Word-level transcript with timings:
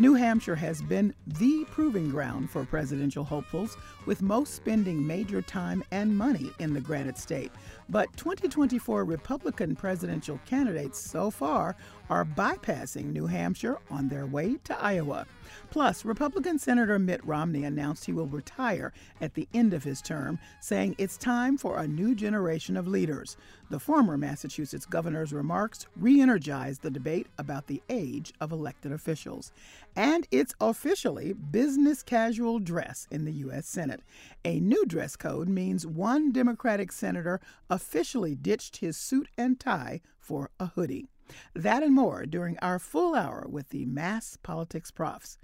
New 0.00 0.14
Hampshire 0.14 0.54
has 0.56 0.80
been 0.80 1.12
the 1.26 1.66
proving 1.70 2.08
ground 2.08 2.48
for 2.50 2.64
presidential 2.64 3.22
hopefuls, 3.22 3.76
with 4.06 4.22
most 4.22 4.54
spending 4.54 5.06
major 5.06 5.42
time 5.42 5.84
and 5.90 6.16
money 6.16 6.50
in 6.58 6.72
the 6.72 6.80
granite 6.80 7.18
state. 7.18 7.52
But 7.90 8.08
2024 8.16 9.04
Republican 9.04 9.76
presidential 9.76 10.40
candidates 10.46 10.98
so 10.98 11.30
far 11.30 11.76
are 12.08 12.24
bypassing 12.24 13.12
New 13.12 13.26
Hampshire 13.26 13.76
on 13.90 14.08
their 14.08 14.24
way 14.24 14.56
to 14.64 14.82
Iowa. 14.82 15.26
Plus, 15.70 16.04
Republican 16.04 16.58
Senator 16.58 16.98
Mitt 16.98 17.24
Romney 17.24 17.62
announced 17.62 18.04
he 18.04 18.12
will 18.12 18.26
retire 18.26 18.92
at 19.20 19.34
the 19.34 19.46
end 19.54 19.72
of 19.72 19.84
his 19.84 20.02
term, 20.02 20.36
saying 20.60 20.96
it's 20.98 21.16
time 21.16 21.56
for 21.56 21.78
a 21.78 21.86
new 21.86 22.12
generation 22.16 22.76
of 22.76 22.88
leaders. 22.88 23.36
The 23.70 23.78
former 23.78 24.18
Massachusetts 24.18 24.84
governor's 24.84 25.32
remarks 25.32 25.86
re 25.96 26.20
energized 26.20 26.82
the 26.82 26.90
debate 26.90 27.28
about 27.38 27.68
the 27.68 27.80
age 27.88 28.32
of 28.40 28.50
elected 28.50 28.90
officials. 28.90 29.52
And 29.94 30.26
it's 30.32 30.54
officially 30.60 31.34
business 31.34 32.02
casual 32.02 32.58
dress 32.58 33.06
in 33.12 33.24
the 33.24 33.32
U.S. 33.34 33.68
Senate. 33.68 34.02
A 34.44 34.58
new 34.58 34.84
dress 34.86 35.14
code 35.14 35.48
means 35.48 35.86
one 35.86 36.32
Democratic 36.32 36.90
senator 36.90 37.40
officially 37.68 38.34
ditched 38.34 38.78
his 38.78 38.96
suit 38.96 39.28
and 39.38 39.60
tie 39.60 40.00
for 40.18 40.50
a 40.58 40.66
hoodie. 40.66 41.06
That 41.54 41.82
and 41.82 41.94
more 41.94 42.26
during 42.26 42.58
our 42.58 42.78
full 42.78 43.14
hour 43.14 43.46
with 43.48 43.68
the 43.70 43.86
Mass 43.86 44.36
Politics 44.42 44.90
Profs. 44.90 45.38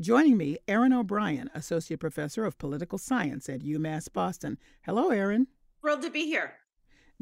Joining 0.00 0.36
me, 0.36 0.58
Erin 0.66 0.92
O'Brien, 0.92 1.50
Associate 1.54 2.00
Professor 2.00 2.44
of 2.44 2.58
Political 2.58 2.98
Science 2.98 3.48
at 3.48 3.60
UMass 3.60 4.10
Boston. 4.12 4.58
Hello, 4.82 5.10
Erin. 5.10 5.46
Thrilled 5.80 6.02
to 6.02 6.10
be 6.10 6.24
here. 6.24 6.54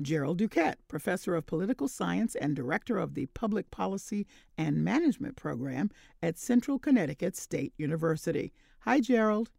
Jerold 0.00 0.38
Duquette, 0.38 0.76
Professor 0.86 1.34
of 1.34 1.46
Political 1.46 1.88
Science 1.88 2.36
and 2.36 2.54
Director 2.54 2.98
of 2.98 3.14
the 3.14 3.26
Public 3.26 3.70
Policy 3.72 4.26
and 4.56 4.84
Management 4.84 5.34
Program 5.34 5.90
at 6.22 6.38
Central 6.38 6.78
Connecticut 6.78 7.36
State 7.36 7.72
University. 7.76 8.52
Hi, 8.80 9.00
Jerold. 9.00 9.50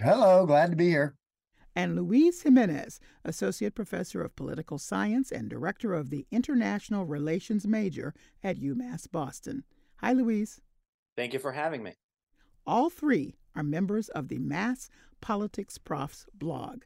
Hello, 0.00 0.46
glad 0.46 0.70
to 0.70 0.76
be 0.76 0.88
here 0.88 1.14
and 1.74 1.96
Luis 1.96 2.42
Jimenez, 2.42 3.00
Associate 3.24 3.74
Professor 3.74 4.22
of 4.22 4.36
Political 4.36 4.78
Science 4.78 5.32
and 5.32 5.48
Director 5.48 5.94
of 5.94 6.10
the 6.10 6.26
International 6.30 7.04
Relations 7.06 7.66
Major 7.66 8.14
at 8.42 8.58
UMass 8.58 9.10
Boston. 9.10 9.64
Hi, 9.96 10.12
Luis. 10.12 10.60
Thank 11.16 11.32
you 11.32 11.38
for 11.38 11.52
having 11.52 11.82
me. 11.82 11.94
All 12.66 12.90
three 12.90 13.36
are 13.54 13.62
members 13.62 14.08
of 14.10 14.28
the 14.28 14.38
Mass 14.38 14.88
Politics 15.20 15.78
Profs 15.78 16.26
blog. 16.34 16.82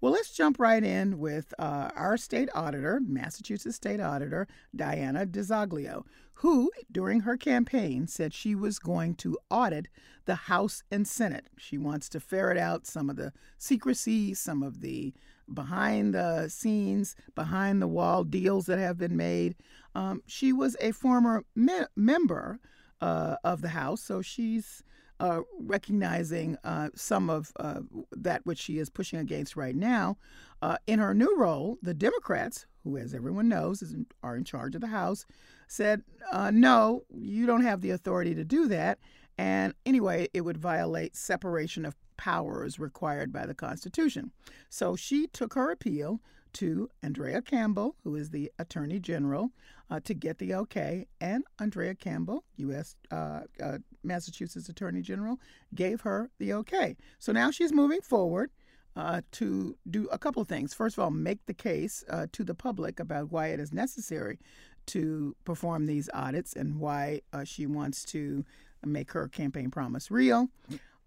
Well, 0.00 0.12
let's 0.12 0.32
jump 0.32 0.58
right 0.58 0.82
in 0.82 1.18
with 1.18 1.54
uh, 1.58 1.90
our 1.94 2.16
state 2.16 2.48
auditor, 2.54 3.00
Massachusetts 3.06 3.76
State 3.76 4.00
Auditor 4.00 4.48
Diana 4.74 5.26
DiZoglio, 5.26 6.04
who, 6.34 6.70
during 6.90 7.20
her 7.20 7.36
campaign, 7.36 8.06
said 8.06 8.32
she 8.32 8.54
was 8.54 8.78
going 8.78 9.14
to 9.16 9.38
audit 9.50 9.88
the 10.30 10.36
House 10.36 10.84
and 10.92 11.08
Senate. 11.08 11.48
She 11.58 11.76
wants 11.76 12.08
to 12.10 12.20
ferret 12.20 12.56
out 12.56 12.86
some 12.86 13.10
of 13.10 13.16
the 13.16 13.32
secrecy, 13.58 14.32
some 14.32 14.62
of 14.62 14.80
the 14.80 15.12
behind 15.52 16.14
the 16.14 16.48
scenes, 16.48 17.16
behind 17.34 17.82
the 17.82 17.88
wall 17.88 18.22
deals 18.22 18.66
that 18.66 18.78
have 18.78 18.96
been 18.96 19.16
made. 19.16 19.56
Um, 19.96 20.22
she 20.28 20.52
was 20.52 20.76
a 20.80 20.92
former 20.92 21.44
me- 21.56 21.90
member 21.96 22.60
uh, 23.00 23.38
of 23.42 23.60
the 23.60 23.70
House, 23.70 24.00
so 24.00 24.22
she's 24.22 24.84
uh, 25.18 25.40
recognizing 25.58 26.56
uh, 26.62 26.90
some 26.94 27.28
of 27.28 27.50
uh, 27.58 27.80
that 28.12 28.46
which 28.46 28.60
she 28.60 28.78
is 28.78 28.88
pushing 28.88 29.18
against 29.18 29.56
right 29.56 29.74
now. 29.74 30.16
Uh, 30.62 30.76
in 30.86 31.00
her 31.00 31.12
new 31.12 31.36
role, 31.36 31.76
the 31.82 31.92
Democrats, 31.92 32.66
who, 32.84 32.96
as 32.96 33.14
everyone 33.14 33.48
knows, 33.48 33.82
in, 33.82 34.06
are 34.22 34.36
in 34.36 34.44
charge 34.44 34.76
of 34.76 34.80
the 34.80 34.86
House, 34.86 35.26
said, 35.66 36.04
uh, 36.30 36.52
no, 36.52 37.02
you 37.12 37.46
don't 37.46 37.64
have 37.64 37.80
the 37.80 37.90
authority 37.90 38.32
to 38.36 38.44
do 38.44 38.68
that. 38.68 39.00
And 39.38 39.74
anyway, 39.86 40.28
it 40.34 40.42
would 40.42 40.58
violate 40.58 41.16
separation 41.16 41.84
of 41.84 41.96
powers 42.16 42.78
required 42.78 43.32
by 43.32 43.46
the 43.46 43.54
Constitution. 43.54 44.30
So 44.68 44.96
she 44.96 45.26
took 45.26 45.54
her 45.54 45.70
appeal 45.70 46.20
to 46.54 46.88
Andrea 47.02 47.42
Campbell, 47.42 47.96
who 48.02 48.16
is 48.16 48.30
the 48.30 48.50
Attorney 48.58 48.98
General, 48.98 49.50
uh, 49.90 50.00
to 50.00 50.14
get 50.14 50.38
the 50.38 50.54
okay. 50.54 51.06
And 51.20 51.44
Andrea 51.58 51.94
Campbell, 51.94 52.44
U.S. 52.56 52.96
Uh, 53.10 53.42
uh, 53.62 53.78
Massachusetts 54.02 54.68
Attorney 54.68 55.02
General, 55.02 55.38
gave 55.74 56.02
her 56.02 56.30
the 56.38 56.52
okay. 56.54 56.96
So 57.18 57.32
now 57.32 57.50
she's 57.50 57.72
moving 57.72 58.00
forward. 58.00 58.50
Uh, 58.96 59.20
to 59.30 59.76
do 59.88 60.08
a 60.10 60.18
couple 60.18 60.42
of 60.42 60.48
things. 60.48 60.74
First 60.74 60.98
of 60.98 61.04
all, 61.04 61.12
make 61.12 61.46
the 61.46 61.54
case 61.54 62.02
uh, 62.10 62.26
to 62.32 62.42
the 62.42 62.56
public 62.56 62.98
about 62.98 63.30
why 63.30 63.46
it 63.46 63.60
is 63.60 63.72
necessary 63.72 64.40
to 64.86 65.36
perform 65.44 65.86
these 65.86 66.10
audits 66.12 66.54
and 66.54 66.80
why 66.80 67.20
uh, 67.32 67.44
she 67.44 67.66
wants 67.66 68.04
to 68.06 68.44
make 68.84 69.12
her 69.12 69.28
campaign 69.28 69.70
promise 69.70 70.10
real. 70.10 70.48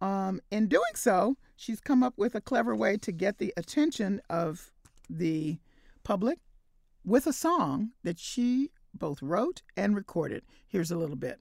Um, 0.02 0.42
in 0.52 0.68
doing 0.68 0.96
so, 0.96 1.38
she's 1.56 1.80
come 1.80 2.04
up 2.04 2.14
with 2.18 2.36
a 2.36 2.42
clever 2.42 2.76
way 2.76 2.98
to 2.98 3.12
get 3.12 3.38
the 3.38 3.54
attention 3.56 4.22
of 4.30 4.72
the 5.10 5.58
public 6.04 6.40
with 7.06 7.28
a 7.28 7.34
song 7.34 7.92
that 8.04 8.20
she 8.20 8.72
both 8.94 9.22
wrote 9.22 9.62
and 9.76 9.96
recorded. 9.96 10.44
Here's 10.68 10.92
a 10.92 10.98
little 10.98 11.16
bit. 11.16 11.40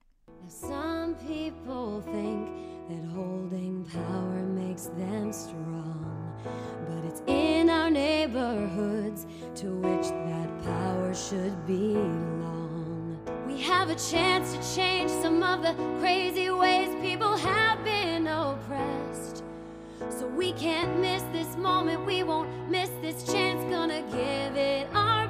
Some 0.48 1.15
people 1.26 2.00
think 2.03 2.48
that 2.88 3.04
holding 3.15 3.84
power 3.92 4.42
makes 4.42 4.87
them 4.87 5.32
strong, 5.32 6.32
but 6.88 7.04
it's 7.04 7.22
in 7.26 7.71
our 7.71 7.91
neighborhoods 7.91 9.26
to 9.56 9.66
which 9.66 10.09
that 10.09 10.65
power 10.65 11.15
should 11.15 11.66
belong. 11.66 12.41
Have 13.82 13.91
a 13.91 13.97
chance 13.97 14.53
to 14.53 14.76
change 14.76 15.10
some 15.10 15.43
of 15.43 15.62
the 15.62 15.75
crazy 15.98 16.48
ways 16.50 16.94
people 17.03 17.37
have 17.37 17.82
been 17.82 18.28
oppressed. 18.28 19.43
So 20.09 20.28
we 20.28 20.53
can't 20.53 21.00
miss 21.00 21.25
this 21.32 21.56
moment, 21.56 22.06
we 22.06 22.22
won't 22.22 22.48
miss 22.71 22.91
this 23.00 23.25
chance, 23.25 23.60
gonna 23.75 24.03
give 24.03 24.56
it 24.56 24.87
our 24.94 25.22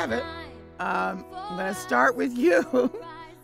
have 0.00 0.12
it. 0.12 0.24
Um, 0.78 1.26
I'm 1.34 1.58
going 1.58 1.74
to 1.74 1.78
start 1.78 2.16
with 2.16 2.34
you, 2.34 2.90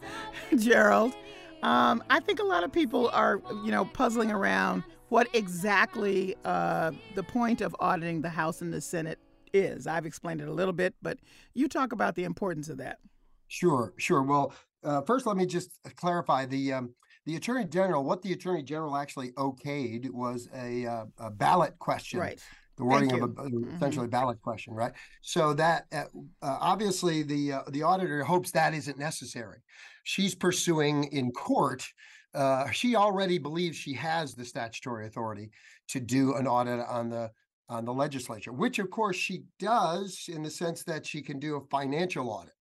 Jerold. 0.56 1.14
Um, 1.62 2.02
I 2.08 2.18
think 2.18 2.40
a 2.40 2.44
lot 2.44 2.64
of 2.64 2.72
people 2.72 3.10
are, 3.12 3.42
you 3.62 3.70
know, 3.70 3.84
puzzling 3.84 4.30
around 4.30 4.82
what 5.10 5.28
exactly 5.34 6.34
uh, 6.46 6.92
the 7.14 7.22
point 7.22 7.60
of 7.60 7.76
auditing 7.78 8.22
the 8.22 8.30
House 8.30 8.62
and 8.62 8.72
the 8.72 8.80
Senate 8.80 9.18
is. 9.52 9.86
I've 9.86 10.06
explained 10.06 10.40
it 10.40 10.48
a 10.48 10.52
little 10.52 10.72
bit, 10.72 10.94
but 11.02 11.18
you 11.52 11.68
talk 11.68 11.92
about 11.92 12.14
the 12.14 12.24
importance 12.24 12.70
of 12.70 12.78
that. 12.78 13.00
Sure, 13.48 13.92
sure. 13.98 14.22
Well, 14.22 14.54
uh, 14.82 15.02
first, 15.02 15.26
let 15.26 15.36
me 15.36 15.44
just 15.44 15.78
clarify 15.96 16.46
the 16.46 16.72
um, 16.72 16.94
the 17.26 17.36
Attorney 17.36 17.66
General. 17.66 18.02
What 18.02 18.22
the 18.22 18.32
Attorney 18.32 18.62
General 18.62 18.96
actually 18.96 19.32
okayed 19.32 20.08
was 20.10 20.48
a, 20.54 20.86
uh, 20.86 21.04
a 21.18 21.30
ballot 21.30 21.78
question. 21.78 22.18
Right. 22.18 22.40
The 22.76 22.84
wording 22.84 23.12
of 23.12 23.38
a, 23.38 23.46
essentially 23.76 24.06
mm-hmm. 24.06 24.10
ballot 24.10 24.42
question, 24.42 24.74
right? 24.74 24.92
So 25.22 25.54
that 25.54 25.86
uh, 25.92 26.04
uh, 26.42 26.58
obviously 26.60 27.22
the 27.22 27.52
uh, 27.52 27.62
the 27.68 27.82
auditor 27.82 28.22
hopes 28.22 28.50
that 28.50 28.74
isn't 28.74 28.98
necessary 28.98 29.62
she's 30.06 30.36
pursuing 30.36 31.04
in 31.04 31.32
court. 31.32 31.84
Uh, 32.32 32.70
she 32.70 32.94
already 32.94 33.38
believes 33.38 33.76
she 33.76 33.92
has 33.92 34.34
the 34.34 34.44
statutory 34.44 35.06
authority 35.06 35.50
to 35.88 36.00
do 36.00 36.34
an 36.34 36.46
audit 36.46 36.80
on 36.88 37.10
the 37.10 37.30
on 37.68 37.84
the 37.84 37.92
legislature, 37.92 38.52
which 38.52 38.78
of 38.78 38.88
course 38.90 39.16
she 39.16 39.42
does 39.58 40.26
in 40.28 40.40
the 40.40 40.50
sense 40.50 40.84
that 40.84 41.04
she 41.04 41.20
can 41.20 41.40
do 41.40 41.56
a 41.56 41.66
financial 41.68 42.30
audit. 42.30 42.52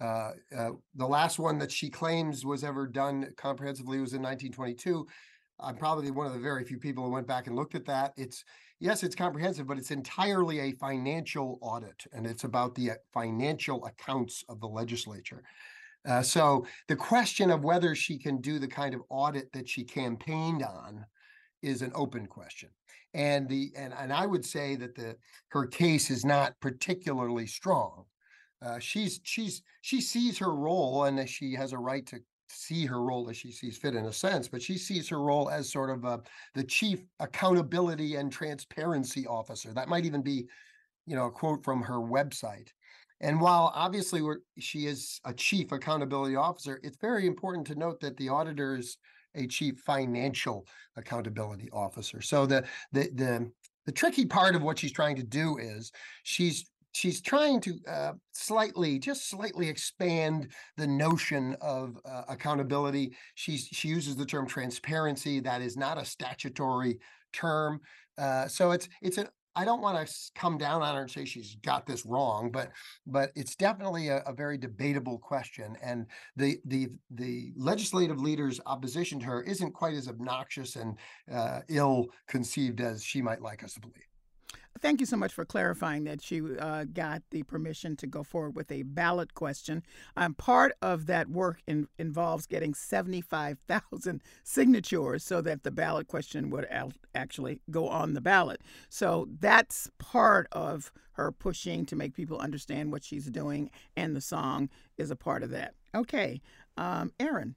Uh, 0.00 0.30
uh, 0.56 0.70
the 0.94 1.06
last 1.06 1.40
one 1.40 1.58
that 1.58 1.72
she 1.72 1.90
claims 1.90 2.46
was 2.46 2.62
ever 2.62 2.86
done 2.86 3.28
comprehensively 3.36 3.98
was 3.98 4.12
in 4.12 4.22
1922. 4.22 5.04
I'm 5.58 5.74
probably 5.74 6.12
one 6.12 6.28
of 6.28 6.34
the 6.34 6.38
very 6.38 6.64
few 6.64 6.78
people 6.78 7.02
who 7.02 7.10
went 7.10 7.26
back 7.26 7.48
and 7.48 7.56
looked 7.56 7.74
at 7.74 7.86
that. 7.86 8.12
It's 8.16 8.44
yes, 8.80 9.02
it's 9.02 9.14
comprehensive, 9.14 9.66
but 9.66 9.78
it's 9.78 9.90
entirely 9.90 10.60
a 10.60 10.72
financial 10.72 11.58
audit, 11.62 12.04
and 12.12 12.26
it's 12.26 12.44
about 12.44 12.74
the 12.74 12.92
uh, 12.92 12.94
financial 13.12 13.84
accounts 13.86 14.44
of 14.48 14.60
the 14.60 14.66
legislature. 14.66 15.42
Uh, 16.08 16.22
so 16.22 16.66
the 16.86 16.96
question 16.96 17.50
of 17.50 17.64
whether 17.64 17.94
she 17.94 18.18
can 18.18 18.40
do 18.40 18.58
the 18.58 18.68
kind 18.68 18.94
of 18.94 19.02
audit 19.10 19.52
that 19.52 19.68
she 19.68 19.84
campaigned 19.84 20.62
on 20.62 21.04
is 21.62 21.82
an 21.82 21.92
open 21.94 22.26
question. 22.26 22.70
And 23.14 23.48
the 23.48 23.72
and, 23.76 23.92
and 23.98 24.12
I 24.12 24.26
would 24.26 24.44
say 24.44 24.76
that 24.76 24.94
the 24.94 25.16
her 25.48 25.66
case 25.66 26.10
is 26.10 26.24
not 26.24 26.54
particularly 26.60 27.46
strong. 27.46 28.04
Uh, 28.60 28.78
she's 28.78 29.20
she's 29.22 29.62
she 29.80 30.00
sees 30.00 30.38
her 30.38 30.54
role 30.54 31.04
and 31.04 31.28
she 31.28 31.54
has 31.54 31.72
a 31.72 31.78
right 31.78 32.06
to 32.06 32.20
see 32.48 32.86
her 32.86 33.02
role 33.02 33.28
as 33.28 33.36
she 33.36 33.52
sees 33.52 33.76
fit 33.76 33.94
in 33.94 34.06
a 34.06 34.12
sense, 34.12 34.48
but 34.48 34.62
she 34.62 34.78
sees 34.78 35.08
her 35.08 35.20
role 35.20 35.50
as 35.50 35.70
sort 35.70 35.90
of 35.90 36.04
uh, 36.04 36.18
the 36.54 36.64
chief 36.64 37.04
accountability 37.20 38.16
and 38.16 38.32
transparency 38.32 39.26
officer. 39.26 39.72
That 39.72 39.88
might 39.88 40.04
even 40.04 40.22
be, 40.22 40.46
you 41.06 41.16
know, 41.16 41.26
a 41.26 41.30
quote 41.30 41.64
from 41.64 41.82
her 41.82 41.98
website. 41.98 42.68
And 43.20 43.40
while 43.40 43.72
obviously 43.74 44.22
she 44.58 44.86
is 44.86 45.20
a 45.24 45.34
chief 45.34 45.72
accountability 45.72 46.36
officer, 46.36 46.80
it's 46.82 46.98
very 46.98 47.26
important 47.26 47.66
to 47.68 47.74
note 47.74 48.00
that 48.00 48.16
the 48.16 48.28
auditor 48.28 48.76
is 48.76 48.96
a 49.34 49.46
chief 49.46 49.78
financial 49.80 50.66
accountability 50.96 51.68
officer. 51.72 52.20
So 52.20 52.46
the 52.46 52.64
the 52.92 53.10
the 53.14 53.50
the 53.86 53.92
tricky 53.92 54.26
part 54.26 54.54
of 54.54 54.62
what 54.62 54.78
she's 54.78 54.92
trying 54.92 55.16
to 55.16 55.22
do 55.22 55.58
is 55.58 55.92
she's 56.22 56.70
she's 56.92 57.20
trying 57.20 57.60
to 57.62 57.78
uh, 57.88 58.12
slightly, 58.32 58.98
just 58.98 59.28
slightly 59.28 59.68
expand 59.68 60.48
the 60.76 60.86
notion 60.86 61.56
of 61.60 61.98
uh, 62.04 62.22
accountability. 62.28 63.16
She's 63.34 63.66
she 63.66 63.88
uses 63.88 64.16
the 64.16 64.26
term 64.26 64.46
transparency. 64.46 65.40
That 65.40 65.62
is 65.62 65.76
not 65.76 65.98
a 65.98 66.04
statutory 66.04 66.98
term. 67.32 67.80
Uh, 68.16 68.48
so 68.48 68.72
it's 68.72 68.88
it's 69.02 69.18
an 69.18 69.28
I 69.58 69.64
don't 69.64 69.80
want 69.80 70.06
to 70.06 70.14
come 70.36 70.56
down 70.56 70.82
on 70.82 70.94
her 70.94 71.02
and 71.02 71.10
say 71.10 71.24
she's 71.24 71.56
got 71.64 71.84
this 71.84 72.06
wrong, 72.06 72.48
but 72.52 72.70
but 73.08 73.32
it's 73.34 73.56
definitely 73.56 74.06
a, 74.06 74.18
a, 74.18 74.32
very 74.32 74.56
debatable 74.56 75.18
question. 75.18 75.76
And 75.82 76.06
the 76.36 76.58
the 76.66 76.90
the 77.10 77.52
legislative 77.56 78.20
leader's 78.20 78.60
opposition 78.66 79.18
to 79.18 79.26
her 79.26 79.42
isn't 79.42 79.72
quite 79.72 79.94
as 79.94 80.06
obnoxious 80.06 80.76
and 80.76 80.96
uh, 81.32 81.62
ill 81.68 82.06
conceived 82.28 82.80
as 82.80 83.02
she 83.02 83.20
might 83.20 83.42
like 83.42 83.64
us 83.64 83.74
to 83.74 83.80
believe. 83.80 84.04
Thank 84.80 85.00
you 85.00 85.06
so 85.06 85.16
much 85.16 85.32
for 85.32 85.44
clarifying 85.44 86.04
that 86.04 86.30
you 86.30 86.56
uh, 86.60 86.84
got 86.84 87.22
the 87.30 87.42
permission 87.42 87.96
to 87.96 88.06
go 88.06 88.22
forward 88.22 88.54
with 88.54 88.70
a 88.70 88.82
ballot 88.82 89.34
question. 89.34 89.82
Um, 90.16 90.34
part 90.34 90.72
of 90.82 91.06
that 91.06 91.28
work 91.28 91.60
in, 91.66 91.88
involves 91.98 92.46
getting 92.46 92.74
75,000 92.74 94.22
signatures 94.44 95.24
so 95.24 95.40
that 95.40 95.62
the 95.62 95.70
ballot 95.70 96.06
question 96.06 96.50
would 96.50 96.66
al- 96.70 96.92
actually 97.14 97.60
go 97.70 97.88
on 97.88 98.14
the 98.14 98.20
ballot. 98.20 98.60
So 98.88 99.28
that's 99.40 99.90
part 99.98 100.46
of 100.52 100.92
her 101.12 101.32
pushing 101.32 101.84
to 101.86 101.96
make 101.96 102.14
people 102.14 102.38
understand 102.38 102.92
what 102.92 103.02
she's 103.02 103.26
doing, 103.26 103.70
and 103.96 104.14
the 104.14 104.20
song 104.20 104.68
is 104.96 105.10
a 105.10 105.16
part 105.16 105.42
of 105.42 105.50
that. 105.50 105.74
Okay, 105.94 106.40
um, 106.76 107.12
Erin. 107.18 107.56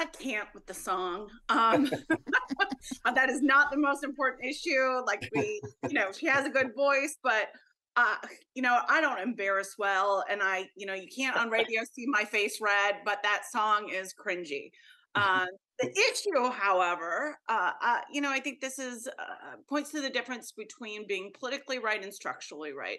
I 0.00 0.06
can't 0.06 0.48
with 0.54 0.64
the 0.64 0.72
song. 0.72 1.28
Um, 1.50 1.84
that 3.14 3.28
is 3.28 3.42
not 3.42 3.70
the 3.70 3.76
most 3.76 4.02
important 4.02 4.46
issue. 4.46 5.02
Like 5.06 5.28
we, 5.36 5.60
you 5.86 5.92
know, 5.92 6.10
she 6.10 6.24
has 6.24 6.46
a 6.46 6.48
good 6.48 6.74
voice, 6.74 7.18
but 7.22 7.48
uh, 7.96 8.16
you 8.54 8.62
know, 8.62 8.80
I 8.88 9.02
don't 9.02 9.20
embarrass 9.20 9.74
well, 9.78 10.24
and 10.30 10.40
I, 10.42 10.70
you 10.74 10.86
know, 10.86 10.94
you 10.94 11.06
can't 11.14 11.36
on 11.36 11.50
radio 11.50 11.82
see 11.92 12.06
my 12.06 12.24
face 12.24 12.62
red, 12.62 12.96
but 13.04 13.22
that 13.24 13.42
song 13.52 13.90
is 13.90 14.14
cringy. 14.14 14.70
Uh, 15.14 15.44
the 15.80 15.90
issue, 16.12 16.50
however, 16.50 17.36
uh, 17.48 17.72
uh, 17.82 18.00
you 18.12 18.20
know, 18.20 18.30
I 18.30 18.40
think 18.40 18.60
this 18.60 18.78
is 18.78 19.08
uh, 19.08 19.56
points 19.68 19.90
to 19.92 20.00
the 20.00 20.10
difference 20.10 20.52
between 20.52 21.06
being 21.06 21.32
politically 21.38 21.78
right 21.78 22.02
and 22.02 22.12
structurally 22.12 22.72
right. 22.72 22.98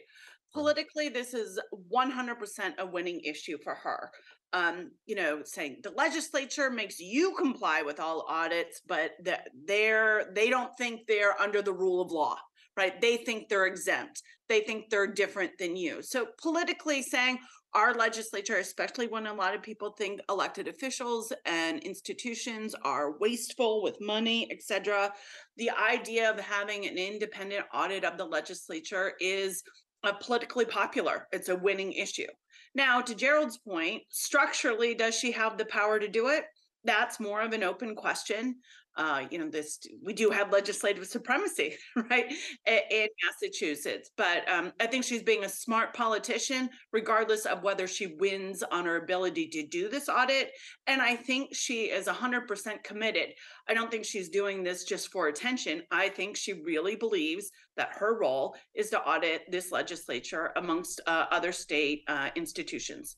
Politically, 0.54 1.08
this 1.08 1.34
is 1.34 1.60
100% 1.94 2.78
a 2.78 2.86
winning 2.86 3.22
issue 3.24 3.58
for 3.64 3.74
her 3.76 4.12
um, 4.54 4.92
you 5.06 5.16
know, 5.16 5.42
saying 5.44 5.78
the 5.84 5.92
legislature 5.92 6.70
makes 6.70 7.00
you 7.00 7.34
comply 7.36 7.82
with 7.82 8.00
all 8.00 8.26
audits, 8.28 8.82
but 8.88 9.12
that 9.24 9.50
they're 9.66 10.26
they 10.34 10.50
don't 10.50 10.72
think 10.78 11.02
they're 11.08 11.40
under 11.40 11.62
the 11.62 11.74
rule 11.74 12.02
of 12.02 12.12
law, 12.12 12.38
right? 12.76 13.00
They 13.00 13.18
think 13.18 13.48
they're 13.48 13.66
exempt. 13.66 14.22
They 14.50 14.62
think 14.62 14.90
they're 14.90 15.08
different 15.08 15.52
than 15.58 15.78
you. 15.78 16.02
So 16.02 16.28
politically 16.42 17.02
saying 17.02 17.40
our 17.74 17.94
legislature, 17.94 18.58
especially 18.58 19.08
when 19.08 19.28
a 19.28 19.34
lot 19.34 19.56
of 19.56 19.62
people 19.62 19.92
think 19.92 20.20
elected 20.30 20.68
officials 20.68 21.32
and 21.46 21.80
institutions 21.80 22.76
are 22.84 23.18
wasteful 23.20 23.82
with 23.82 24.02
money, 24.02 24.52
etc., 24.52 25.14
the 25.58 25.70
idea 25.70 26.30
of 26.30 26.40
having 26.40 26.86
an 26.86 26.98
independent 26.98 27.66
audit 27.74 28.04
of 28.04 28.18
the 28.18 28.26
legislature 28.26 29.14
is 29.20 29.64
uh, 30.04 30.12
politically 30.14 30.66
popular. 30.66 31.28
It's 31.32 31.50
a 31.50 31.56
winning 31.56 31.94
issue. 31.94 32.28
Now, 32.74 33.02
to 33.02 33.16
Jerold's 33.16 33.58
point, 33.58 34.04
structurally, 34.10 34.94
does 34.94 35.16
she 35.16 35.32
have 35.32 35.58
the 35.58 35.66
power 35.66 36.00
to 36.00 36.08
do 36.08 36.30
it? 36.30 36.46
That's 36.84 37.20
more 37.20 37.42
of 37.42 37.54
an 37.54 37.64
open 37.64 37.96
question 37.96 38.56
uh, 38.98 39.24
you 39.32 39.38
know, 39.38 39.50
this 39.50 39.80
we 40.04 40.14
do 40.14 40.30
have 40.30 40.52
legislative 40.52 41.06
supremacy, 41.08 41.76
right, 42.10 42.32
in 42.68 43.08
Massachusetts. 43.26 44.12
But 44.18 44.48
um, 44.50 44.74
I 44.80 44.88
think 44.88 45.04
she's 45.04 45.24
being 45.24 45.46
a 45.46 45.50
smart 45.50 45.94
politician, 45.94 46.70
regardless 46.92 47.46
of 47.46 47.64
whether 47.64 47.88
she 47.88 48.16
wins 48.20 48.64
on 48.64 48.86
her 48.86 48.98
ability 48.98 49.48
to 49.50 49.66
do 49.68 49.90
this 49.90 50.10
audit. 50.10 50.52
And 50.88 51.02
I 51.02 51.16
think 51.16 51.56
she 51.56 51.86
is 51.86 52.08
100% 52.08 52.84
committed. 52.84 53.30
I 53.70 53.74
don't 53.74 53.90
think 53.90 54.06
she's 54.06 54.30
doing 54.30 54.64
this 54.64 54.84
just 54.84 55.12
for 55.12 55.28
attention. 55.28 55.84
I 55.92 56.10
think 56.10 56.36
she 56.36 56.54
really 56.54 56.96
believes 56.96 57.52
that 57.78 57.94
her 57.94 58.20
role 58.20 58.56
is 58.76 58.90
to 58.90 59.00
audit 59.02 59.50
this 59.50 59.72
legislature 59.72 60.52
amongst 60.58 61.00
uh, 61.08 61.26
other 61.32 61.52
state 61.52 62.04
uh, 62.08 62.30
institutions. 62.36 63.18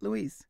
Luis. 0.00 0.42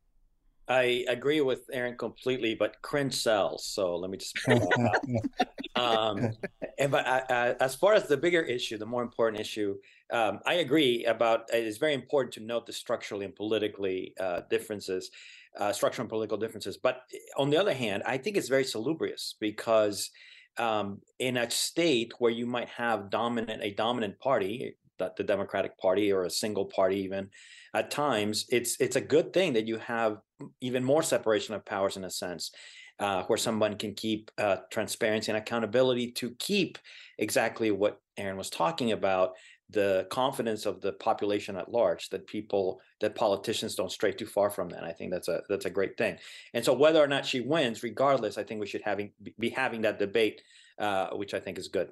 I 0.67 1.05
agree 1.09 1.41
with 1.41 1.69
Erin 1.73 1.97
completely, 1.97 2.55
but 2.55 2.81
cringe 2.81 3.15
sells. 3.15 3.65
So 3.65 3.95
let 3.97 4.09
me 4.09 4.17
just. 4.17 4.37
um, 5.75 6.31
and 6.77 6.91
but 6.91 7.05
uh, 7.05 7.21
uh, 7.29 7.53
as 7.59 7.75
far 7.75 7.93
as 7.93 8.07
the 8.07 8.17
bigger 8.17 8.41
issue, 8.41 8.77
the 8.77 8.85
more 8.85 9.03
important 9.03 9.41
issue, 9.41 9.75
um, 10.11 10.39
I 10.45 10.55
agree 10.55 11.05
about. 11.05 11.53
It 11.53 11.65
is 11.65 11.77
very 11.77 11.93
important 11.93 12.33
to 12.35 12.39
note 12.39 12.65
the 12.65 12.73
structurally 12.73 13.25
and 13.25 13.35
politically 13.35 14.13
uh, 14.19 14.41
differences, 14.49 15.11
uh, 15.59 15.73
structural 15.73 16.03
and 16.03 16.09
political 16.09 16.37
differences. 16.37 16.77
But 16.77 17.01
eh, 17.13 17.17
on 17.37 17.49
the 17.49 17.57
other 17.57 17.73
hand, 17.73 18.03
I 18.05 18.17
think 18.17 18.37
it's 18.37 18.49
very 18.49 18.63
salubrious 18.63 19.35
because 19.41 20.11
um, 20.57 21.01
in 21.19 21.35
a 21.37 21.49
state 21.51 22.13
where 22.19 22.31
you 22.31 22.45
might 22.45 22.69
have 22.69 23.09
dominant 23.09 23.61
a 23.61 23.71
dominant 23.71 24.17
party, 24.19 24.77
the 24.97 25.23
Democratic 25.23 25.77
Party 25.77 26.13
or 26.13 26.23
a 26.23 26.29
single 26.29 26.65
party 26.65 26.97
even 27.01 27.29
at 27.73 27.91
times 27.91 28.45
it's 28.49 28.77
it's 28.79 28.95
a 28.95 29.01
good 29.01 29.33
thing 29.33 29.53
that 29.53 29.67
you 29.67 29.77
have 29.77 30.17
even 30.61 30.83
more 30.83 31.03
separation 31.03 31.53
of 31.55 31.65
powers 31.65 31.97
in 31.97 32.03
a 32.03 32.09
sense 32.09 32.51
uh, 32.99 33.23
where 33.23 33.37
someone 33.37 33.77
can 33.77 33.93
keep 33.93 34.31
uh, 34.37 34.57
transparency 34.71 35.31
and 35.31 35.37
accountability 35.37 36.11
to 36.11 36.31
keep 36.39 36.77
exactly 37.17 37.71
what 37.71 37.99
Erin 38.17 38.37
was 38.37 38.49
talking 38.49 38.91
about 38.91 39.33
the 39.69 40.05
confidence 40.11 40.65
of 40.65 40.81
the 40.81 40.93
population 40.93 41.55
at 41.57 41.71
large 41.71 42.09
that 42.09 42.27
people 42.27 42.79
that 43.01 43.15
politicians 43.15 43.75
don't 43.75 43.91
stray 43.91 44.11
too 44.11 44.25
far 44.25 44.49
from 44.49 44.69
that. 44.69 44.83
I 44.83 44.91
think 44.91 45.11
that's 45.11 45.27
a 45.27 45.41
that's 45.49 45.65
a 45.65 45.69
great 45.69 45.97
thing. 45.97 46.17
And 46.53 46.63
so 46.63 46.73
whether 46.73 47.01
or 47.01 47.07
not 47.07 47.25
she 47.25 47.41
wins 47.41 47.81
regardless 47.81 48.37
i 48.37 48.43
think 48.43 48.59
we 48.59 48.67
should 48.67 48.83
having 48.83 49.11
be 49.39 49.49
having 49.49 49.81
that 49.81 49.99
debate 49.99 50.41
uh, 50.77 51.09
which 51.11 51.33
i 51.33 51.39
think 51.39 51.57
is 51.57 51.67
good. 51.67 51.91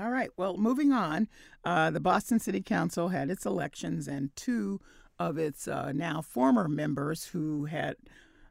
All 0.00 0.10
right. 0.10 0.30
Well, 0.36 0.56
moving 0.56 0.92
on, 0.92 1.28
uh, 1.64 1.90
the 1.90 2.00
Boston 2.00 2.40
City 2.40 2.60
Council 2.60 3.08
had 3.08 3.30
its 3.30 3.46
elections, 3.46 4.08
and 4.08 4.34
two 4.34 4.80
of 5.18 5.38
its 5.38 5.68
uh, 5.68 5.92
now 5.92 6.20
former 6.20 6.68
members 6.68 7.24
who 7.24 7.64
had 7.64 7.96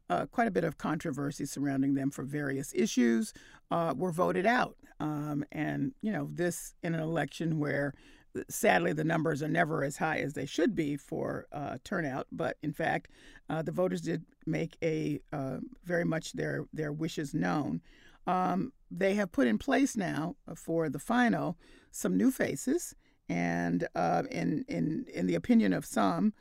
uh, 0.10 0.25
quite 0.27 0.48
a 0.48 0.51
bit 0.51 0.63
of 0.63 0.77
controversy 0.77 1.45
surrounding 1.45 1.95
them 1.95 2.12
for 2.12 2.24
various 2.24 2.74
issues 2.75 3.34
uh, 3.72 3.93
were 3.98 4.12
voted 4.12 4.45
out. 4.45 4.75
Um, 5.00 5.43
and, 5.51 5.93
you 6.01 6.12
know, 6.12 6.29
this 6.31 6.75
in 6.84 6.93
an 6.93 7.01
election 7.01 7.60
where 7.60 7.93
uh, 8.38 8.41
sadly 8.50 8.93
the 8.93 9.03
numbers 9.03 9.41
are 9.41 9.48
never 9.48 9.84
as 9.84 9.98
high 9.98 10.19
as 10.19 10.34
they 10.34 10.45
should 10.45 10.75
be 10.75 10.95
for 10.98 11.48
uh, 11.51 11.77
turnout. 11.84 12.27
But 12.31 12.57
in 12.62 12.74
fact, 12.74 13.10
the 13.50 13.72
voters 13.72 14.01
did 14.01 14.24
make 14.45 14.77
a 14.84 15.19
very 15.84 16.05
much 16.05 16.34
their, 16.34 16.65
their 16.74 16.91
wishes 16.91 17.34
known. 17.34 17.81
Um, 18.27 18.74
they 18.89 19.15
have 19.15 19.31
put 19.31 19.48
in 19.48 19.57
place 19.57 19.95
now 19.95 20.36
for 20.55 20.89
the 20.89 21.00
final 21.00 21.57
some 21.91 22.17
new 22.17 22.31
faces, 22.31 22.95
and 23.29 23.88
uh, 23.95 24.24
in 24.31 24.65
in 24.67 25.05
in 25.13 25.27
the 25.27 25.36
opinion 25.36 25.74
of 25.74 25.86
some, 25.86 26.27
uh, 26.27 26.31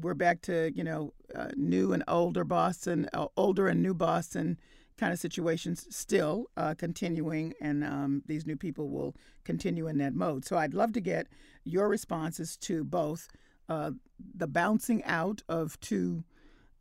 we're 0.00 0.14
back 0.14 0.42
to 0.42 0.72
you 0.74 0.84
know 0.84 1.12
uh, 1.34 1.48
new 1.56 1.92
and 1.92 2.04
older 2.08 2.44
Boston, 2.44 3.08
uh, 3.12 3.26
older 3.36 3.68
and 3.68 3.82
new 3.82 3.94
Boston 3.94 4.58
kind 4.96 5.12
of 5.12 5.18
situations 5.18 5.86
still 5.88 6.46
uh, 6.56 6.74
continuing, 6.74 7.54
and 7.60 7.82
um, 7.82 8.22
these 8.26 8.46
new 8.46 8.56
people 8.56 8.90
will 8.90 9.16
continue 9.44 9.86
in 9.86 9.96
that 9.98 10.14
mode. 10.14 10.44
So 10.44 10.58
I'd 10.58 10.74
love 10.74 10.92
to 10.92 11.00
get 11.00 11.26
your 11.64 11.88
responses 11.88 12.56
to 12.58 12.84
both 12.84 13.28
uh, 13.68 13.92
the 14.34 14.46
bouncing 14.46 15.02
out 15.04 15.42
of 15.48 15.80
two 15.80 16.24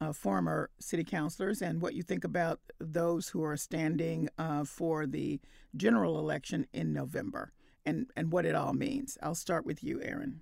uh, 0.01 0.11
former 0.11 0.69
city 0.79 1.03
councilors 1.03 1.61
and 1.61 1.81
what 1.81 1.93
you 1.93 2.03
think 2.03 2.23
about 2.23 2.59
those 2.79 3.29
who 3.29 3.43
are 3.43 3.57
standing 3.57 4.29
uh, 4.37 4.63
for 4.63 5.05
the 5.05 5.39
general 5.75 6.19
election 6.19 6.67
in 6.73 6.93
November 6.93 7.51
and, 7.85 8.07
and 8.15 8.31
what 8.31 8.45
it 8.45 8.55
all 8.55 8.73
means. 8.73 9.17
I'll 9.21 9.35
start 9.35 9.65
with 9.65 9.83
you, 9.83 10.01
Erin. 10.01 10.41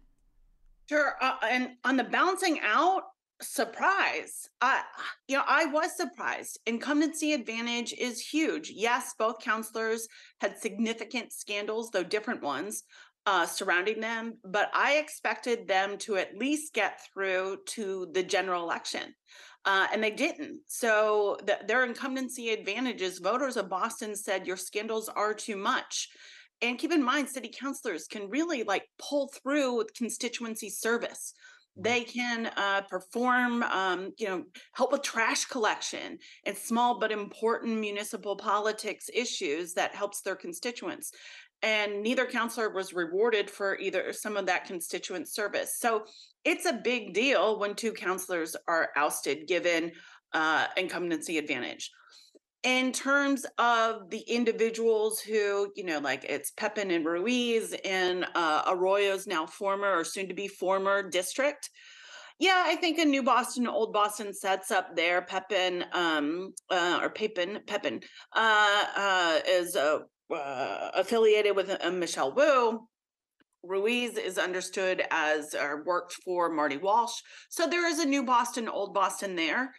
Sure. 0.90 1.16
Uh, 1.22 1.36
and 1.50 1.72
on 1.84 1.98
the 1.98 2.04
bouncing 2.04 2.60
out, 2.62 3.04
surprise. 3.42 4.50
I, 4.62 4.82
you 5.28 5.38
know, 5.38 5.44
I 5.46 5.66
was 5.66 5.96
surprised. 5.96 6.60
Incumbency 6.66 7.34
advantage 7.34 7.94
is 7.94 8.20
huge. 8.20 8.72
Yes, 8.74 9.14
both 9.18 9.40
counselors 9.40 10.08
had 10.42 10.58
significant 10.58 11.32
scandals, 11.32 11.92
though 11.92 12.04
different 12.04 12.42
ones, 12.42 12.84
uh, 13.26 13.46
surrounding 13.46 14.00
them, 14.00 14.38
but 14.44 14.70
I 14.74 14.94
expected 14.94 15.68
them 15.68 15.98
to 16.00 16.16
at 16.16 16.38
least 16.38 16.74
get 16.74 17.02
through 17.14 17.58
to 17.68 18.08
the 18.14 18.24
general 18.24 18.64
election. 18.64 19.14
Uh, 19.66 19.86
and 19.92 20.02
they 20.02 20.12
didn't. 20.12 20.62
So 20.68 21.38
the, 21.46 21.60
their 21.68 21.84
incumbency 21.84 22.52
advantages, 22.52 23.20
voters 23.20 23.58
of 23.58 23.70
Boston 23.70 24.16
said 24.16 24.48
your 24.48 24.56
scandals 24.56 25.10
are 25.10 25.34
too 25.34 25.58
much. 25.58 26.10
And 26.62 26.80
keep 26.80 26.92
in 26.92 27.04
mind, 27.04 27.30
city 27.30 27.52
councilors 27.54 28.08
can 28.08 28.30
really 28.30 28.64
like 28.64 28.84
pull 28.98 29.30
through 29.30 29.78
with 29.78 29.94
constituency 29.94 30.70
service. 30.70 31.34
Mm-hmm. 31.78 31.84
They 31.84 32.04
can 32.04 32.52
uh, 32.58 32.82
perform, 32.90 33.64
um, 33.64 34.12
you 34.18 34.28
know, 34.28 34.44
help 34.74 34.92
with 34.92 35.04
trash 35.04 35.46
collection 35.46 36.18
and 36.46 36.58
small 36.58 37.00
but 37.00 37.12
important 37.12 37.80
municipal 37.80 38.36
politics 38.36 39.10
issues 39.14 39.74
that 39.74 39.96
helps 39.96 40.22
their 40.22 40.36
constituents 40.36 41.12
and 41.64 42.04
neither 42.04 42.26
counselor 42.26 42.70
was 42.70 42.94
rewarded 42.94 43.50
for 43.50 43.78
either 43.80 44.14
some 44.14 44.38
of 44.38 44.46
that 44.46 44.66
constituent 44.66 45.28
service. 45.28 45.78
So 45.80 46.06
it's 46.46 46.66
a 46.66 46.74
big 46.74 47.14
deal 47.14 47.60
when 47.60 47.76
two 47.76 47.92
counselors 47.92 48.56
are 48.68 48.90
ousted 48.96 49.48
given 49.48 49.92
uh, 50.34 50.68
incumbency 50.76 51.38
advantage. 51.38 51.92
In 52.68 52.92
terms 52.92 53.46
of 53.58 54.10
the 54.10 54.20
individuals 54.28 55.22
who, 55.22 55.72
you 55.78 55.86
know, 55.86 56.00
like 56.00 56.26
it's 56.26 56.52
Pepin 56.52 56.92
and 56.92 57.06
Ruiz 57.06 57.72
in 57.72 58.26
uh, 58.36 58.64
Arroyo's 58.68 59.26
now 59.26 59.46
former 59.46 59.90
or 59.98 60.04
soon 60.04 60.28
to 60.28 60.34
be 60.34 60.50
former 60.50 61.02
district. 61.10 61.70
Yeah, 62.40 62.62
I 62.66 62.76
think 62.76 63.00
a 63.00 63.06
new 63.06 63.24
Boston, 63.24 63.68
old 63.68 63.94
Boston 63.94 64.34
sets 64.34 64.70
up 64.70 64.98
there. 64.98 65.22
Pepin, 65.22 65.86
um, 65.94 66.54
uh, 66.70 67.00
or 67.02 67.10
Pepin, 67.10 67.60
Pepin, 67.68 68.02
uh, 68.36 68.84
uh, 68.98 69.40
is 69.48 69.78
a 69.78 70.02
uh, 70.30 70.92
affiliated 70.94 71.56
with 71.56 71.70
uh, 71.70 71.90
Michelle 71.90 72.34
Wu. 72.34 72.86
Ruiz 73.64 74.18
is 74.18 74.38
understood 74.38 75.06
as 75.10 75.56
or 75.56 75.86
worked 75.86 76.16
for 76.26 76.52
Marty 76.52 76.76
Walsh. 76.76 77.22
So 77.48 77.66
there 77.66 77.88
is 77.88 78.00
a 78.00 78.06
new 78.06 78.26
Boston, 78.26 78.68
old 78.68 78.94
Boston 78.94 79.38
there, 79.38 79.74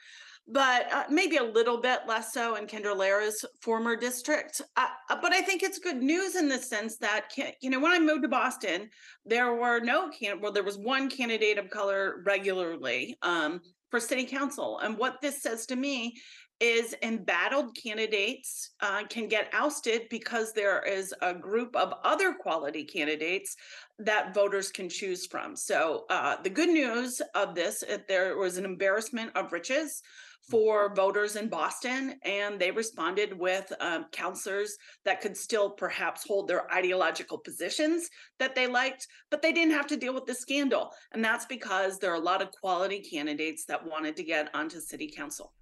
but 0.49 0.90
uh, 0.93 1.05
maybe 1.11 1.37
a 1.37 1.43
little 1.43 1.81
bit 1.81 2.00
less 2.09 2.33
so 2.33 2.57
in 2.57 2.67
Kendra 2.67 2.97
Lara's 2.97 3.45
former 3.61 3.97
district. 3.97 4.62
Uh, 4.76 4.87
uh 5.11 5.17
but 5.21 5.33
I 5.33 5.43
think 5.43 5.62
it's 5.62 5.78
good 5.78 6.02
news 6.02 6.37
in 6.37 6.49
the 6.49 6.59
sense 6.59 6.97
that, 6.99 7.31
you 7.61 7.71
know, 7.71 7.81
when 7.81 7.93
I 7.93 7.99
moved 7.99 8.23
to 8.23 8.28
Boston, 8.28 8.88
there 9.25 9.55
were 9.55 9.81
no 9.81 10.11
can 10.11 10.40
well, 10.40 10.52
there 10.52 10.62
was 10.62 10.78
one 10.78 11.11
candidate 11.11 11.59
of 11.59 11.71
color 11.71 12.23
regularly 12.25 13.17
um, 13.23 13.61
for 13.90 14.00
city 14.00 14.25
council. 14.25 14.78
And 14.78 14.97
what 14.97 15.21
this 15.21 15.43
says 15.43 15.67
to 15.67 15.76
me 15.76 16.14
is 16.61 16.97
embattled 17.02 17.76
candidates 17.76 18.71
uh, 18.81 19.05
can 19.09 19.28
get 19.28 19.49
ousted 19.52 20.02
because 20.11 20.52
there 20.52 20.83
is 20.83 21.14
a 21.23 21.33
group 21.33 21.76
of 21.76 21.95
other 22.02 22.35
quality 22.35 22.85
candidates 22.85 23.55
that 24.00 24.35
voters 24.35 24.73
can 24.73 24.88
choose 24.88 25.26
from. 25.26 25.55
So 25.55 26.05
uh, 26.11 26.37
the 26.43 26.50
good 26.50 26.69
news 26.69 27.23
of 27.37 27.55
this, 27.55 27.85
there 28.09 28.37
was 28.37 28.57
an 28.57 28.64
embarrassment 28.64 29.37
of 29.37 29.52
riches 29.52 30.02
for 30.50 30.95
voters 30.95 31.37
in 31.37 31.49
Boston, 31.49 32.14
and 32.23 32.59
they 32.59 32.71
responded 32.71 33.38
with 33.38 33.73
um, 33.81 34.07
counselors 34.12 34.76
that 35.05 35.21
could 35.21 35.37
still 35.37 35.71
perhaps 35.71 36.26
hold 36.26 36.49
their 36.49 36.73
ideological 36.73 37.38
positions 37.38 38.09
that 38.38 38.55
they 38.55 38.67
liked, 38.67 39.07
but 39.31 39.43
they 39.43 39.52
didn't 39.52 39.75
have 39.75 39.87
to 39.87 39.97
deal 39.97 40.14
with 40.14 40.26
the 40.26 40.35
scandal. 40.35 40.90
And 41.12 41.25
that's 41.25 41.47
because 41.47 41.99
there 41.99 42.11
are 42.11 42.17
a 42.17 42.21
lot 42.21 42.40
of 42.40 42.50
quality 42.52 43.00
candidates 43.00 43.64
that 43.67 43.87
wanted 43.87 44.17
to 44.17 44.25
get 44.25 44.55
onto 44.55 44.81
city 44.81 45.12
council. 45.14 45.52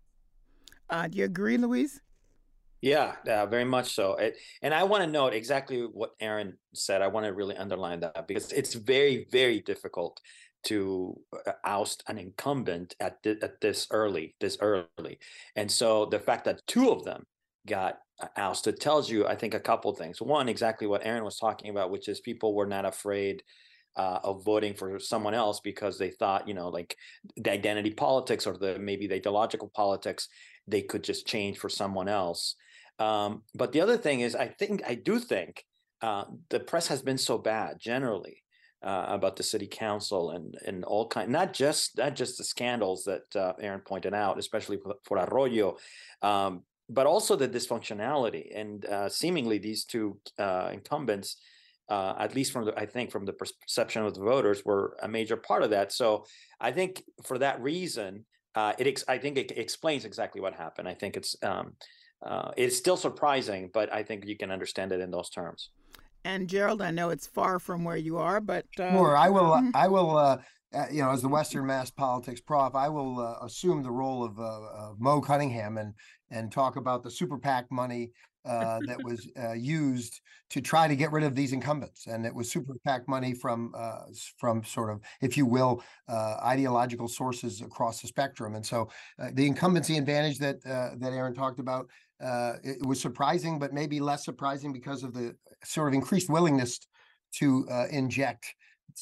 Uh, 0.88 1.09
do 1.09 1.19
you 1.19 1.25
agree, 1.25 1.57
Luis? 1.57 2.00
Yeah, 2.83 3.16
uh, 3.26 3.47
very 3.47 3.64
much 3.64 3.95
so. 3.95 4.14
It, 4.14 4.37
and 4.62 4.73
I 4.73 4.85
want 4.85 5.02
to 5.02 5.11
note 5.11 5.33
exactly 5.33 5.81
what 5.81 6.11
Erin 6.21 6.55
said. 6.75 7.02
I 7.02 7.09
want 7.09 7.26
to 7.26 7.33
really 7.33 7.57
underline 7.57 8.00
that 8.00 8.28
because 8.28 8.52
it's 8.52 8.75
very, 8.75 9.26
very 9.33 9.61
difficult 9.61 10.21
to 10.64 11.18
uh, 11.46 11.52
oust 11.64 12.02
an 12.08 12.18
incumbent 12.18 12.94
at 13.00 13.22
th- 13.22 13.38
at 13.42 13.60
this 13.60 13.86
early, 13.90 14.34
this 14.40 14.58
early. 14.60 15.18
And 15.54 15.70
so 15.70 16.06
the 16.06 16.18
fact 16.18 16.44
that 16.44 16.66
two 16.66 16.90
of 16.90 17.04
them 17.04 17.25
got 17.66 17.98
uh, 18.20 18.28
ousted 18.36 18.80
tells 18.80 19.10
you, 19.10 19.26
I 19.26 19.36
think, 19.36 19.54
a 19.54 19.60
couple 19.60 19.94
things. 19.94 20.20
One, 20.20 20.48
exactly 20.48 20.86
what 20.86 21.04
Erin 21.04 21.25
was 21.25 21.38
talking 21.38 21.70
about, 21.70 21.90
which 21.90 22.08
is 22.08 22.20
people 22.20 22.54
were 22.54 22.66
not 22.66 22.84
afraid 22.84 23.42
uh, 23.96 24.20
of 24.22 24.44
voting 24.44 24.75
for 24.75 24.98
someone 24.98 25.34
else 25.34 25.60
because 25.60 25.98
they 25.98 26.10
thought, 26.10 26.46
you 26.46 26.54
know, 26.54 26.68
like 26.68 26.96
the 27.36 27.50
identity 27.52 27.90
politics 27.90 28.46
or 28.46 28.56
the 28.56 28.78
maybe 28.78 29.06
the 29.06 29.14
ideological 29.16 29.70
politics 29.75 30.28
they 30.68 30.82
could 30.82 31.04
just 31.04 31.26
change 31.26 31.58
for 31.58 31.68
someone 31.68 32.08
else. 32.08 32.56
Um, 32.98 33.42
but 33.54 33.72
the 33.72 33.80
other 33.80 33.96
thing 33.96 34.20
is, 34.20 34.34
I 34.34 34.48
think 34.48 34.82
I 34.86 34.94
do 34.94 35.18
think 35.18 35.64
uh, 36.02 36.25
the 36.50 36.60
press 36.60 36.88
has 36.88 37.02
been 37.02 37.18
so 37.18 37.38
bad 37.38 37.78
generally 37.78 38.42
uh, 38.83 39.06
about 39.09 39.37
the 39.37 39.42
city 39.42 39.66
council 39.66 40.30
and 40.30 40.56
and 40.66 40.85
all 40.85 41.09
kind, 41.09 41.30
not 41.30 41.52
just 41.52 41.97
not 41.99 42.14
just 42.14 42.38
the 42.38 42.45
scandals 42.45 43.04
that 43.04 43.35
uh, 43.35 43.52
Erin 43.61 43.80
pointed 43.80 44.14
out, 44.14 44.38
especially 44.38 44.78
for, 45.04 45.18
Arroyo, 45.18 45.76
um, 46.23 46.62
but 46.88 47.06
also 47.06 47.37
the 47.37 47.49
dysfunctionality 47.49 48.52
and 48.54 48.85
uh, 48.87 49.09
seemingly 49.09 49.59
these 49.59 49.85
two 49.85 50.18
uh, 50.38 50.71
incumbents. 50.73 51.37
Uh, 51.88 52.16
at 52.18 52.35
least 52.35 52.50
from 52.50 52.64
the, 52.64 52.76
I 52.76 52.85
think 52.85 53.12
from 53.12 53.25
the 53.25 53.33
perception 53.33 54.04
of 54.04 54.12
the 54.12 54.21
voters, 54.21 54.64
were 54.64 54.97
a 55.02 55.06
major 55.06 55.37
part 55.37 55.62
of 55.62 55.71
that. 55.71 55.92
So 55.92 56.25
I 56.61 56.73
think 56.73 57.04
for 57.23 57.38
that 57.38 57.62
reason, 57.62 58.25
uh, 58.56 58.73
it 58.76 58.88
ex- 58.88 59.04
I 59.06 59.18
think 59.18 59.38
it 59.38 59.52
explains 59.56 60.04
exactly 60.04 60.40
what 60.40 60.52
happened. 60.52 60.88
I 60.88 60.95
think 60.95 61.16
it's 61.16 61.37
um, 61.45 61.75
it's 62.56 62.76
still 62.76 62.97
surprising, 62.97 63.71
but 63.73 63.92
I 63.92 64.02
think 64.02 64.26
you 64.26 64.37
can 64.37 64.50
understand 64.50 64.90
it 64.90 65.00
in 65.00 65.12
those 65.12 65.30
terms. 65.30 65.71
And 66.26 66.49
Jerold, 66.49 66.83
I 66.83 66.90
know 66.90 67.11
it's 67.11 67.28
far 67.28 67.61
from 67.61 67.85
where 67.85 67.97
you 67.97 68.18
are, 68.18 68.40
but 68.40 68.66
uh, 68.80 68.90
sure, 68.90 69.16
I 69.16 69.28
will. 69.28 69.45
Mm-hmm. 69.45 69.71
I 69.75 69.87
will. 69.87 70.16
Uh, 70.16 70.38
uh, 70.75 70.87
you 70.90 71.00
know, 71.00 71.11
as 71.11 71.23
the 71.23 71.28
Western 71.28 71.64
Mass 71.64 71.90
politics 71.90 72.40
prof, 72.40 72.75
I 72.75 72.88
will 72.88 73.21
uh, 73.21 73.47
assume 73.47 73.85
the 73.85 73.92
role 73.92 74.25
of, 74.25 74.38
of 74.40 74.99
Mo 74.99 75.21
Cunningham 75.21 75.78
and 75.78 75.95
and 76.33 76.50
talk 76.50 76.75
about 76.75 77.04
the 77.04 77.11
super 77.11 77.38
PAC 77.38 77.71
money 77.71 78.11
uh, 78.47 78.80
that 78.87 79.02
was 79.02 79.28
uh, 79.42 79.52
used 79.52 80.21
to 80.50 80.61
try 80.61 80.87
to 80.87 80.97
get 80.97 81.12
rid 81.12 81.25
of 81.25 81.35
these 81.35 81.52
incumbents, 81.52 82.06
and 82.06 82.25
it 82.25 82.35
was 82.35 82.50
super 82.50 82.75
PAC 82.85 83.09
money 83.09 83.35
from 83.35 83.73
uh, 83.76 84.02
from 84.38 84.64
sort 84.64 84.90
of, 84.90 85.00
if 85.21 85.37
you 85.37 85.47
will, 85.47 85.83
uh, 86.09 86.37
ideological 86.45 87.09
sources 87.09 87.61
across 87.61 88.00
the 88.00 88.09
spectrum. 88.09 88.54
And 88.54 88.64
so, 88.64 88.88
uh, 89.21 89.30
the 89.33 89.47
incumbency 89.47 89.97
advantage 89.97 90.38
that 90.38 90.62
that 90.64 91.12
Erin 91.12 91.35
talked 91.35 91.61
about 91.61 91.88
Uh, 92.23 92.54
it 92.62 92.85
was 92.87 93.00
surprising, 93.00 93.58
but 93.58 93.73
maybe 93.73 94.00
less 94.00 94.25
surprising 94.25 94.73
because 94.73 95.02
of 95.02 95.12
the 95.12 95.35
sort 95.64 95.88
of 95.88 95.94
increased 95.94 96.30
willingness 96.30 96.80
to 97.35 97.66
uh, 97.70 97.87
inject 97.90 98.54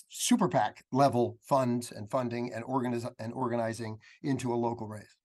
super 0.08 0.48
PAC 0.48 0.84
level 0.92 1.38
funds 1.42 1.92
and 1.92 2.10
funding 2.10 2.52
and 2.52 2.64
organize 2.64 3.06
and 3.18 3.32
organizing 3.32 3.98
into 4.22 4.52
a 4.52 4.56
local 4.56 4.88
race. 4.88 5.16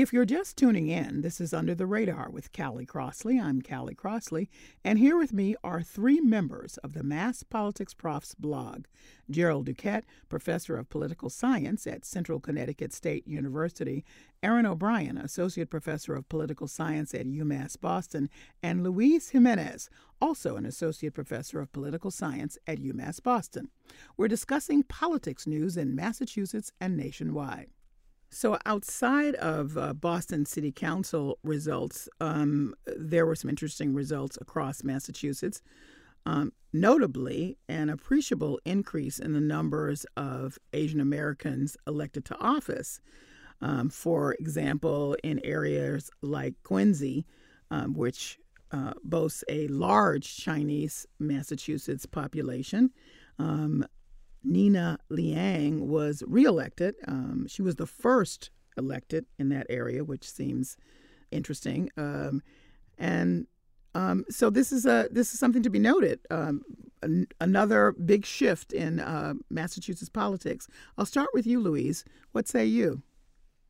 If 0.00 0.12
you're 0.12 0.24
just 0.24 0.56
tuning 0.56 0.86
in, 0.86 1.22
this 1.22 1.40
is 1.40 1.52
Under 1.52 1.74
the 1.74 1.84
Radar 1.84 2.30
with 2.30 2.52
Callie 2.52 2.86
Crossley. 2.86 3.40
I'm 3.40 3.60
Callie 3.60 3.96
Crossley, 3.96 4.48
and 4.84 4.96
here 4.96 5.18
with 5.18 5.32
me 5.32 5.56
are 5.64 5.82
three 5.82 6.20
members 6.20 6.76
of 6.84 6.92
the 6.92 7.02
Mass 7.02 7.42
Politics 7.42 7.94
Profs 7.94 8.36
blog 8.36 8.84
Jerold 9.28 9.66
Duquette, 9.66 10.04
professor 10.28 10.76
of 10.76 10.88
political 10.88 11.28
science 11.28 11.84
at 11.84 12.04
Central 12.04 12.38
Connecticut 12.38 12.92
State 12.92 13.26
University, 13.26 14.04
Erin 14.40 14.66
O'Brien, 14.66 15.18
associate 15.18 15.68
professor 15.68 16.14
of 16.14 16.28
political 16.28 16.68
science 16.68 17.12
at 17.12 17.26
UMass 17.26 17.76
Boston, 17.80 18.30
and 18.62 18.84
Luis 18.84 19.30
Jimenez, 19.30 19.90
also 20.20 20.54
an 20.54 20.64
associate 20.64 21.14
professor 21.14 21.60
of 21.60 21.72
political 21.72 22.12
science 22.12 22.56
at 22.68 22.78
UMass 22.78 23.20
Boston. 23.20 23.68
We're 24.16 24.28
discussing 24.28 24.84
politics 24.84 25.44
news 25.44 25.76
in 25.76 25.96
Massachusetts 25.96 26.70
and 26.80 26.96
nationwide. 26.96 27.70
So, 28.30 28.58
outside 28.66 29.34
of 29.36 29.78
uh, 29.78 29.94
Boston 29.94 30.44
City 30.44 30.70
Council 30.70 31.38
results, 31.42 32.08
um, 32.20 32.74
there 32.96 33.24
were 33.24 33.34
some 33.34 33.48
interesting 33.48 33.94
results 33.94 34.36
across 34.40 34.84
Massachusetts. 34.84 35.62
Um, 36.26 36.52
notably, 36.72 37.56
an 37.70 37.88
appreciable 37.88 38.60
increase 38.66 39.18
in 39.18 39.32
the 39.32 39.40
numbers 39.40 40.04
of 40.16 40.58
Asian 40.74 41.00
Americans 41.00 41.76
elected 41.86 42.26
to 42.26 42.38
office. 42.38 43.00
Um, 43.62 43.88
for 43.88 44.34
example, 44.34 45.16
in 45.24 45.40
areas 45.42 46.10
like 46.20 46.54
Quincy, 46.64 47.24
um, 47.70 47.94
which 47.94 48.38
uh, 48.70 48.92
boasts 49.02 49.42
a 49.48 49.66
large 49.68 50.36
Chinese 50.36 51.06
Massachusetts 51.18 52.04
population. 52.04 52.90
Um, 53.38 53.86
Nina 54.48 54.98
Liang 55.10 55.88
was 55.88 56.22
reelected. 56.26 56.94
Um, 57.06 57.46
she 57.48 57.62
was 57.62 57.76
the 57.76 57.86
first 57.86 58.50
elected 58.76 59.26
in 59.38 59.50
that 59.50 59.66
area, 59.68 60.04
which 60.04 60.28
seems 60.28 60.76
interesting. 61.30 61.90
Um, 61.96 62.42
and 62.96 63.46
um, 63.94 64.24
so 64.30 64.50
this 64.50 64.72
is 64.72 64.86
a 64.86 65.08
this 65.10 65.32
is 65.32 65.40
something 65.40 65.62
to 65.62 65.70
be 65.70 65.78
noted. 65.78 66.20
Um, 66.30 66.62
an, 67.02 67.26
another 67.40 67.92
big 67.92 68.24
shift 68.24 68.72
in 68.72 69.00
uh, 69.00 69.34
Massachusetts 69.50 70.08
politics. 70.08 70.68
I'll 70.96 71.06
start 71.06 71.28
with 71.34 71.46
you, 71.46 71.60
Luis. 71.60 72.04
What 72.32 72.48
say 72.48 72.64
you? 72.64 73.02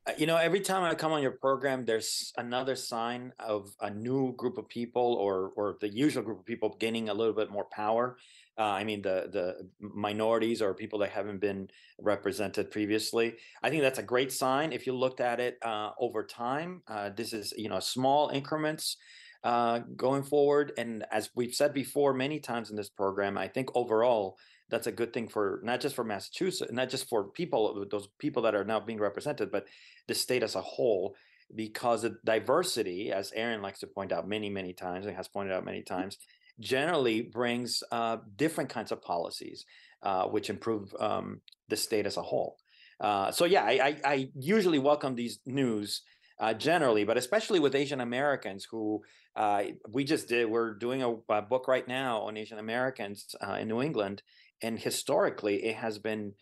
Uh, 0.07 0.13
you 0.17 0.27
know, 0.27 0.37
every 0.37 0.61
time 0.61 0.83
I 0.83 0.95
come 0.95 1.13
on 1.13 1.23
your 1.23 1.33
program, 1.33 1.85
there's 1.85 2.33
another 2.37 2.75
sign 2.77 3.33
of 3.39 3.75
a 3.81 3.91
new 3.91 4.35
group 4.37 4.59
of 4.59 4.69
people, 4.69 5.15
or 5.15 5.53
or 5.57 5.77
the 5.81 5.89
usual 5.89 6.23
group 6.23 6.41
of 6.41 6.47
people 6.47 6.77
gaining 6.79 7.09
a 7.09 7.15
little 7.15 7.35
bit 7.35 7.51
more 7.51 7.65
power. 7.65 8.17
Uh, 8.59 8.63
I 8.63 8.85
mean, 8.85 9.03
the 9.03 9.29
the 9.31 9.69
minorities 9.81 10.61
or 10.61 10.75
people 10.75 10.99
that 11.01 11.11
haven't 11.11 11.41
been 11.41 11.69
represented 12.01 12.71
previously. 12.71 13.37
I 13.63 13.71
think 13.71 13.83
that's 13.83 14.01
a 14.01 14.03
great 14.03 14.33
sign. 14.33 14.73
If 14.73 14.87
you 14.87 14.95
looked 14.95 15.21
at 15.21 15.39
it 15.39 15.59
uh, 15.63 15.91
over 16.01 16.25
time, 16.25 16.83
uh, 16.89 17.11
this 17.15 17.33
is 17.33 17.55
you 17.57 17.69
know 17.69 17.79
small 17.79 18.31
increments 18.31 18.97
uh, 19.45 19.81
going 19.97 20.23
forward. 20.23 20.73
And 20.77 21.05
as 21.11 21.31
we've 21.35 21.55
said 21.55 21.73
before 21.73 22.13
many 22.13 22.41
times 22.41 22.71
in 22.71 22.77
this 22.77 22.89
program, 22.89 23.39
I 23.39 23.49
think 23.49 23.71
overall 23.75 24.37
that's 24.71 24.87
a 24.87 24.93
good 24.93 25.13
thing 25.13 25.29
for 25.29 25.61
not 25.63 25.81
just 25.81 25.95
for 25.95 26.05
Massachusetts, 26.05 26.73
not 26.73 26.91
just 26.91 27.09
for 27.09 27.25
people, 27.25 27.87
those 27.91 28.09
people 28.19 28.43
that 28.43 28.55
are 28.55 28.65
now 28.65 28.81
being 28.81 28.99
represented, 28.99 29.51
but 29.51 29.67
the 30.09 30.15
state 30.15 30.43
as 30.43 30.57
a 30.57 30.61
whole, 30.61 31.15
because 31.55 32.03
the 32.03 32.19
diversity, 32.25 33.11
as 33.11 33.33
Erin 33.35 33.63
likes 33.63 33.81
to 33.81 33.87
point 33.87 34.13
out 34.13 34.29
many, 34.29 34.51
many 34.51 34.75
times 34.75 35.07
and 35.07 35.17
has 35.17 35.29
pointed 35.29 35.55
out 35.55 35.65
many 35.65 35.83
times, 35.83 36.19
generally 36.61 37.23
brings 37.23 37.83
uh, 37.93 38.19
different 38.37 38.71
kinds 38.71 38.93
of 38.93 39.03
policies, 39.03 39.65
uh, 40.03 40.25
which 40.25 40.51
improve 40.51 40.95
um, 40.99 41.41
the 41.69 41.77
state 41.77 42.07
as 42.07 42.17
a 42.17 42.23
whole. 42.23 42.57
Uh, 43.01 43.31
so 43.31 43.45
yeah, 43.45 43.63
I, 43.63 43.71
I, 43.71 43.97
I, 44.05 44.29
usually 44.35 44.81
welcome 44.81 45.15
these 45.15 45.39
news 45.47 46.03
uh, 46.41 46.53
generally, 46.53 47.05
but 47.05 47.17
especially 47.17 47.61
with 47.61 47.77
Asian 47.77 48.01
Americans 48.01 48.67
who 48.69 49.03
uh, 49.37 49.65
we 49.89 50.03
just 50.03 50.29
did. 50.29 50.51
We're 50.51 50.75
doing 50.75 51.03
a, 51.05 51.15
a, 51.33 51.43
book 51.43 51.69
right 51.69 51.87
now 51.87 52.23
on 52.23 52.37
Asian 52.37 52.59
Americans 52.59 53.37
uh, 53.41 53.53
in 53.53 53.69
New 53.69 53.81
England, 53.81 54.23
and 54.63 54.81
historically, 54.81 55.65
it 55.65 55.77
has 55.77 55.99
been 55.99 56.35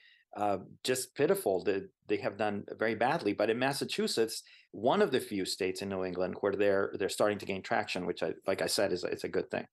just 0.83 1.15
pitiful 1.15 1.65
that 1.65 1.89
they 2.09 2.19
have 2.19 2.37
done 2.37 2.65
very 2.79 2.95
badly. 2.95 3.33
But 3.33 3.49
in 3.49 3.59
Massachusetts, 3.59 4.43
one 4.71 5.01
of 5.01 5.11
the 5.11 5.21
few 5.21 5.47
states 5.47 5.81
in 5.81 5.89
New 5.89 6.05
England 6.05 6.37
where 6.41 6.55
they're 6.55 6.93
they're 6.99 7.09
starting 7.09 7.39
to 7.39 7.47
gain 7.47 7.63
traction, 7.63 8.07
which 8.07 8.23
I 8.23 8.33
like 8.47 8.63
I 8.63 8.67
said 8.67 8.93
is 8.93 9.05
it's 9.05 9.25
a 9.25 9.29
good 9.29 9.51
thing. 9.51 9.67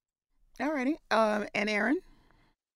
All 0.60 0.74
righty, 0.74 0.98
um, 1.12 1.48
and 1.54 1.70
Erin 1.70 2.00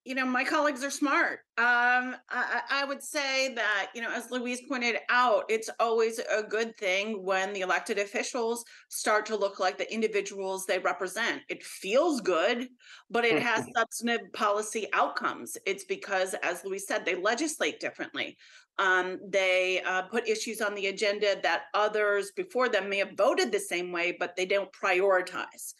you 0.08 0.16
know, 0.16 0.26
my 0.26 0.46
colleagues 0.46 0.86
are 0.86 0.90
smart. 0.90 1.40
Um, 1.58 2.16
I, 2.30 2.62
I, 2.70 2.86
would 2.86 3.04
say 3.04 3.54
that, 3.56 3.90
you 3.94 4.02
know, 4.02 4.10
as 4.10 4.32
Luis 4.32 4.62
pointed 4.62 5.00
out, 5.10 5.44
it's 5.50 5.70
always 5.82 6.20
a 6.20 6.44
good 6.44 6.78
thing 6.78 7.26
when 7.26 7.52
the 7.52 7.60
elected 7.60 8.00
officials 8.00 8.64
start 8.88 9.26
to 9.26 9.36
look 9.36 9.60
like 9.60 9.78
the 9.78 9.94
individuals 9.94 10.66
they 10.66 10.80
represent. 10.80 11.42
It 11.50 11.62
feels 11.62 12.22
good, 12.22 12.70
but 13.12 13.26
it 13.26 13.42
has 13.42 13.68
substantive 13.76 14.32
policy 14.32 14.88
outcomes. 14.94 15.58
It's 15.66 15.84
because, 15.84 16.36
as 16.36 16.64
Luis 16.64 16.88
said, 16.88 17.04
they 17.04 17.16
legislate 17.16 17.82
differently. 17.82 18.38
Um, 18.80 19.20
they 19.28 19.82
uh, 19.86 20.04
put 20.04 20.30
issues 20.30 20.62
on 20.62 20.74
the 20.74 20.88
agenda 20.88 21.36
that 21.44 21.64
others 21.74 22.32
before 22.34 22.70
them 22.70 22.88
may 22.88 23.00
have 23.00 23.18
voted 23.18 23.52
the 23.52 23.60
same 23.60 23.92
way, 23.92 24.16
but 24.18 24.38
they 24.38 24.46
don't 24.46 24.72
prioritize. 24.72 25.74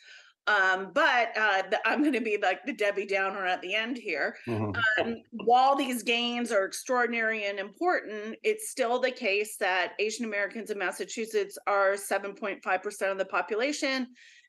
Um, 0.48 0.92
but 0.94 1.38
uh, 1.38 1.64
the, 1.70 1.80
I'm 1.86 2.02
going 2.02 2.14
to 2.14 2.22
be 2.22 2.38
like 2.42 2.66
the 2.66 2.72
Debbie 2.72 3.06
Downer 3.06 3.46
at 3.46 3.62
the 3.62 3.76
end 3.76 3.98
here. 3.98 4.38
Mm-hmm. 4.48 5.06
Um, 5.06 5.18
while 5.44 5.76
these 5.76 6.04
gains 6.04 6.54
are 6.54 6.64
extraordinary 6.64 7.46
and 7.46 7.60
important, 7.60 8.38
it's 8.44 8.70
still 8.70 9.00
the 9.00 9.12
case 9.12 9.58
that 9.58 9.94
Asian 10.00 10.24
Americans 10.24 10.72
in 10.72 10.80
Massachusetts 10.80 11.58
are 11.68 11.94
7.5% 11.94 13.12
of 13.12 13.18
the 13.18 13.26
population 13.26 14.08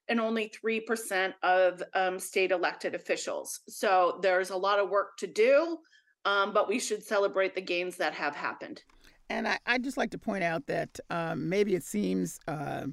and 0.08 0.20
only 0.20 0.50
3% 0.64 1.34
of 1.42 1.82
um, 1.94 2.18
state 2.18 2.52
elected 2.52 2.94
officials. 2.94 3.60
So 3.68 4.20
there's 4.22 4.50
a 4.50 4.56
lot 4.56 4.78
of 4.78 4.88
work 4.88 5.16
to 5.18 5.26
do, 5.26 5.78
um, 6.24 6.52
but 6.52 6.68
we 6.68 6.78
should 6.78 7.04
celebrate 7.04 7.54
the 7.54 7.60
gains 7.60 7.96
that 7.96 8.14
have 8.14 8.34
happened. 8.36 8.82
And 9.28 9.46
I, 9.46 9.58
would 9.72 9.84
just 9.84 9.98
like 9.98 10.10
to 10.12 10.18
point 10.18 10.44
out 10.44 10.66
that 10.66 10.98
um, 11.10 11.48
maybe 11.48 11.74
it 11.74 11.84
seems. 11.84 12.38
Uh, 12.46 12.86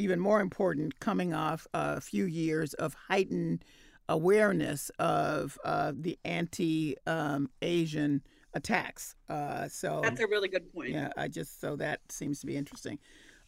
even 0.00 0.18
more 0.18 0.40
important, 0.40 0.98
coming 1.00 1.34
off 1.34 1.66
a 1.74 2.00
few 2.00 2.24
years 2.24 2.74
of 2.74 2.94
heightened 2.94 3.64
awareness 4.08 4.90
of 4.98 5.58
uh, 5.64 5.92
the 5.94 6.18
anti 6.24 6.96
um, 7.06 7.48
Asian 7.62 8.22
attacks. 8.54 9.14
Uh, 9.28 9.68
so 9.68 10.00
that's 10.02 10.20
a 10.20 10.26
really 10.26 10.48
good 10.48 10.72
point. 10.72 10.90
Yeah, 10.90 11.10
I 11.16 11.28
just 11.28 11.60
so 11.60 11.76
that 11.76 12.00
seems 12.08 12.40
to 12.40 12.46
be 12.46 12.56
interesting. 12.56 12.98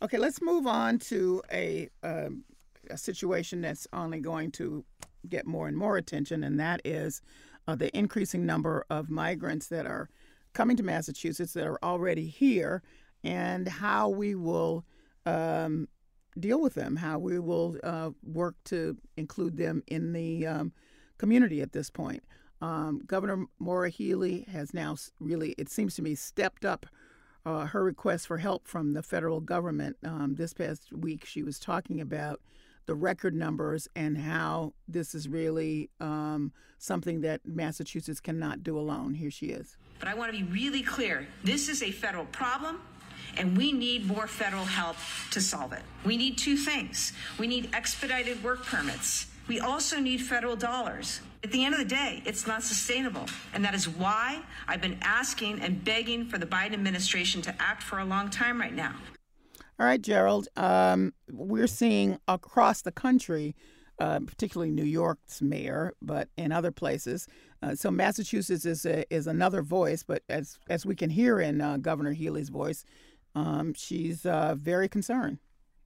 Okay, 0.01 0.19
let's 0.19 0.43
move 0.43 0.67
on 0.67 0.99
to 0.99 1.43
a, 1.53 1.89
um, 2.03 2.45
a 2.91 2.97
situation 2.97 3.61
that's 3.61 3.87
only 3.93 4.19
going 4.19 4.51
to 4.53 4.85
get 5.29 5.47
more 5.47 5.69
and 5.69 5.77
more 5.77 5.97
attention, 5.97 6.43
and 6.45 6.59
that 6.59 6.81
is 6.85 7.23
uh, 7.69 7.75
the 7.77 7.97
increasing 7.97 8.45
number 8.45 8.85
of 8.91 9.11
migrants 9.11 9.69
that 9.69 9.87
are 9.87 10.09
coming 10.55 10.77
to 10.77 10.83
Massachusetts 10.83 11.53
that 11.53 11.67
are 11.67 11.79
already 11.83 12.27
here, 12.27 12.83
and 13.23 13.69
how 13.69 14.09
we 14.09 14.35
will 14.35 14.85
um, 15.27 15.89
deal 16.39 16.61
with 16.61 16.75
them, 16.75 16.97
how 16.97 17.19
we 17.19 17.39
will 17.39 17.77
uh, 17.83 18.11
work 18.23 18.57
to 18.65 18.97
include 19.17 19.57
them 19.57 19.83
in 19.87 20.13
the 20.13 20.47
um, 20.47 20.73
community 21.19 21.61
at 21.61 21.73
this 21.73 21.91
point. 21.91 22.23
Um, 22.61 23.03
Governor 23.07 23.47
Maura 23.59 23.91
Healey 23.91 24.47
has 24.53 24.73
now 24.73 24.97
really, 25.19 25.55
it 25.59 25.69
seems 25.69 25.95
to 25.97 26.03
me, 26.03 26.15
stepped 26.15 26.65
up 26.65 26.87
uh, 27.45 27.67
her 27.67 27.83
request 27.83 28.29
for 28.29 28.39
help 28.39 28.69
from 28.69 28.93
the 28.93 29.03
federal 29.03 29.41
government. 29.41 29.97
Um, 30.05 30.37
this 30.37 30.55
past 30.55 30.93
week, 30.93 31.25
she 31.25 31.43
was 31.43 31.59
talking 31.59 32.01
about 32.01 32.41
the 32.87 32.95
record 32.95 33.35
numbers 33.35 33.89
and 33.95 34.17
how 34.17 34.75
this 34.89 35.15
is 35.15 35.29
really 35.29 35.91
um, 36.01 36.53
something 36.79 37.21
that 37.21 37.41
Massachusetts 37.45 38.21
cannot 38.21 38.63
do 38.63 38.79
alone. 38.79 39.15
Here 39.15 39.31
she 39.31 39.47
is. 39.47 39.77
But 39.99 40.09
I 40.09 40.15
want 40.15 40.33
to 40.33 40.45
be 40.45 40.51
really 40.51 40.83
clear 40.83 41.27
this 41.45 41.69
is 41.69 41.83
a 41.83 41.91
federal 41.91 42.27
problem 42.27 42.81
and 43.37 43.57
we 43.57 43.73
need 43.73 44.07
more 44.07 44.27
federal 44.27 44.65
help 44.65 44.97
to 45.31 45.41
solve 45.41 45.73
it. 45.73 45.83
We 46.05 46.17
need 46.17 46.39
two 46.39 46.57
things 46.57 47.13
we 47.39 47.47
need 47.47 47.71
expedited 47.73 48.43
work 48.43 48.65
permits, 48.65 49.27
we 49.49 49.61
also 49.61 49.99
need 49.99 50.21
federal 50.21 50.57
dollars. 50.57 51.21
At 51.45 51.51
the 51.51 51.65
end 51.65 51.75
of 51.75 51.81
the 51.81 51.87
day, 51.87 52.23
it's 52.25 52.47
not 52.47 52.63
sustainable. 52.63 53.27
And 53.53 53.65
that 53.65 53.75
is 53.75 53.89
why 53.89 54.41
I've 54.69 54.81
been 54.81 54.99
asking 55.03 55.61
and 55.61 55.85
begging 55.85 56.27
for 56.27 56.39
the 56.39 56.47
Biden 56.47 56.73
administration 56.73 57.43
to 57.43 57.55
act 57.59 57.83
for 57.83 57.99
a 57.99 58.05
long 58.05 58.31
time 58.31 58.61
right 58.61 58.73
now. 58.73 58.95
All 59.81 59.87
right, 59.87 60.01
Jerold. 60.01 60.47
Um, 60.57 61.13
we're 61.29 61.67
seeing 61.67 62.19
across 62.29 62.83
the 62.83 62.93
country, 62.93 63.57
uh, 63.99 64.21
particularly 64.21 64.71
New 64.71 64.85
York's 64.85 65.43
mayor, 65.43 65.95
but 66.01 66.29
in 66.37 66.53
other 66.53 66.71
places. 66.71 67.27
Uh, 67.61 67.75
so 67.75 67.91
Massachusetts 67.91 68.65
is 68.65 68.87
a, 68.87 69.05
is 69.13 69.27
another 69.27 69.63
voice, 69.63 70.05
but 70.05 70.23
as 70.29 70.59
as 70.69 70.87
we 70.87 70.95
can 70.95 71.11
hear 71.11 71.41
in 71.41 71.61
uh, 71.61 71.79
Governor 71.79 72.13
Healey's 72.13 72.49
voice, 72.49 72.85
um, 73.35 73.75
she's 73.75 74.27
uh, 74.27 74.55
very 74.59 74.89
concerned. 74.89 75.39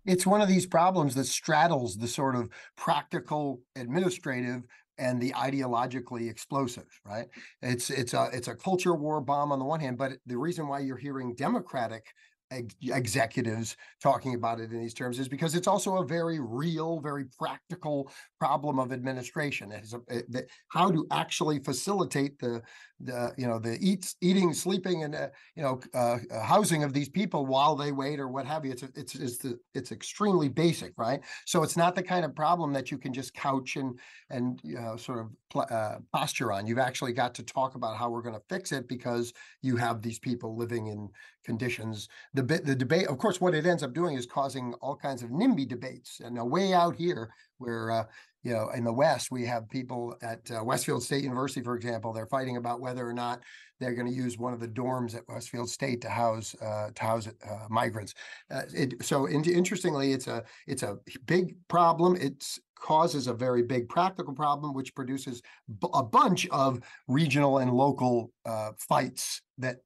It's 0.05 0.27
one 0.27 0.41
of 0.41 0.49
these 0.49 0.67
problems 0.67 1.15
that 1.17 1.25
straddles 1.27 1.97
the 1.97 2.09
sort 2.09 2.37
of 2.37 2.49
practical, 2.77 3.61
administrative, 3.75 4.63
and 4.99 5.21
the 5.21 5.33
ideologically 5.33 6.31
explosive. 6.31 6.87
Right? 7.05 7.27
It's 7.63 7.91
it's 7.91 8.15
a 8.15 8.29
it's 8.33 8.49
a 8.49 8.55
culture 8.55 8.95
war 8.95 9.21
bomb 9.21 9.53
on 9.53 9.59
the 9.59 9.65
one 9.65 9.81
hand, 9.81 9.99
but 9.99 10.13
the 10.27 10.39
reason 10.39 10.69
why 10.69 10.81
you're 10.81 10.97
hearing 10.97 11.35
Democratic 11.35 12.07
ex- 12.51 12.75
executives 12.83 13.77
talking 14.03 14.35
about 14.35 14.61
it 14.61 14.73
in 14.73 14.81
these 14.81 14.95
terms 14.95 15.19
is 15.19 15.29
because 15.29 15.55
it's 15.55 15.67
also 15.67 15.97
a 15.99 16.07
very 16.07 16.41
real, 16.41 17.01
very 17.01 17.25
practical 17.39 18.11
problem 18.39 18.79
of 18.79 18.93
administration. 18.93 19.73
It's 19.73 19.95
a, 19.95 20.01
it, 20.09 20.31
the, 20.31 20.47
how 20.69 20.91
to 20.91 21.07
actually 21.11 21.59
facilitate 21.61 22.39
the 22.39 22.63
the 23.01 23.31
you 23.37 23.47
know 23.47 23.59
the 23.59 23.77
eats 23.79 24.17
eating 24.23 24.55
sleeping 24.55 25.05
and 25.05 25.15
uh, 25.15 25.29
you 25.55 25.63
know 25.63 25.79
uh, 25.93 26.17
uh, 26.31 26.41
housing 26.41 26.83
of 26.83 26.95
these 26.95 27.11
people 27.11 27.45
while 27.45 27.77
they 27.77 27.93
wait 27.93 28.19
or 28.19 28.27
what 28.27 28.47
have 28.47 28.65
you 28.65 28.73
it's 28.73 28.83
it's 28.95 29.15
it's 29.15 29.37
the, 29.37 29.59
it's 29.75 29.93
extremely 29.93 30.49
basic 30.49 30.95
right 30.97 31.21
so 31.45 31.63
it's 31.63 31.77
not 31.77 31.95
the 31.95 32.03
kind 32.03 32.25
of 32.25 32.35
problem 32.35 32.73
that 32.73 32.91
you 32.91 32.97
can 32.97 33.13
just 33.13 33.35
couch 33.35 33.77
and 33.77 34.01
and 34.31 34.61
you 34.65 34.75
know, 34.75 34.97
sort 34.97 35.19
of 35.19 35.31
uh, 35.55 35.97
posture 36.13 36.53
on. 36.53 36.67
You've 36.67 36.79
actually 36.79 37.13
got 37.13 37.35
to 37.37 37.43
talk 37.43 37.75
about 37.75 37.97
how 37.97 38.11
we're 38.11 38.23
going 38.23 38.35
to 38.35 38.43
fix 38.49 38.73
it 38.73 38.89
because 38.89 39.33
you 39.63 39.77
have 39.77 40.03
these 40.03 40.19
people 40.19 40.57
living 40.57 40.89
in 40.89 41.09
conditions. 41.45 42.09
The 42.35 42.43
the 42.43 42.75
debate 42.75 43.07
of 43.07 43.19
course 43.19 43.41
what 43.41 43.55
it 43.55 43.67
ends 43.67 43.83
up 43.83 43.95
doing 43.95 44.17
is 44.17 44.27
causing 44.27 44.75
all 44.81 44.97
kinds 44.97 45.23
of 45.23 45.31
nimby 45.31 45.69
debates 45.69 46.21
and 46.21 46.39
a 46.39 46.45
way 46.45 46.73
out 46.73 46.97
here 46.97 47.31
where 47.59 47.91
uh, 47.91 48.05
you 48.47 48.53
know, 48.53 48.69
in 48.69 48.85
the 48.85 48.93
West, 48.93 49.33
we 49.33 49.45
have 49.45 49.69
people 49.69 50.17
at 50.23 50.49
uh, 50.53 50.63
Westfield 50.63 51.03
State 51.03 51.25
University, 51.25 51.63
for 51.63 51.75
example, 51.75 52.13
they're 52.13 52.29
fighting 52.29 52.59
about 52.59 52.81
whether 52.81 53.05
or 53.05 53.13
not 53.13 53.41
they're 53.81 53.93
going 53.93 54.07
to 54.07 54.13
use 54.13 54.39
one 54.39 54.53
of 54.53 54.61
the 54.61 54.69
dorms 54.69 55.17
at 55.17 55.27
Westfield 55.29 55.69
State 55.69 56.01
to 56.03 56.09
house 56.09 56.55
uh, 56.63 56.91
to 56.95 57.03
house 57.03 57.27
uh, 57.27 57.67
migrants. 57.69 58.15
Uh, 58.49 58.63
it, 58.73 59.05
so, 59.05 59.27
in, 59.27 59.43
interestingly, 59.43 60.13
it's 60.13 60.29
a 60.29 60.45
it's 60.69 60.85
a 60.85 60.97
big 61.27 61.57
problem. 61.67 62.15
It 62.15 62.47
causes 62.79 63.27
a 63.27 63.35
very 63.35 63.65
big 63.65 63.89
practical 63.89 64.33
problem, 64.33 64.75
which 64.75 64.95
produces 64.95 65.43
b- 65.81 65.89
a 65.93 66.05
bunch 66.05 66.47
of 66.51 66.79
regional 67.09 67.59
and 67.59 67.73
local 67.73 68.31
uh, 68.45 68.71
fights 68.79 69.43
that 69.59 69.79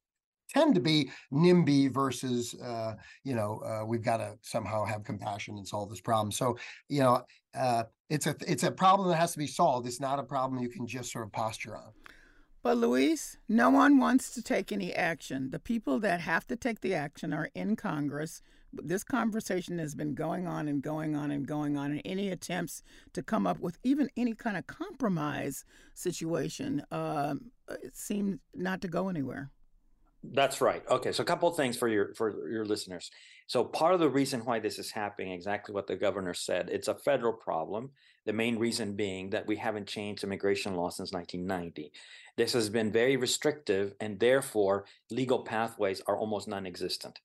tend 0.51 0.75
to 0.75 0.81
be 0.81 1.11
NIMBY 1.33 1.93
versus, 1.93 2.55
uh, 2.55 2.95
you 3.25 3.35
know, 3.35 3.61
uh, 3.65 3.85
we've 3.85 4.03
got 4.03 4.19
to 4.19 4.37
somehow 4.43 4.85
have 4.85 5.05
compassion 5.05 5.57
and 5.57 5.67
solve 5.67 5.91
this 5.91 6.01
problem. 6.01 6.33
So, 6.33 6.59
you 6.89 7.01
know, 7.01 7.25
uh, 7.55 7.85
it's 8.09 8.27
a 8.27 8.35
it's 8.47 8.65
a 8.65 8.71
problem 8.71 9.09
that 9.09 9.17
has 9.17 9.33
to 9.33 9.39
be 9.39 9.47
solved. 9.47 9.87
It's 9.87 10.01
not 10.01 10.19
a 10.19 10.23
problem 10.23 10.63
you 10.63 10.69
can 10.69 10.87
just 10.87 11.13
sort 11.13 11.25
of 11.25 11.33
posture 11.33 11.77
on. 11.77 11.93
But 12.63 12.77
Luis, 12.77 13.39
no 13.49 13.71
one 13.71 13.99
wants 13.99 14.35
to 14.35 14.43
take 14.43 14.71
any 14.71 14.93
action. 14.93 15.51
The 15.51 15.59
people 15.59 15.99
that 16.01 16.21
have 16.21 16.47
to 16.49 16.57
take 16.57 16.81
the 16.81 16.95
action 16.95 17.33
are 17.33 17.49
in 17.55 17.75
Congress. 17.75 18.43
This 18.73 19.03
conversation 19.03 19.79
has 19.79 19.95
been 19.95 20.15
going 20.15 20.47
on 20.47 20.69
and 20.69 20.83
going 20.83 21.17
on 21.17 21.31
and 21.31 21.47
going 21.47 21.77
on, 21.77 21.93
and 21.93 22.03
any 22.05 22.29
attempts 22.29 22.83
to 23.15 23.23
come 23.23 23.47
up 23.47 23.61
with 23.61 23.79
even 23.83 24.11
any 24.17 24.35
kind 24.35 24.57
of 24.57 24.67
compromise 24.67 25.65
situation 25.95 26.85
um, 26.93 27.51
seem 27.93 28.41
not 28.55 28.83
to 28.83 28.89
go 28.89 29.09
anywhere. 29.09 29.51
That's 30.23 30.61
right. 30.61 30.83
Okay, 30.91 31.13
so 31.13 31.23
a 31.23 31.27
couple 31.27 31.49
of 31.49 31.57
things 31.57 31.77
for 31.77 31.89
your 31.89 32.15
for 32.15 32.49
your 32.51 32.65
listeners. 32.67 33.11
So 33.47 33.65
part 33.65 33.95
of 33.95 34.01
the 34.01 34.11
reason 34.11 34.45
why 34.45 34.61
this 34.61 34.79
is 34.79 34.91
happening, 34.91 35.33
exactly 35.33 35.75
what 35.75 35.87
the 35.87 35.97
governor 35.97 36.35
said, 36.35 36.69
it's 36.71 36.89
a 36.89 36.95
federal 36.95 37.33
problem. 37.33 37.91
The 38.27 38.33
main 38.35 38.59
reason 38.59 38.95
being 38.95 39.31
that 39.31 39.47
we 39.47 39.57
haven't 39.57 39.89
changed 39.89 40.23
immigration 40.23 40.75
law 40.75 40.91
since 40.91 41.13
1990. 41.13 41.91
This 42.37 42.53
has 42.53 42.69
been 42.69 42.93
very 42.93 43.17
restrictive, 43.17 43.95
and 43.99 44.21
therefore 44.21 44.85
legal 45.11 45.43
pathways 45.43 46.03
are 46.07 46.19
almost 46.19 46.49
non-existent. 46.49 47.19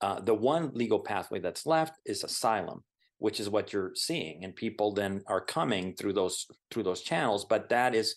Uh, 0.00 0.20
the 0.20 0.34
one 0.34 0.70
legal 0.72 1.00
pathway 1.00 1.40
that's 1.40 1.66
left 1.66 1.98
is 2.06 2.22
asylum, 2.22 2.84
which 3.18 3.40
is 3.40 3.50
what 3.50 3.72
you're 3.72 3.92
seeing, 3.96 4.44
and 4.44 4.54
people 4.54 4.92
then 4.92 5.22
are 5.26 5.40
coming 5.40 5.94
through 5.94 6.12
those 6.12 6.46
through 6.70 6.84
those 6.84 7.02
channels. 7.02 7.44
But 7.44 7.70
that 7.70 7.92
is 7.94 8.14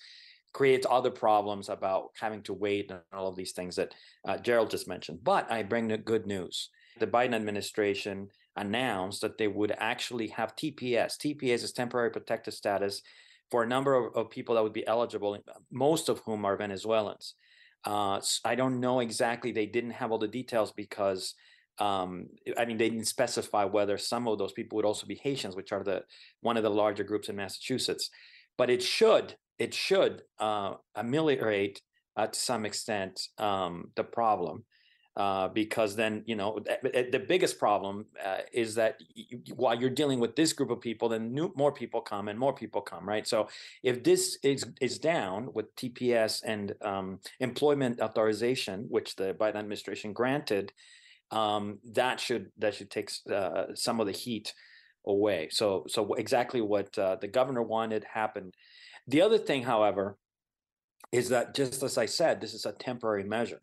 creates 0.54 0.88
other 0.90 1.12
problems 1.12 1.70
about 1.70 2.10
having 2.20 2.42
to 2.44 2.54
wait 2.54 2.90
and 2.90 3.02
all 3.14 3.28
of 3.28 3.36
these 3.36 3.52
things 3.52 3.76
that 3.76 3.94
uh, 4.28 4.38
Jerold 4.38 4.72
just 4.72 4.88
mentioned. 4.88 5.20
But 5.24 5.52
I 5.52 5.64
bring 5.64 5.88
the 5.88 5.98
good 5.98 6.26
news. 6.26 6.70
The 7.00 7.08
Biden 7.08 7.36
administration 7.36 8.30
announced 8.56 9.22
that 9.22 9.38
they 9.38 9.48
would 9.48 9.74
actually 9.78 10.28
have 10.28 10.56
TPS. 10.56 11.18
TPS 11.18 11.64
is 11.64 11.72
temporary 11.72 12.10
protected 12.10 12.54
status 12.54 13.02
for 13.52 13.64
a 13.64 13.68
number 13.68 13.94
of, 13.96 14.16
of 14.16 14.30
people 14.30 14.56
that 14.56 14.64
would 14.64 14.74
be 14.74 14.86
eligible, 14.88 15.38
most 15.72 16.10
of 16.10 16.20
whom 16.20 16.46
are 16.46 16.58
Venezuelans. 16.58 17.36
Uh, 17.86 18.20
I 18.44 18.56
don't 18.56 18.80
know 18.80 19.00
exactly. 19.00 19.52
They 19.52 19.66
didn't 19.66 19.92
have 19.92 20.12
all 20.12 20.18
the 20.18 20.28
details 20.28 20.72
because, 20.72 21.34
um, 21.78 22.28
I 22.58 22.66
mean, 22.66 22.78
they 22.78 22.90
didn't 22.90 23.06
specify 23.06 23.64
whether 23.64 23.98
some 23.98 24.28
of 24.28 24.38
those 24.38 24.52
people 24.52 24.76
would 24.76 24.86
also 24.86 25.08
be 25.08 25.16
Haitians, 25.16 25.56
which 25.56 25.72
are 25.72 25.84
the 25.84 26.04
one 26.42 26.58
of 26.58 26.64
the 26.64 26.70
larger 26.70 27.04
groups 27.04 27.30
in 27.30 27.38
Massachusetts. 27.38 28.10
But 28.58 28.70
it 28.70 28.84
should 28.84 29.36
it 29.60 29.74
should 29.74 30.24
uh, 30.40 30.76
ameliorate 30.96 31.82
uh, 32.18 32.28
to 32.28 32.40
some 32.40 32.66
extent 32.66 33.28
um, 33.38 33.92
the 33.96 34.04
problem. 34.04 34.64
Uh, 35.18 35.50
because 35.50 35.98
then 35.98 36.24
you 36.28 36.36
know 36.36 36.60
the, 36.82 37.10
the 37.12 37.20
biggest 37.20 37.60
problem 37.60 38.06
uh, 38.24 38.38
is 38.54 38.74
that 38.76 39.02
while 39.56 39.76
you're 39.78 39.90
dealing 39.90 40.18
with 40.18 40.34
this 40.34 40.54
group 40.54 40.70
of 40.70 40.80
people, 40.80 41.10
then 41.10 41.34
new, 41.34 41.52
more 41.58 41.74
people 41.74 42.00
come 42.00 42.30
and 42.30 42.40
more 42.40 42.54
people 42.54 42.80
come, 42.80 43.06
right? 43.06 43.28
So 43.28 43.50
if 43.84 44.02
this 44.02 44.38
is 44.44 44.66
is 44.80 44.98
down 44.98 45.50
with 45.54 45.76
TPS 45.76 46.42
and 46.46 46.74
um, 46.82 47.20
employment 47.42 48.00
authorization, 48.00 48.86
which 48.88 49.18
the 49.18 49.34
Biden 49.34 49.56
administration 49.56 50.14
granted, 50.14 50.72
um, 51.32 51.80
that 51.94 52.22
should 52.22 52.52
that 52.60 52.76
should 52.76 52.90
take 52.90 53.12
uh, 53.30 53.66
some 53.74 54.00
of 54.00 54.06
the 54.06 54.14
heat 54.14 54.54
away. 55.06 55.50
So 55.52 55.86
so 55.90 56.14
exactly 56.14 56.62
what 56.62 56.98
uh, 56.98 57.18
the 57.20 57.28
governor 57.28 57.64
wanted 57.64 58.06
happened. 58.06 58.56
The 59.10 59.22
other 59.22 59.40
thing, 59.40 59.64
however, 59.64 60.18
is 61.12 61.30
that 61.30 61.56
just 61.56 61.82
as 61.82 61.98
I 61.98 62.06
said, 62.06 62.40
this 62.40 62.54
is 62.54 62.68
a 62.68 62.74
temporary 62.74 63.24
measure. 63.24 63.62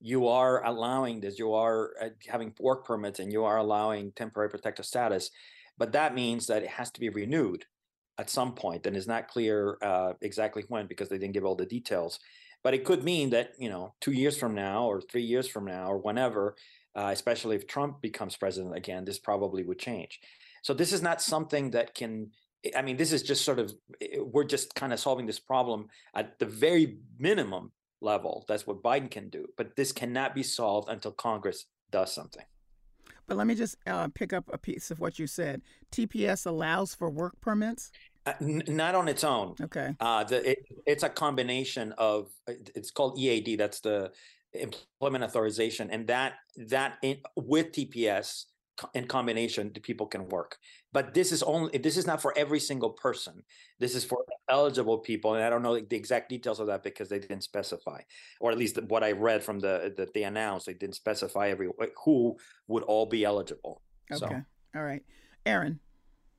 You 0.00 0.28
are 0.28 0.64
allowing 0.64 1.20
this, 1.20 1.38
you 1.38 1.52
are 1.52 1.90
uh, 2.00 2.08
having 2.26 2.54
work 2.58 2.86
permits 2.86 3.18
and 3.18 3.30
you 3.30 3.44
are 3.44 3.58
allowing 3.58 4.12
temporary 4.12 4.48
protective 4.48 4.86
status, 4.86 5.30
but 5.76 5.92
that 5.92 6.14
means 6.14 6.46
that 6.46 6.62
it 6.62 6.70
has 6.70 6.90
to 6.92 7.00
be 7.00 7.10
renewed 7.10 7.66
at 8.16 8.30
some 8.30 8.54
point, 8.54 8.86
and 8.86 8.96
it's 8.96 9.06
not 9.06 9.28
clear 9.28 9.76
uh, 9.82 10.14
exactly 10.22 10.64
when 10.68 10.86
because 10.86 11.10
they 11.10 11.18
didn't 11.18 11.34
give 11.34 11.44
all 11.44 11.54
the 11.54 11.66
details. 11.66 12.18
But 12.64 12.72
it 12.72 12.86
could 12.86 13.04
mean 13.04 13.28
that 13.30 13.50
you 13.58 13.68
know 13.68 13.94
two 14.00 14.12
years 14.12 14.38
from 14.38 14.54
now, 14.54 14.86
or 14.86 15.02
three 15.02 15.24
years 15.24 15.46
from 15.46 15.66
now, 15.66 15.92
or 15.92 15.98
whenever, 15.98 16.56
uh, 16.94 17.10
especially 17.12 17.56
if 17.56 17.66
Trump 17.66 18.00
becomes 18.00 18.34
president 18.34 18.74
again, 18.74 19.04
this 19.04 19.18
probably 19.18 19.62
would 19.62 19.78
change. 19.78 20.20
So 20.62 20.72
this 20.72 20.94
is 20.94 21.02
not 21.02 21.20
something 21.20 21.72
that 21.72 21.94
can 21.94 22.30
I 22.74 22.82
mean, 22.82 22.96
this 22.96 23.12
is 23.12 23.22
just 23.22 23.44
sort 23.44 23.58
of, 23.58 23.74
eh, 24.00 24.18
we're 24.18 24.44
just 24.44 24.74
kind 24.74 24.92
of 24.92 25.00
solving 25.00 25.26
this 25.26 25.38
problem 25.38 25.88
at 26.14 26.38
the 26.38 26.46
very 26.46 26.98
minimum 27.18 27.72
level. 28.00 28.44
That's 28.48 28.66
what 28.66 28.82
Biden 28.82 29.10
can 29.10 29.28
do. 29.28 29.46
But 29.56 29.76
this 29.76 29.92
cannot 29.92 30.34
be 30.34 30.42
solved 30.42 30.88
until 30.88 31.12
Congress 31.12 31.66
does 31.90 32.12
something. 32.12 32.44
But 33.26 33.36
let 33.36 33.46
me 33.46 33.54
just 33.54 33.76
uh, 33.86 34.08
pick 34.14 34.32
up 34.32 34.44
a 34.52 34.58
piece 34.58 34.90
of 34.90 35.00
what 35.00 35.18
you 35.18 35.26
said. 35.26 35.62
TPS 35.92 36.46
allows 36.46 36.94
for 36.94 37.10
work 37.10 37.40
permits? 37.40 37.90
Uh, 38.24 38.34
n- 38.40 38.62
not 38.68 38.94
on 38.94 39.08
its 39.08 39.24
own. 39.24 39.56
Okay. 39.60 39.94
Uh, 39.98 40.24
the, 40.24 40.50
it, 40.50 40.58
it's 40.86 41.02
a 41.02 41.08
combination 41.08 41.92
of, 41.98 42.30
it's 42.46 42.90
called 42.90 43.18
EAD, 43.18 43.58
that's 43.58 43.80
the 43.80 44.12
employment 44.52 45.24
authorization. 45.24 45.90
And 45.90 46.06
that, 46.06 46.34
that 46.56 46.98
in, 47.02 47.18
with 47.34 47.72
TPS, 47.72 48.44
in 48.94 49.06
combination 49.06 49.70
the 49.72 49.80
people 49.80 50.06
can 50.06 50.28
work. 50.28 50.58
But 50.92 51.14
this 51.14 51.32
is 51.32 51.42
only 51.42 51.78
this 51.78 51.96
is 51.96 52.06
not 52.06 52.22
for 52.22 52.36
every 52.36 52.60
single 52.60 52.90
person. 52.90 53.42
This 53.78 53.94
is 53.94 54.04
for 54.04 54.24
eligible 54.48 54.98
people 54.98 55.34
and 55.34 55.42
i 55.42 55.50
don't 55.50 55.62
know 55.62 55.78
the 55.78 55.96
exact 55.96 56.28
details 56.28 56.60
of 56.60 56.68
that 56.68 56.82
because 56.84 57.08
they 57.08 57.18
didn't 57.18 57.42
specify 57.42 58.00
or 58.40 58.52
at 58.52 58.58
least 58.58 58.80
what 58.84 59.02
i 59.02 59.10
read 59.10 59.42
from 59.42 59.58
the 59.58 59.92
that 59.96 60.14
they 60.14 60.22
announced 60.22 60.66
they 60.66 60.74
didn't 60.74 60.94
specify 60.94 61.48
every 61.48 61.68
who 62.04 62.36
would 62.68 62.84
all 62.84 63.06
be 63.06 63.24
eligible. 63.24 63.82
Okay. 64.12 64.18
So. 64.18 64.42
all 64.76 64.82
right. 64.82 65.02
Erin 65.44 65.80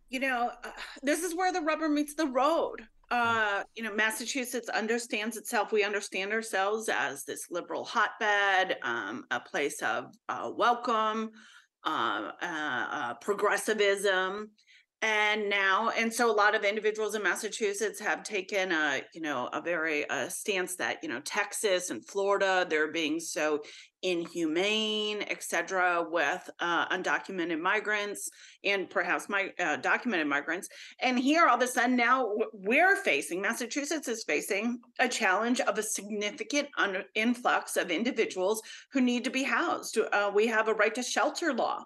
you 0.10 0.20
know 0.20 0.52
uh, 0.64 0.70
this 1.04 1.24
is 1.24 1.36
where 1.36 1.52
the 1.52 1.62
rubber 1.62 1.90
meets 1.90 2.14
the 2.14 2.28
road. 2.28 2.82
Uh, 3.10 3.64
you 3.74 3.84
know, 3.84 3.94
Massachusetts 3.96 4.68
understands 4.68 5.38
itself. 5.38 5.72
We 5.72 5.86
understand 5.86 6.34
ourselves 6.34 6.90
as 6.90 7.24
this 7.24 7.50
liberal 7.50 7.86
hotbed, 7.86 8.78
um, 8.84 9.24
a 9.32 9.40
place 9.40 9.82
of 9.82 10.14
uh, 10.28 10.52
welcome, 10.54 11.32
uh, 11.86 12.32
uh, 12.42 12.86
uh, 12.92 13.14
progressivism 13.16 14.52
and 15.08 15.50
now 15.50 15.90
and 15.98 16.14
so 16.14 16.30
a 16.30 16.34
lot 16.34 16.54
of 16.54 16.66
individuals 16.66 17.16
in 17.16 17.24
massachusetts 17.24 17.98
have 17.98 18.24
taken 18.24 18.74
a 18.74 19.02
you 19.14 19.22
know 19.22 19.50
a 19.54 19.62
very 19.62 20.08
uh, 20.10 20.28
stance 20.28 20.76
that 20.76 20.98
you 21.02 21.08
know 21.08 21.22
texas 21.22 21.92
and 21.92 22.06
florida 22.06 22.68
they're 22.70 22.92
being 22.92 23.18
so 23.18 23.62
inhumane 24.04 25.24
etc 25.30 26.06
with 26.12 26.50
uh, 26.60 26.88
undocumented 26.90 27.60
migrants 27.60 28.30
and 28.66 28.90
perhaps 28.90 29.30
my 29.30 29.50
uh, 29.60 29.78
documented 29.78 30.28
migrants. 30.28 30.68
And 31.02 31.18
here 31.18 31.48
all 31.48 31.56
of 31.56 31.64
a 31.64 31.68
sudden 31.68 31.96
now 31.96 32.30
we're 32.54 32.98
facing 32.98 33.42
massachusetts 33.42 34.08
is 34.08 34.24
facing 34.26 34.80
a 35.00 35.08
challenge 35.08 35.62
of 35.62 35.78
a 35.78 35.84
significant 35.84 36.68
un- 36.78 37.04
influx 37.16 37.76
of 37.76 37.90
individuals 37.90 38.62
who 38.92 39.02
need 39.02 39.24
to 39.24 39.32
be 39.32 39.44
housed. 39.44 39.98
Uh, 39.98 40.32
we 40.34 40.48
have 40.48 40.68
a 40.68 40.74
right 40.74 40.94
to 40.94 41.02
shelter 41.02 41.54
law 41.54 41.84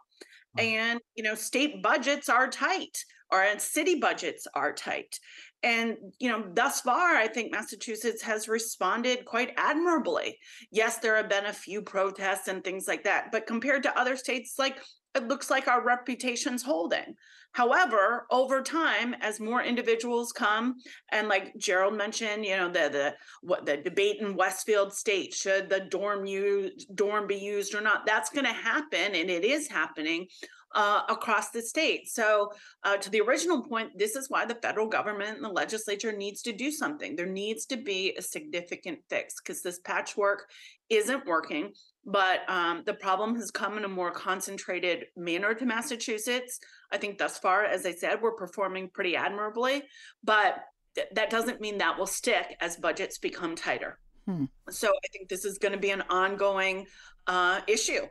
and 0.58 1.00
you 1.16 1.24
know 1.24 1.36
state 1.36 1.82
budgets 1.82 2.30
are 2.30 2.48
tight 2.50 3.04
or 3.32 3.46
city 3.60 3.96
budgets 3.96 4.48
are 4.54 4.74
tight 4.74 5.20
and 5.64 5.98
you 6.20 6.30
know 6.30 6.44
thus 6.54 6.82
far 6.82 7.16
i 7.16 7.28
think 7.28 7.52
massachusetts 7.52 8.22
has 8.22 8.48
responded 8.48 9.26
quite 9.26 9.54
admirably. 9.58 10.38
Yes 10.72 10.98
there 10.98 11.16
have 11.16 11.30
been 11.30 11.46
a 11.46 11.54
few 11.54 11.82
protests 11.82 12.48
and 12.48 12.64
things 12.64 12.88
like 12.88 13.04
that 13.04 13.32
but 13.32 13.48
compared 13.48 13.84
to 13.84 14.00
other 14.00 14.16
states 14.16 14.56
like 14.58 14.78
it 15.14 15.28
looks 15.28 15.50
like 15.50 15.68
our 15.68 15.84
reputation's 15.84 16.64
holding. 16.64 17.16
However 17.54 18.28
over 18.32 18.62
time 18.62 19.14
as 19.20 19.42
more 19.42 19.62
individuals 19.62 20.32
come 20.32 20.76
and 21.12 21.28
like 21.28 21.54
jerold 21.58 21.98
mentioned 21.98 22.46
you 22.46 22.56
know 22.56 22.70
the 22.70 22.88
the 22.90 23.14
what 23.42 23.66
the 23.66 23.76
debate 23.76 24.22
in 24.22 24.38
westfield 24.38 24.94
state 24.94 25.34
should 25.34 25.70
the 25.70 25.82
dorm 25.82 26.26
use 26.26 26.86
dorm 26.96 27.28
be 27.28 27.36
used 27.36 27.76
or 27.76 27.82
not 27.82 28.06
that's 28.06 28.30
going 28.30 28.46
to 28.46 28.54
happen 28.54 29.16
and 29.16 29.30
it 29.30 29.44
is 29.44 29.68
happening 29.68 30.28
uh, 30.74 31.02
across 31.10 31.52
the 31.52 31.62
state. 31.62 32.10
So, 32.10 32.52
uh, 32.84 32.98
to 32.98 33.10
the 33.10 33.22
original 33.22 33.64
point, 33.64 33.98
this 33.98 34.16
is 34.16 34.30
why 34.30 34.46
the 34.46 34.56
federal 34.56 34.88
government 34.88 35.36
and 35.36 35.44
the 35.44 35.50
legislature 35.50 36.12
needs 36.12 36.42
to 36.44 36.54
do 36.54 36.72
something. 36.72 37.16
There 37.16 37.26
needs 37.26 37.66
to 37.68 37.78
be 37.78 38.16
a 38.18 38.22
significant 38.22 39.00
fix 39.10 39.36
because 39.42 39.62
this 39.62 39.80
patchwork 39.80 40.50
isn't 40.90 41.26
working. 41.26 41.74
But 42.06 42.50
um, 42.50 42.84
the 42.86 42.96
problem 42.96 43.36
has 43.36 43.52
come 43.52 43.78
in 43.78 43.86
a 43.86 43.90
more 43.90 44.12
concentrated 44.12 45.06
manner 45.16 45.54
to 45.54 45.66
Massachusetts. 45.66 46.60
I 46.92 46.98
think 46.98 47.18
thus 47.18 47.38
far, 47.38 47.64
as 47.66 47.86
I 47.86 47.92
said, 47.92 48.22
we're 48.22 48.34
performing 48.34 48.90
pretty 48.90 49.16
admirably, 49.16 49.84
but 50.24 50.64
th- 50.96 51.08
that 51.14 51.30
doesn't 51.30 51.62
mean 51.62 51.78
that 51.78 51.98
will 51.98 52.08
stick 52.08 52.58
as 52.60 52.76
budgets 52.78 53.20
become 53.20 53.56
tighter. 53.56 54.00
Hmm. 54.26 54.46
So 54.70 54.88
I 54.88 55.08
think 55.14 55.30
this 55.30 55.46
is 55.46 55.60
going 55.60 55.74
to 55.74 55.78
be 55.80 55.92
an 55.92 56.04
ongoing 56.10 56.88
uh, 57.28 57.62
issue. 57.68 58.02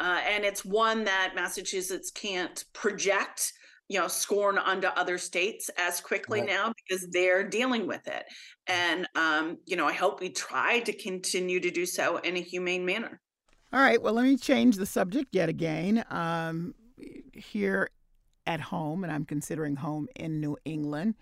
Uh, 0.00 0.20
and 0.26 0.44
it's 0.44 0.64
one 0.64 1.04
that 1.04 1.32
Massachusetts 1.34 2.10
can't 2.10 2.64
project, 2.72 3.52
you 3.88 4.00
know, 4.00 4.08
scorn 4.08 4.56
onto 4.56 4.86
other 4.88 5.18
states 5.18 5.68
as 5.76 6.00
quickly 6.00 6.40
right. 6.40 6.48
now 6.48 6.72
because 6.72 7.06
they're 7.10 7.46
dealing 7.46 7.86
with 7.86 8.06
it. 8.08 8.24
And, 8.66 9.06
um, 9.14 9.58
you 9.66 9.76
know, 9.76 9.86
I 9.86 9.92
hope 9.92 10.20
we 10.20 10.30
try 10.30 10.80
to 10.80 10.92
continue 10.92 11.60
to 11.60 11.70
do 11.70 11.84
so 11.84 12.16
in 12.18 12.36
a 12.36 12.40
humane 12.40 12.86
manner. 12.86 13.20
All 13.72 13.80
right. 13.80 14.02
Well, 14.02 14.14
let 14.14 14.24
me 14.24 14.36
change 14.36 14.76
the 14.76 14.86
subject 14.86 15.34
yet 15.34 15.48
again. 15.48 16.04
Um, 16.10 16.74
here 17.34 17.90
at 18.46 18.60
home, 18.60 19.04
and 19.04 19.12
I'm 19.12 19.24
considering 19.24 19.76
home 19.76 20.08
in 20.16 20.40
New 20.40 20.56
England, 20.64 21.14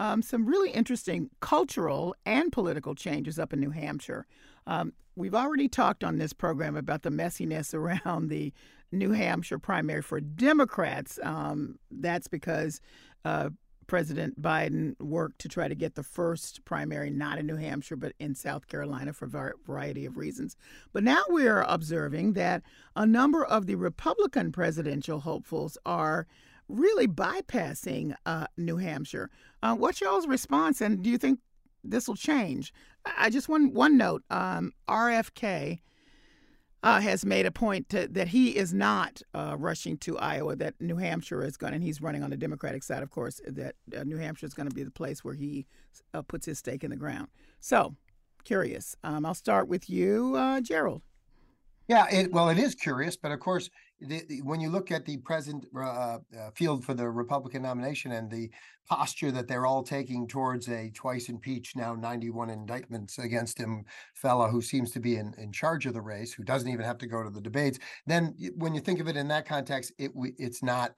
um, 0.00 0.22
some 0.22 0.44
really 0.44 0.70
interesting 0.70 1.30
cultural 1.40 2.14
and 2.26 2.50
political 2.50 2.94
changes 2.94 3.38
up 3.38 3.52
in 3.52 3.60
New 3.60 3.70
Hampshire. 3.70 4.26
Um, 4.66 4.92
we've 5.16 5.34
already 5.34 5.68
talked 5.68 6.04
on 6.04 6.18
this 6.18 6.32
program 6.32 6.76
about 6.76 7.02
the 7.02 7.10
messiness 7.10 7.74
around 7.74 8.28
the 8.28 8.52
New 8.92 9.12
Hampshire 9.12 9.58
primary 9.58 10.02
for 10.02 10.20
Democrats. 10.20 11.18
Um, 11.22 11.78
that's 11.90 12.28
because 12.28 12.80
uh, 13.24 13.50
President 13.86 14.40
Biden 14.40 14.98
worked 15.00 15.40
to 15.40 15.48
try 15.48 15.68
to 15.68 15.74
get 15.74 15.94
the 15.94 16.02
first 16.02 16.64
primary 16.64 17.10
not 17.10 17.38
in 17.38 17.46
New 17.46 17.56
Hampshire 17.56 17.96
but 17.96 18.12
in 18.18 18.34
South 18.34 18.66
Carolina 18.66 19.12
for 19.12 19.26
a 19.26 19.52
variety 19.66 20.06
of 20.06 20.16
reasons. 20.16 20.56
But 20.92 21.04
now 21.04 21.22
we're 21.28 21.62
observing 21.62 22.32
that 22.34 22.62
a 22.96 23.06
number 23.06 23.44
of 23.44 23.66
the 23.66 23.74
Republican 23.74 24.52
presidential 24.52 25.20
hopefuls 25.20 25.76
are 25.84 26.26
really 26.68 27.06
bypassing 27.06 28.14
uh, 28.24 28.46
New 28.56 28.78
Hampshire. 28.78 29.30
Uh, 29.62 29.74
what's 29.74 30.00
y'all's 30.00 30.26
response, 30.26 30.80
and 30.80 31.02
do 31.02 31.10
you 31.10 31.18
think 31.18 31.40
this 31.84 32.08
will 32.08 32.16
change? 32.16 32.72
I 33.04 33.30
just 33.30 33.48
one 33.48 33.72
one 33.72 33.96
note. 33.96 34.22
Um, 34.30 34.72
RFK 34.88 35.80
uh, 36.82 37.00
has 37.00 37.24
made 37.24 37.46
a 37.46 37.50
point 37.50 37.88
to, 37.88 38.06
that 38.08 38.28
he 38.28 38.56
is 38.56 38.74
not 38.74 39.22
uh, 39.32 39.56
rushing 39.58 39.96
to 39.98 40.18
Iowa. 40.18 40.56
That 40.56 40.74
New 40.80 40.96
Hampshire 40.96 41.42
is 41.42 41.56
going, 41.56 41.74
and 41.74 41.82
he's 41.82 42.02
running 42.02 42.22
on 42.22 42.30
the 42.30 42.36
Democratic 42.36 42.82
side, 42.82 43.02
of 43.02 43.10
course. 43.10 43.40
That 43.46 43.74
uh, 43.96 44.04
New 44.04 44.18
Hampshire 44.18 44.46
is 44.46 44.54
going 44.54 44.68
to 44.68 44.74
be 44.74 44.82
the 44.82 44.90
place 44.90 45.24
where 45.24 45.34
he 45.34 45.66
uh, 46.12 46.22
puts 46.22 46.46
his 46.46 46.58
stake 46.58 46.84
in 46.84 46.90
the 46.90 46.96
ground. 46.96 47.28
So, 47.60 47.94
curious. 48.44 48.96
Um, 49.02 49.24
I'll 49.24 49.34
start 49.34 49.66
with 49.66 49.88
you, 49.88 50.34
uh, 50.36 50.60
Jerold. 50.60 51.02
Yeah, 51.86 52.06
it, 52.10 52.32
well, 52.32 52.48
it 52.48 52.58
is 52.58 52.74
curious, 52.74 53.16
but 53.16 53.30
of 53.30 53.40
course, 53.40 53.68
the, 54.00 54.22
the, 54.28 54.40
when 54.42 54.60
you 54.60 54.70
look 54.70 54.90
at 54.90 55.04
the 55.04 55.18
present 55.18 55.66
uh, 55.76 55.80
uh, 55.80 56.18
field 56.54 56.82
for 56.84 56.94
the 56.94 57.08
Republican 57.08 57.62
nomination 57.62 58.12
and 58.12 58.30
the 58.30 58.50
posture 58.88 59.30
that 59.30 59.48
they're 59.48 59.66
all 59.66 59.82
taking 59.82 60.26
towards 60.26 60.68
a 60.68 60.90
twice 60.94 61.28
impeached, 61.28 61.76
now 61.76 61.94
91 61.94 62.48
indictments 62.48 63.18
against 63.18 63.58
him 63.58 63.84
fella 64.14 64.48
who 64.48 64.62
seems 64.62 64.92
to 64.92 65.00
be 65.00 65.16
in, 65.16 65.34
in 65.36 65.52
charge 65.52 65.84
of 65.84 65.92
the 65.92 66.00
race, 66.00 66.32
who 66.32 66.42
doesn't 66.42 66.68
even 66.68 66.84
have 66.84 66.98
to 66.98 67.06
go 67.06 67.22
to 67.22 67.30
the 67.30 67.40
debates, 67.40 67.78
then 68.06 68.34
when 68.56 68.74
you 68.74 68.80
think 68.80 68.98
of 68.98 69.08
it 69.08 69.16
in 69.16 69.28
that 69.28 69.46
context, 69.46 69.92
it 69.98 70.10
it's 70.38 70.62
not 70.62 70.92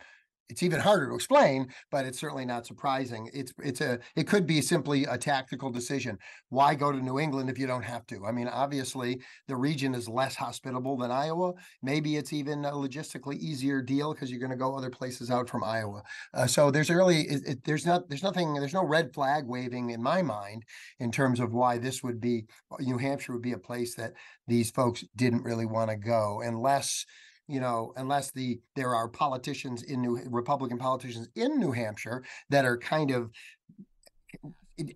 it's 0.48 0.62
even 0.62 0.80
harder 0.80 1.09
to 1.09 1.14
explain, 1.14 1.68
but 1.90 2.04
it's 2.04 2.20
certainly 2.20 2.44
not 2.44 2.66
surprising. 2.66 3.28
It's 3.35 3.52
it's 3.62 3.80
a 3.80 3.98
it 4.14 4.26
could 4.26 4.46
be 4.46 4.61
simply 4.61 5.04
a 5.04 5.18
tactical 5.18 5.70
decision. 5.70 6.18
Why 6.50 6.74
go 6.74 6.92
to 6.92 6.98
New 6.98 7.18
England 7.18 7.50
if 7.50 7.59
you 7.59 7.66
don't 7.66 7.82
have 7.82 8.06
to? 8.09 8.24
I 8.26 8.32
mean, 8.32 8.48
obviously 8.48 9.20
the 9.48 9.56
region 9.56 9.94
is 9.94 10.09
less 10.09 10.37
hospitable 10.37 10.96
than 10.96 11.11
Iowa. 11.11 11.54
Maybe 11.82 12.16
it's 12.16 12.32
even 12.32 12.64
a 12.64 12.72
logistically 12.72 13.37
easier 13.38 13.82
deal 13.82 14.12
because 14.12 14.30
you're 14.30 14.40
going 14.40 14.50
to 14.50 14.56
go 14.56 14.76
other 14.76 14.90
places 14.90 15.30
out 15.30 15.48
from 15.48 15.64
Iowa. 15.64 16.02
Uh, 16.32 16.46
so 16.46 16.70
there's 16.70 16.90
really 16.90 17.22
it, 17.22 17.42
it, 17.46 17.64
there's 17.64 17.87
not 17.87 18.09
there's 18.09 18.22
nothing 18.22 18.54
there's 18.54 18.74
no 18.74 18.85
red 18.85 19.12
flag 19.12 19.44
waving 19.46 19.90
in 19.90 20.02
my 20.02 20.22
mind 20.22 20.64
in 21.00 21.11
terms 21.11 21.40
of 21.40 21.52
why 21.52 21.78
this 21.78 22.02
would 22.02 22.20
be 22.20 22.44
New 22.78 22.98
Hampshire 22.98 23.32
would 23.32 23.42
be 23.42 23.52
a 23.52 23.59
place 23.59 23.94
that 23.96 24.12
these 24.46 24.70
folks 24.70 25.04
didn't 25.16 25.42
really 25.42 25.66
want 25.66 25.90
to 25.90 25.96
go 25.96 26.40
unless 26.44 27.04
you 27.48 27.61
know, 27.61 27.92
unless 27.96 28.30
the 28.30 28.61
there 28.74 28.94
are 28.94 29.09
politicians 29.09 29.82
in 29.82 30.02
New 30.02 30.20
Republican 30.26 30.78
politicians 30.78 31.28
in 31.35 31.59
New 31.61 31.72
Hampshire 31.72 32.24
that 32.50 32.64
are 32.64 32.76
kind 32.76 33.11
of 33.11 33.30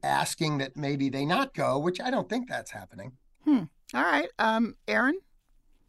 asking 0.03 0.59
that 0.59 0.77
maybe 0.77 1.09
they 1.09 1.25
not 1.25 1.55
go, 1.55 1.79
which 1.79 2.01
I 2.01 2.11
don't 2.11 2.29
think 2.29 2.49
that's 2.49 2.71
happening. 2.71 3.13
Hmm. 3.45 3.65
All 3.95 4.03
right, 4.03 4.29
um, 4.39 4.77
Erin. 4.89 5.19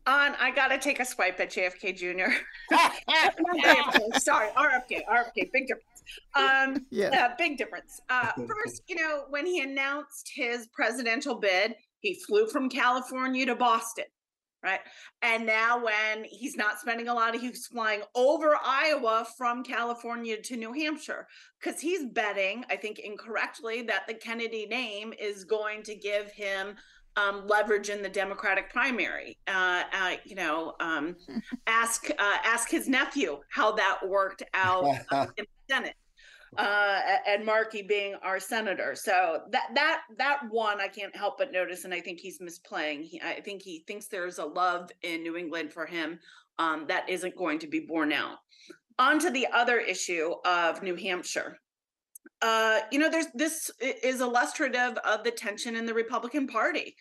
On, 0.08 0.34
I 0.40 0.50
gotta 0.52 0.80
take 0.80 1.00
a 1.00 1.06
swipe 1.06 1.40
at 1.40 1.52
JFK 1.52 1.96
Jr. 1.96 2.34
Sorry, 4.20 4.50
RFK, 4.50 5.02
RFK, 5.08 5.52
big 5.52 5.68
difference. 5.68 5.86
Um, 6.36 6.86
yeah, 6.90 7.28
uh, 7.28 7.36
big 7.38 7.58
difference. 7.58 8.02
Uh, 8.10 8.32
first, 8.48 8.84
you 8.88 8.96
know, 8.96 9.26
when 9.30 9.46
he 9.46 9.62
announced 9.62 10.32
his 10.34 10.68
presidential 10.74 11.36
bid, 11.36 11.76
he 12.00 12.16
flew 12.28 12.48
from 12.48 12.68
California 12.68 13.46
to 13.46 13.56
Boston 13.56 14.06
right? 14.64 14.80
And 15.22 15.46
now 15.46 15.84
when 15.84 16.24
he's 16.24 16.56
not 16.56 16.80
spending 16.80 17.08
a 17.08 17.14
lot 17.14 17.36
of 17.36 17.42
he's 17.42 17.68
flying 17.68 18.02
over 18.16 18.58
Iowa 18.64 19.26
from 19.38 19.64
California 19.64 20.42
to 20.42 20.58
New 20.58 20.74
Hampshire 20.74 21.28
because 21.60 21.80
he's 21.80 22.06
betting, 22.06 22.64
I 22.70 22.76
think 22.76 23.00
incorrectly, 23.00 23.82
that 23.84 24.08
the 24.08 24.14
Kennedy 24.14 24.66
name 24.68 25.14
is 25.20 25.44
going 25.44 25.84
to 25.84 25.96
give 25.96 26.32
him 26.32 26.76
um, 27.18 27.46
leverage 27.48 27.90
in 27.90 28.02
the 28.02 28.10
Democratic 28.10 28.72
primary. 28.72 29.38
Uh, 29.48 29.84
uh, 29.94 30.16
you 30.26 30.36
know, 30.36 30.76
um, 30.80 31.16
ask 31.68 32.10
uh, 32.12 32.38
ask 32.46 32.70
his 32.70 32.88
nephew 32.88 33.40
how 33.50 33.72
that 33.74 34.00
worked 34.08 34.44
out 34.54 34.86
in 35.38 35.46
the 35.46 35.46
Senate 35.70 35.96
uh, 36.58 37.00
and 37.28 37.46
Markey 37.46 37.82
being 37.82 38.16
our 38.24 38.40
senator. 38.40 38.94
So 38.96 39.42
that 39.52 39.70
that 39.76 40.02
that 40.18 40.42
one 40.50 40.82
I 40.82 40.88
can't 40.88 41.16
help 41.16 41.38
but 41.38 41.52
notice, 41.52 41.86
and 41.86 41.94
I 41.94 42.02
think 42.02 42.20
he's 42.20 42.40
misplaying. 42.40 43.04
He, 43.04 43.22
I 43.22 43.40
think 43.42 43.62
he 43.62 43.84
thinks 43.88 44.08
there's 44.08 44.40
a 44.40 44.46
love 44.46 44.90
in 45.04 45.24
New 45.24 45.38
England 45.38 45.72
for 45.72 45.86
him 45.86 46.20
um, 46.60 46.86
that 46.88 47.10
isn't 47.10 47.36
going 47.36 47.60
to 47.60 47.68
be 47.68 47.80
borne 47.80 48.12
out. 48.12 48.38
On 49.00 49.18
to 49.20 49.32
the 49.32 49.48
other 49.54 49.80
issue 49.80 50.34
of 50.46 50.84
New 50.84 50.96
Hampshire. 50.96 51.58
Uh, 52.42 52.80
you 52.92 53.00
know, 53.00 53.10
there's 53.10 53.28
this 53.34 53.72
is 53.80 54.20
illustrative 54.20 54.98
of 55.06 55.24
the 55.24 55.32
tension 55.32 55.76
in 55.76 55.86
the 55.86 55.94
Republican 55.94 56.48
Party. 56.48 56.96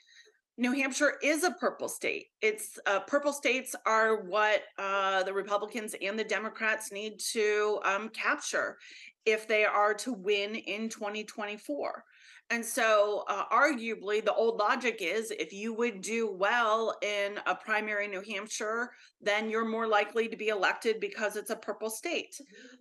New 0.60 0.72
Hampshire 0.72 1.14
is 1.22 1.42
a 1.42 1.52
purple 1.52 1.88
state. 1.88 2.26
It's 2.42 2.78
uh, 2.84 3.00
purple 3.00 3.32
states 3.32 3.74
are 3.86 4.22
what 4.24 4.60
uh, 4.78 5.22
the 5.22 5.32
Republicans 5.32 5.94
and 6.02 6.18
the 6.18 6.24
Democrats 6.24 6.92
need 6.92 7.18
to 7.32 7.80
um, 7.82 8.10
capture 8.10 8.76
if 9.26 9.46
they 9.46 9.64
are 9.64 9.94
to 9.94 10.12
win 10.12 10.54
in 10.54 10.88
2024. 10.88 12.04
And 12.52 12.66
so, 12.66 13.24
uh, 13.28 13.44
arguably, 13.52 14.24
the 14.24 14.34
old 14.34 14.58
logic 14.58 14.98
is 15.00 15.30
if 15.30 15.52
you 15.52 15.72
would 15.74 16.00
do 16.00 16.28
well 16.32 16.96
in 17.00 17.38
a 17.46 17.54
primary 17.54 18.08
New 18.08 18.22
Hampshire, 18.28 18.90
then 19.20 19.48
you're 19.48 19.64
more 19.64 19.86
likely 19.86 20.26
to 20.26 20.36
be 20.36 20.48
elected 20.48 20.98
because 20.98 21.36
it's 21.36 21.50
a 21.50 21.56
purple 21.56 21.90
state. 21.90 22.40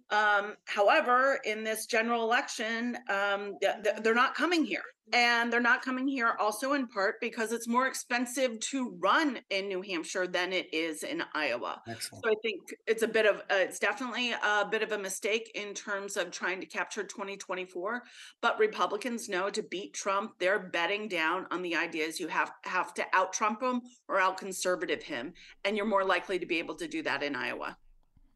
Um, 0.10 0.56
however, 0.66 1.40
in 1.46 1.64
this 1.64 1.86
general 1.86 2.24
election, 2.24 2.98
um, 3.10 3.58
they're 4.02 4.16
not 4.16 4.34
coming 4.34 4.66
here. 4.66 4.84
And 5.14 5.52
they're 5.52 5.60
not 5.60 5.82
coming 5.82 6.08
here 6.08 6.36
also 6.40 6.74
in 6.74 6.88
part 6.88 7.16
because 7.22 7.52
it's 7.52 7.68
more 7.68 7.88
expensive 7.88 8.60
to 8.60 8.96
run 9.00 9.40
in 9.50 9.68
New 9.68 9.82
Hampshire 9.82 10.28
than 10.28 10.54
it 10.54 10.74
is 10.74 11.04
in 11.04 11.24
Iowa. 11.34 11.82
Excellent. 11.88 12.24
So 12.24 12.32
I 12.32 12.36
think 12.42 12.62
it's 12.88 13.04
a 13.04 13.08
bit 13.08 13.26
of, 13.26 13.38
uh, 13.38 13.56
it's 13.56 13.80
definitely 13.80 14.32
a 14.32 14.68
bit 14.70 14.84
of 14.84 14.92
a 14.92 14.98
mistake 14.98 15.52
in 15.56 15.74
terms 15.74 16.18
of 16.18 16.32
trying 16.32 16.60
to 16.62 16.66
capture 16.66 17.04
2024. 17.04 18.04
But 18.42 18.60
Republicans 18.60 19.30
know 19.30 19.50
to 19.50 19.64
beat 19.64 19.94
Trump, 19.94 20.34
they're 20.40 20.60
betting 20.60 21.08
down 21.08 21.46
on 21.52 21.62
the 21.62 21.76
ideas 21.76 22.20
you 22.20 22.28
have 22.28 22.52
have 22.64 22.94
to 22.96 23.06
out 23.14 23.34
Trump 23.34 23.62
him 23.62 23.82
or 24.08 24.20
out 24.20 24.38
conservative 24.38 25.04
him, 25.04 25.34
and 25.66 25.76
you're 25.76 25.86
more 25.86 26.04
likely 26.04 26.40
to 26.40 26.46
be 26.46 26.60
able 26.60 26.76
to 26.76 26.88
do 26.88 27.02
that 27.04 27.24
in 27.24 27.36
Iowa. 27.36 27.78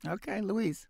Okay, 0.07 0.41
Luis. 0.41 0.87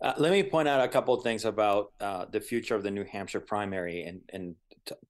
Uh, 0.00 0.14
let 0.16 0.30
me 0.30 0.42
point 0.44 0.68
out 0.68 0.80
a 0.80 0.88
couple 0.88 1.12
of 1.12 1.24
things 1.24 1.44
about 1.44 1.92
uh, 2.00 2.24
the 2.30 2.40
future 2.40 2.76
of 2.76 2.84
the 2.84 2.90
New 2.90 3.04
Hampshire 3.04 3.40
primary 3.40 4.04
and, 4.04 4.20
and 4.32 4.54
t- 4.67 4.67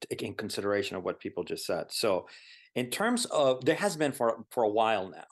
in 0.09 0.33
consideration 0.35 0.97
of 0.97 1.03
what 1.03 1.19
people 1.19 1.43
just 1.43 1.65
said. 1.65 1.85
So, 1.89 2.27
in 2.75 2.89
terms 2.89 3.25
of, 3.25 3.65
there 3.65 3.75
has 3.75 3.97
been 3.97 4.11
for, 4.11 4.45
for 4.51 4.63
a 4.63 4.69
while 4.69 5.09
now 5.09 5.25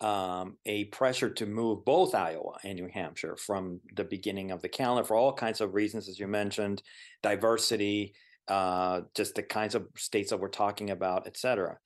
um, 0.00 0.58
a 0.66 0.84
pressure 0.86 1.30
to 1.30 1.46
move 1.46 1.84
both 1.84 2.14
Iowa 2.14 2.58
and 2.62 2.78
New 2.78 2.88
Hampshire 2.92 3.36
from 3.36 3.80
the 3.96 4.04
beginning 4.04 4.50
of 4.50 4.60
the 4.60 4.68
calendar 4.68 5.04
for 5.04 5.16
all 5.16 5.32
kinds 5.32 5.60
of 5.60 5.74
reasons, 5.74 6.08
as 6.08 6.18
you 6.18 6.26
mentioned, 6.26 6.82
diversity, 7.22 8.14
uh, 8.48 9.02
just 9.14 9.34
the 9.34 9.42
kinds 9.42 9.74
of 9.74 9.86
states 9.96 10.30
that 10.30 10.40
we're 10.40 10.48
talking 10.48 10.90
about, 10.90 11.26
et 11.26 11.38
cetera. 11.38 11.78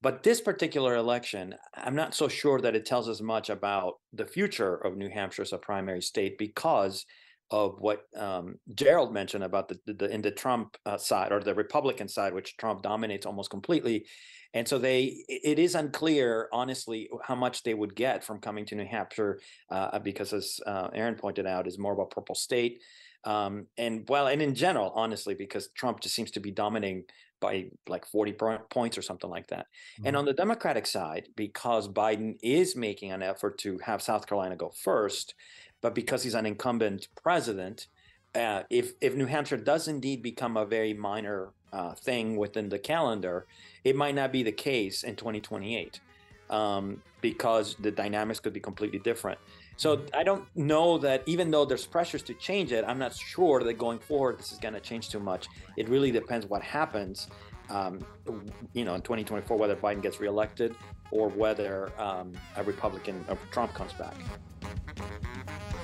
But 0.00 0.22
this 0.22 0.40
particular 0.40 0.94
election, 0.94 1.56
I'm 1.74 1.96
not 1.96 2.14
so 2.14 2.28
sure 2.28 2.60
that 2.60 2.76
it 2.76 2.86
tells 2.86 3.08
us 3.08 3.20
much 3.20 3.50
about 3.50 3.94
the 4.12 4.26
future 4.26 4.76
of 4.76 4.96
New 4.96 5.10
Hampshire 5.10 5.42
as 5.42 5.52
a 5.52 5.58
primary 5.58 6.00
state 6.00 6.38
because 6.38 7.04
of 7.50 7.80
what 7.80 8.02
um, 8.16 8.56
Jerold 8.74 9.12
mentioned 9.12 9.44
about 9.44 9.68
the, 9.68 9.78
the, 9.92 10.10
in 10.10 10.22
the 10.22 10.30
Trump 10.30 10.76
uh, 10.84 10.98
side 10.98 11.32
or 11.32 11.40
the 11.40 11.54
Republican 11.54 12.08
side, 12.08 12.34
which 12.34 12.56
Trump 12.56 12.82
dominates 12.82 13.26
almost 13.26 13.50
completely. 13.50 14.06
And 14.54 14.66
so 14.66 14.78
they, 14.78 15.24
it 15.28 15.58
is 15.58 15.74
unclear, 15.74 16.48
honestly, 16.52 17.08
how 17.22 17.34
much 17.34 17.62
they 17.62 17.74
would 17.74 17.94
get 17.94 18.24
from 18.24 18.38
coming 18.38 18.64
to 18.66 18.74
New 18.74 18.86
Hampshire, 18.86 19.40
uh, 19.70 19.98
because 19.98 20.32
as 20.32 20.60
uh, 20.66 20.88
Erin 20.94 21.16
pointed 21.16 21.46
out, 21.46 21.66
is 21.66 21.78
more 21.78 21.92
of 21.92 21.98
a 21.98 22.06
purple 22.06 22.34
state. 22.34 22.80
Um, 23.24 23.66
and 23.76 24.04
well, 24.08 24.28
and 24.28 24.40
in 24.40 24.54
general, 24.54 24.92
honestly, 24.94 25.34
because 25.34 25.68
Trump 25.74 26.00
just 26.00 26.14
seems 26.14 26.30
to 26.32 26.40
be 26.40 26.50
dominating 26.50 27.04
by 27.40 27.66
like 27.88 28.06
40 28.06 28.34
points 28.70 28.98
or 28.98 29.02
something 29.02 29.30
like 29.30 29.48
that. 29.48 29.66
Mm-hmm. 29.66 30.06
And 30.06 30.16
on 30.16 30.24
the 30.24 30.32
Democratic 30.32 30.86
side, 30.86 31.28
because 31.36 31.88
Biden 31.88 32.36
is 32.42 32.74
making 32.74 33.12
an 33.12 33.22
effort 33.22 33.58
to 33.58 33.78
have 33.78 34.02
South 34.02 34.26
Carolina 34.26 34.56
go 34.56 34.72
first, 34.82 35.34
but 35.80 35.94
because 35.94 36.22
he's 36.22 36.34
an 36.34 36.46
incumbent 36.46 37.08
president, 37.22 37.86
uh, 38.34 38.62
if 38.70 38.92
if 39.00 39.14
New 39.14 39.26
Hampshire 39.26 39.56
does 39.56 39.88
indeed 39.88 40.22
become 40.22 40.56
a 40.56 40.66
very 40.66 40.94
minor 40.94 41.50
uh, 41.72 41.94
thing 41.94 42.36
within 42.36 42.68
the 42.68 42.78
calendar, 42.78 43.46
it 43.84 43.96
might 43.96 44.14
not 44.14 44.32
be 44.32 44.42
the 44.42 44.52
case 44.52 45.02
in 45.02 45.16
2028 45.16 46.00
um, 46.50 47.02
because 47.20 47.76
the 47.80 47.90
dynamics 47.90 48.40
could 48.40 48.52
be 48.52 48.60
completely 48.60 48.98
different. 48.98 49.38
So 49.76 50.02
I 50.12 50.24
don't 50.24 50.44
know 50.56 50.98
that 50.98 51.22
even 51.26 51.50
though 51.50 51.64
there's 51.64 51.86
pressures 51.86 52.22
to 52.24 52.34
change 52.34 52.72
it, 52.72 52.84
I'm 52.86 52.98
not 52.98 53.14
sure 53.14 53.62
that 53.62 53.74
going 53.74 54.00
forward 54.00 54.38
this 54.38 54.52
is 54.52 54.58
going 54.58 54.74
to 54.74 54.80
change 54.80 55.08
too 55.08 55.20
much. 55.20 55.48
It 55.76 55.88
really 55.88 56.10
depends 56.10 56.46
what 56.46 56.62
happens, 56.62 57.28
um, 57.70 58.00
you 58.72 58.84
know, 58.84 58.94
in 58.94 59.02
2024 59.02 59.56
whether 59.56 59.76
Biden 59.76 60.02
gets 60.02 60.18
reelected 60.18 60.74
or 61.10 61.28
whether 61.28 61.92
um, 61.98 62.32
a 62.56 62.62
Republican 62.64 63.24
or 63.28 63.38
Trump 63.52 63.72
comes 63.72 63.92
back. 63.92 64.16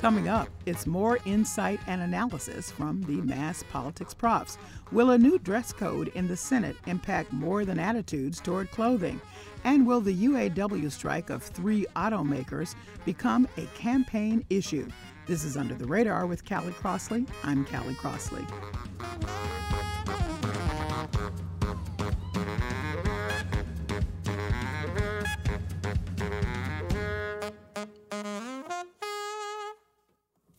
Coming 0.04 0.28
up, 0.28 0.50
it's 0.66 0.86
more 0.86 1.18
insight 1.24 1.80
and 1.86 2.02
analysis 2.02 2.70
from 2.70 3.00
the 3.04 3.22
Mass 3.22 3.64
Politics 3.70 4.12
Profs. 4.12 4.58
Will 4.92 5.12
a 5.12 5.18
new 5.18 5.38
dress 5.38 5.72
code 5.72 6.08
in 6.08 6.28
the 6.28 6.36
Senate 6.36 6.76
impact 6.86 7.32
more 7.32 7.64
than 7.64 7.78
attitudes 7.78 8.38
toward 8.38 8.70
clothing? 8.70 9.18
And 9.64 9.86
will 9.86 10.02
the 10.02 10.26
UAW 10.26 10.92
strike 10.92 11.30
of 11.30 11.42
three 11.42 11.86
automakers 11.96 12.74
become 13.06 13.48
a 13.56 13.64
campaign 13.78 14.44
issue? 14.50 14.86
This 15.24 15.42
is 15.42 15.56
Under 15.56 15.74
the 15.74 15.86
Radar 15.86 16.26
with 16.26 16.46
Callie 16.46 16.74
Crossley. 16.74 17.24
I'm 17.42 17.64
Callie 17.64 17.94
Crossley. 17.94 18.46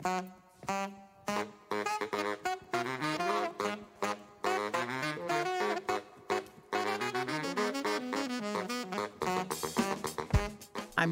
I'm 0.05 0.21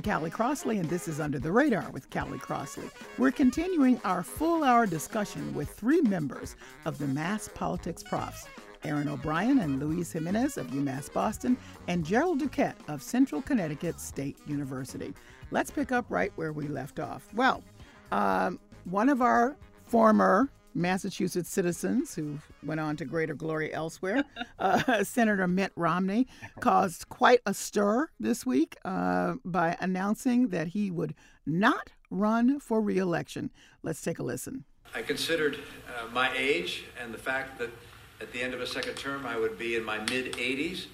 Callie 0.04 0.30
Crossley, 0.30 0.78
and 0.78 0.88
this 0.88 1.08
is 1.08 1.20
Under 1.20 1.40
the 1.40 1.52
Radar 1.52 1.90
with 1.90 2.12
Callie 2.12 2.38
Crossley. 2.38 2.88
We're 3.18 3.32
continuing 3.32 4.00
our 4.04 4.22
full 4.22 4.64
hour 4.64 4.86
discussion 4.86 5.56
with 5.56 5.70
three 5.72 6.02
members 6.02 6.56
of 6.86 7.00
the 7.00 7.08
Mass 7.08 7.50
Politics 7.56 8.04
Profs 8.04 8.48
Erin 8.84 9.08
O'Brien 9.08 9.60
and 9.60 9.80
Luis 9.80 10.12
Jimenez 10.12 10.58
of 10.58 10.68
UMass 10.68 11.12
Boston, 11.12 11.58
and 11.88 12.06
Jerold 12.06 12.42
Duquette 12.42 12.76
of 12.88 13.02
Central 13.02 13.42
Connecticut 13.42 14.00
State 14.00 14.38
University. 14.46 15.16
Let's 15.50 15.72
pick 15.72 15.92
up 15.92 16.06
right 16.10 16.32
where 16.36 16.54
we 16.54 16.68
left 16.68 17.00
off. 17.00 17.28
Well, 17.34 17.64
um, 18.12 18.60
one 18.86 19.10
of 19.10 19.22
our 19.22 19.56
former 19.86 20.50
Massachusetts 20.76 21.50
citizens 21.50 22.16
who 22.16 22.40
went 22.64 22.80
on 22.80 22.96
to 22.98 23.06
greater 23.06 23.36
glory 23.36 23.74
elsewhere. 23.74 24.24
Uh, 24.60 25.04
Senator 25.04 25.46
Mitt 25.46 25.74
Romney 25.76 26.26
caused 26.62 27.10
quite 27.10 27.42
a 27.46 27.54
stir 27.54 28.08
this 28.18 28.46
week 28.46 28.78
uh, 28.86 29.34
by 29.44 29.76
announcing 29.82 30.50
that 30.50 30.68
he 30.68 30.90
would 30.90 31.16
not 31.46 31.92
run 32.10 32.62
for 32.62 32.80
reelection. 32.80 33.52
Let's 33.82 34.02
take 34.02 34.20
a 34.20 34.24
listen. 34.24 34.64
I 34.96 35.02
considered 35.02 35.58
uh, 35.90 36.08
my 36.14 36.32
age 36.38 36.86
and 37.02 37.14
the 37.14 37.18
fact 37.18 37.58
that 37.60 37.72
at 38.22 38.32
the 38.32 38.42
end 38.42 38.54
of 38.54 38.62
a 38.62 38.68
second 38.68 38.94
term 38.96 39.26
I 39.26 39.38
would 39.38 39.58
be 39.58 39.76
in 39.76 39.84
my 39.84 39.98
mid 39.98 40.34
80s. 40.34 40.86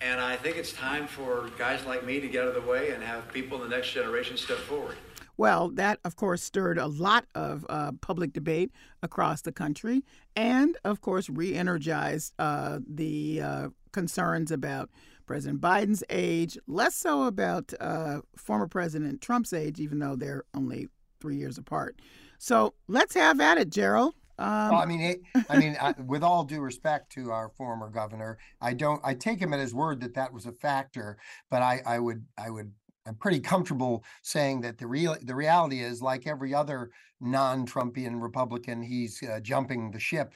And 0.00 0.20
I 0.20 0.36
think 0.36 0.58
it's 0.58 0.72
time 0.72 1.08
for 1.08 1.50
guys 1.58 1.84
like 1.84 2.04
me 2.04 2.20
to 2.20 2.28
get 2.28 2.42
out 2.42 2.48
of 2.48 2.62
the 2.62 2.70
way 2.70 2.90
and 2.90 3.02
have 3.02 3.32
people 3.32 3.60
in 3.60 3.68
the 3.68 3.74
next 3.74 3.90
generation 3.90 4.36
step 4.36 4.58
forward. 4.58 4.96
Well, 5.38 5.70
that, 5.70 6.00
of 6.04 6.16
course, 6.16 6.42
stirred 6.42 6.78
a 6.78 6.88
lot 6.88 7.26
of 7.34 7.64
uh, 7.68 7.92
public 8.00 8.32
debate 8.32 8.72
across 9.02 9.40
the 9.40 9.52
country 9.52 10.04
and, 10.34 10.76
of 10.84 11.00
course, 11.00 11.30
re 11.30 11.54
energized 11.54 12.34
uh, 12.40 12.80
the 12.86 13.40
uh, 13.40 13.68
concerns 13.92 14.50
about 14.50 14.90
President 15.26 15.60
Biden's 15.60 16.02
age, 16.10 16.58
less 16.66 16.96
so 16.96 17.24
about 17.24 17.72
uh, 17.80 18.20
former 18.36 18.66
President 18.66 19.20
Trump's 19.20 19.52
age, 19.52 19.78
even 19.78 20.00
though 20.00 20.16
they're 20.16 20.42
only 20.54 20.88
three 21.20 21.36
years 21.36 21.56
apart. 21.56 22.00
So 22.38 22.74
let's 22.88 23.14
have 23.14 23.40
at 23.40 23.58
it, 23.58 23.70
Jerold. 23.70 24.14
Um, 24.40 24.70
well, 24.70 24.80
I 24.80 24.86
mean, 24.86 25.00
it, 25.00 25.20
I 25.48 25.58
mean, 25.58 25.76
I, 25.80 25.94
with 26.04 26.22
all 26.22 26.44
due 26.44 26.60
respect 26.60 27.12
to 27.12 27.30
our 27.30 27.48
former 27.50 27.90
governor, 27.90 28.38
I 28.60 28.72
don't. 28.72 29.00
I 29.04 29.14
take 29.14 29.40
him 29.40 29.52
at 29.52 29.60
his 29.60 29.74
word 29.74 30.00
that 30.00 30.14
that 30.14 30.32
was 30.32 30.46
a 30.46 30.52
factor, 30.52 31.18
but 31.50 31.62
I, 31.62 31.82
I 31.84 31.98
would, 31.98 32.24
I 32.38 32.50
would 32.50 32.72
I'm 33.08 33.16
pretty 33.16 33.40
comfortable 33.40 34.04
saying 34.22 34.60
that 34.62 34.78
the 34.78 34.86
real 34.86 35.16
the 35.22 35.34
reality 35.34 35.80
is 35.80 36.02
like 36.02 36.26
every 36.26 36.54
other 36.54 36.90
non-Trumpian 37.20 38.22
Republican, 38.22 38.82
he's 38.82 39.22
uh, 39.22 39.40
jumping 39.40 39.90
the 39.90 39.98
ship 39.98 40.34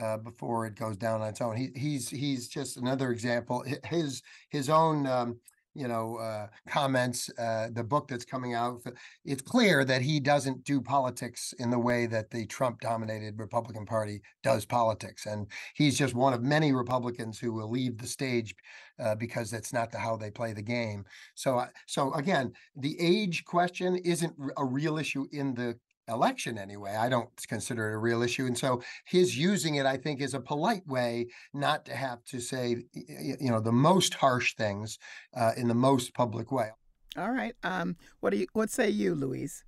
uh, 0.00 0.18
before 0.18 0.66
it 0.66 0.74
goes 0.74 0.96
down 0.96 1.20
on 1.20 1.28
its 1.28 1.40
own. 1.40 1.56
He, 1.56 1.70
he's 1.76 2.08
he's 2.08 2.48
just 2.48 2.76
another 2.76 3.10
example. 3.10 3.64
His 3.84 4.22
his 4.48 4.68
own 4.68 5.06
um, 5.06 5.36
you 5.76 5.86
know 5.86 6.16
uh, 6.16 6.46
comments 6.68 7.30
uh, 7.38 7.68
the 7.72 7.84
book 7.84 8.08
that's 8.08 8.24
coming 8.24 8.54
out 8.54 8.80
it's 9.24 9.42
clear 9.42 9.84
that 9.84 10.00
he 10.00 10.18
doesn't 10.18 10.64
do 10.64 10.80
politics 10.80 11.52
in 11.58 11.70
the 11.70 11.78
way 11.78 12.06
that 12.06 12.30
the 12.30 12.46
trump 12.46 12.80
dominated 12.80 13.38
republican 13.38 13.84
party 13.84 14.22
does 14.42 14.64
politics 14.64 15.26
and 15.26 15.46
he's 15.74 15.98
just 15.98 16.14
one 16.14 16.32
of 16.32 16.42
many 16.42 16.72
republicans 16.72 17.38
who 17.38 17.52
will 17.52 17.70
leave 17.70 17.98
the 17.98 18.06
stage 18.06 18.54
uh, 18.98 19.14
because 19.14 19.50
that's 19.50 19.72
not 19.72 19.90
the, 19.90 19.98
how 19.98 20.16
they 20.16 20.30
play 20.30 20.52
the 20.52 20.62
game 20.62 21.04
so 21.34 21.64
so 21.86 22.12
again 22.14 22.52
the 22.76 22.98
age 23.00 23.44
question 23.44 23.96
isn't 23.96 24.34
a 24.56 24.64
real 24.64 24.98
issue 24.98 25.26
in 25.32 25.54
the 25.54 25.76
election 26.08 26.58
anyway. 26.58 26.94
I 26.94 27.08
don't 27.08 27.28
consider 27.48 27.90
it 27.90 27.94
a 27.94 27.98
real 27.98 28.22
issue. 28.22 28.46
And 28.46 28.56
so 28.56 28.82
his 29.06 29.36
using 29.36 29.76
it, 29.76 29.86
I 29.86 29.96
think, 29.96 30.20
is 30.20 30.34
a 30.34 30.40
polite 30.40 30.86
way 30.86 31.26
not 31.52 31.84
to 31.86 31.94
have 31.94 32.24
to 32.26 32.40
say, 32.40 32.84
you 32.94 33.50
know, 33.50 33.60
the 33.60 33.72
most 33.72 34.14
harsh 34.14 34.54
things 34.54 34.98
uh, 35.36 35.52
in 35.56 35.68
the 35.68 35.74
most 35.74 36.14
public 36.14 36.52
way. 36.52 36.70
All 37.16 37.32
right. 37.32 37.54
Um, 37.62 37.96
what 38.20 38.30
do 38.30 38.36
you? 38.36 38.46
What 38.52 38.70
say 38.70 38.90
you, 38.90 39.14
Luis? 39.14 39.64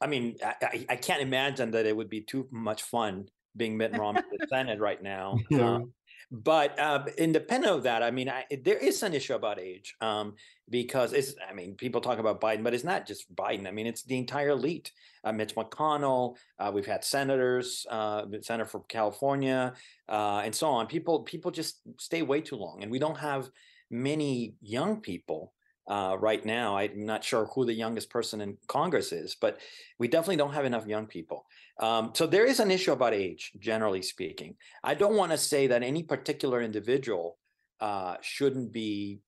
I 0.00 0.06
mean, 0.06 0.36
I, 0.42 0.86
I 0.88 0.96
can't 0.96 1.20
imagine 1.20 1.70
that 1.72 1.84
it 1.84 1.94
would 1.94 2.08
be 2.08 2.22
too 2.22 2.48
much 2.50 2.82
fun 2.82 3.28
being 3.56 3.76
Mitt 3.76 3.96
Romney 3.96 4.22
in 4.32 4.38
the 4.38 4.46
Senate 4.48 4.80
right 4.80 5.02
now. 5.02 5.38
Yeah. 5.50 5.74
Um, 5.74 5.92
but 6.30 6.78
uh, 6.78 7.04
independent 7.18 7.74
of 7.74 7.82
that, 7.82 8.02
I 8.02 8.10
mean, 8.12 8.28
I, 8.28 8.44
there 8.62 8.76
is 8.76 9.02
an 9.02 9.14
issue 9.14 9.34
about 9.34 9.58
age 9.58 9.96
um, 10.00 10.34
because 10.68 11.12
it's, 11.12 11.34
I 11.48 11.52
mean, 11.52 11.74
people 11.74 12.00
talk 12.00 12.18
about 12.18 12.40
Biden, 12.40 12.62
but 12.62 12.72
it's 12.72 12.84
not 12.84 13.04
just 13.04 13.34
Biden. 13.34 13.66
I 13.66 13.72
mean, 13.72 13.86
it's 13.86 14.04
the 14.04 14.16
entire 14.16 14.50
elite. 14.50 14.92
Uh, 15.24 15.32
Mitch 15.32 15.56
McConnell, 15.56 16.36
uh, 16.58 16.70
we've 16.72 16.86
had 16.86 17.04
senators, 17.04 17.84
uh, 17.90 18.26
senator 18.42 18.68
from 18.68 18.84
California, 18.88 19.74
uh, 20.08 20.42
and 20.44 20.54
so 20.54 20.68
on. 20.68 20.86
People, 20.86 21.20
people 21.24 21.50
just 21.50 21.80
stay 21.98 22.22
way 22.22 22.40
too 22.40 22.56
long, 22.56 22.82
and 22.82 22.92
we 22.92 23.00
don't 23.00 23.18
have 23.18 23.50
many 23.90 24.54
young 24.62 25.00
people 25.00 25.52
uh, 25.88 26.16
right 26.18 26.44
now. 26.44 26.76
I'm 26.76 27.04
not 27.04 27.24
sure 27.24 27.46
who 27.46 27.64
the 27.64 27.72
youngest 27.74 28.10
person 28.10 28.40
in 28.40 28.56
Congress 28.66 29.12
is, 29.12 29.36
but 29.40 29.58
we 29.98 30.08
definitely 30.08 30.36
don't 30.36 30.52
have 30.52 30.64
enough 30.64 30.86
young 30.86 31.06
people. 31.06 31.46
Um, 31.80 32.12
so 32.14 32.26
there 32.26 32.44
is 32.44 32.60
an 32.60 32.70
issue 32.70 32.92
about 32.92 33.14
age, 33.14 33.52
generally 33.58 34.02
speaking. 34.02 34.56
I 34.84 34.94
don't 34.94 35.16
want 35.16 35.32
to 35.32 35.38
say 35.38 35.66
that 35.68 35.82
any 35.82 36.02
particular 36.02 36.60
individual 36.60 37.38
uh, 37.80 38.16
shouldn't 38.20 38.72
be, 38.72 39.20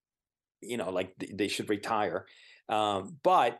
you 0.61 0.77
know, 0.77 0.91
like 0.91 1.15
they 1.19 1.49
should 1.49 1.71
retire. 1.71 2.27
Um, 2.69 3.17
but 3.23 3.59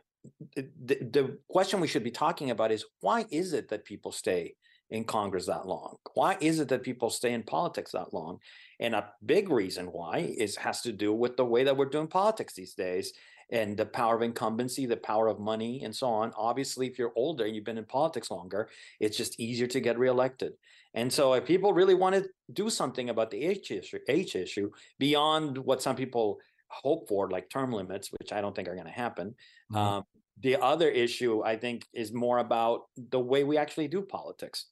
the, 0.55 0.69
the 0.85 1.37
question 1.49 1.81
we 1.81 1.87
should 1.87 2.03
be 2.03 2.11
talking 2.11 2.51
about 2.51 2.71
is 2.71 2.85
why 3.01 3.25
is 3.31 3.53
it 3.53 3.69
that 3.69 3.85
people 3.85 4.11
stay 4.11 4.55
in 4.93 5.03
Congress 5.03 5.47
that 5.47 5.67
long? 5.67 5.97
Why 6.13 6.37
is 6.39 6.59
it 6.59 6.69
that 6.69 6.83
people 6.83 7.09
stay 7.09 7.33
in 7.33 7.43
politics 7.43 7.91
that 7.91 8.13
long? 8.13 8.39
And 8.79 8.93
a 8.93 9.09
big 9.25 9.49
reason 9.49 9.87
why 9.87 10.19
is 10.37 10.55
has 10.57 10.81
to 10.81 10.91
do 10.91 11.11
with 11.11 11.35
the 11.35 11.43
way 11.43 11.63
that 11.63 11.75
we're 11.75 11.89
doing 11.89 12.07
politics 12.07 12.53
these 12.53 12.75
days 12.75 13.11
and 13.51 13.75
the 13.75 13.87
power 13.87 14.15
of 14.15 14.21
incumbency, 14.21 14.85
the 14.85 14.95
power 14.97 15.27
of 15.27 15.39
money, 15.39 15.81
and 15.83 15.95
so 15.95 16.07
on. 16.07 16.31
Obviously, 16.37 16.85
if 16.87 16.99
you're 16.99 17.11
older 17.15 17.45
and 17.45 17.55
you've 17.55 17.65
been 17.65 17.79
in 17.79 17.85
politics 17.85 18.29
longer, 18.29 18.69
it's 18.99 19.17
just 19.17 19.39
easier 19.39 19.67
to 19.67 19.79
get 19.79 19.97
reelected. 19.97 20.53
And 20.93 21.11
so, 21.11 21.33
if 21.33 21.45
people 21.45 21.73
really 21.73 21.95
want 21.95 22.15
to 22.15 22.29
do 22.53 22.69
something 22.69 23.09
about 23.09 23.31
the 23.31 23.43
age 23.43 23.71
issue, 23.71 23.99
age 24.07 24.35
issue 24.35 24.69
beyond 24.99 25.57
what 25.57 25.81
some 25.81 25.95
people 25.95 26.37
hope 26.67 27.07
for, 27.07 27.31
like 27.31 27.49
term 27.49 27.71
limits, 27.73 28.11
which 28.11 28.31
I 28.31 28.41
don't 28.41 28.55
think 28.55 28.67
are 28.67 28.75
going 28.75 28.87
to 28.87 28.91
happen. 28.91 29.35
Mm-hmm. 29.71 29.75
Um, 29.75 30.03
the 30.41 30.57
other 30.61 30.89
issue, 30.89 31.43
I 31.43 31.55
think, 31.57 31.85
is 31.93 32.11
more 32.11 32.39
about 32.39 32.81
the 33.09 33.19
way 33.19 33.43
we 33.43 33.57
actually 33.57 33.87
do 33.87 34.01
politics. 34.01 34.67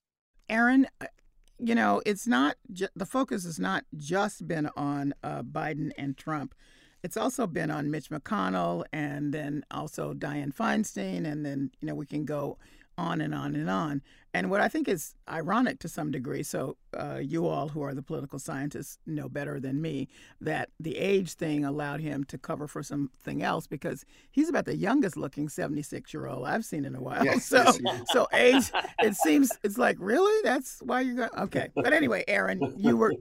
Erin, 0.51 0.85
uh, 0.99 1.05
you 1.57 1.73
know, 1.73 2.01
it's 2.05 2.27
not 2.27 2.57
ju- 2.71 2.89
the 2.95 3.05
focus 3.05 3.45
has 3.45 3.57
not 3.57 3.85
just 3.95 4.47
been 4.47 4.69
on 4.75 5.13
uh, 5.23 5.41
Biden 5.41 5.91
and 5.97 6.17
Trump. 6.17 6.53
It's 7.03 7.17
also 7.17 7.47
been 7.47 7.71
on 7.71 7.89
Mitch 7.89 8.09
McConnell 8.09 8.83
and 8.93 9.33
then 9.33 9.65
also 9.71 10.13
Dianne 10.13 10.53
Feinstein, 10.53 11.25
and 11.25 11.45
then 11.45 11.71
you 11.79 11.87
know 11.87 11.95
we 11.95 12.05
can 12.05 12.25
go 12.25 12.57
on 12.97 13.21
and 13.21 13.33
on 13.33 13.55
and 13.55 13.69
on. 13.69 14.01
And 14.33 14.49
what 14.49 14.61
I 14.61 14.69
think 14.69 14.87
is 14.87 15.13
ironic 15.29 15.79
to 15.79 15.89
some 15.89 16.09
degree, 16.09 16.41
so 16.43 16.77
uh, 16.97 17.19
you 17.21 17.47
all 17.47 17.67
who 17.67 17.81
are 17.81 17.93
the 17.93 18.01
political 18.01 18.39
scientists 18.39 18.97
know 19.05 19.27
better 19.27 19.59
than 19.59 19.81
me, 19.81 20.07
that 20.39 20.69
the 20.79 20.97
age 20.97 21.33
thing 21.33 21.65
allowed 21.65 21.99
him 21.99 22.23
to 22.25 22.37
cover 22.37 22.65
for 22.67 22.81
something 22.81 23.43
else 23.43 23.67
because 23.67 24.05
he's 24.31 24.47
about 24.47 24.65
the 24.65 24.77
youngest 24.77 25.17
looking 25.17 25.49
76 25.49 26.13
year 26.13 26.27
old 26.27 26.47
I've 26.47 26.63
seen 26.63 26.85
in 26.85 26.95
a 26.95 27.01
while. 27.01 27.25
Yes, 27.25 27.45
so, 27.49 27.57
yes, 27.57 27.79
yes. 27.83 28.01
so 28.11 28.27
age, 28.33 28.71
it 28.99 29.15
seems, 29.15 29.51
it's 29.63 29.77
like, 29.77 29.97
really? 29.99 30.41
That's 30.43 30.79
why 30.81 31.01
you're 31.01 31.15
going, 31.15 31.29
okay. 31.37 31.67
But 31.75 31.91
anyway, 31.91 32.23
Erin, 32.27 32.73
you 32.77 32.95
were, 32.95 33.13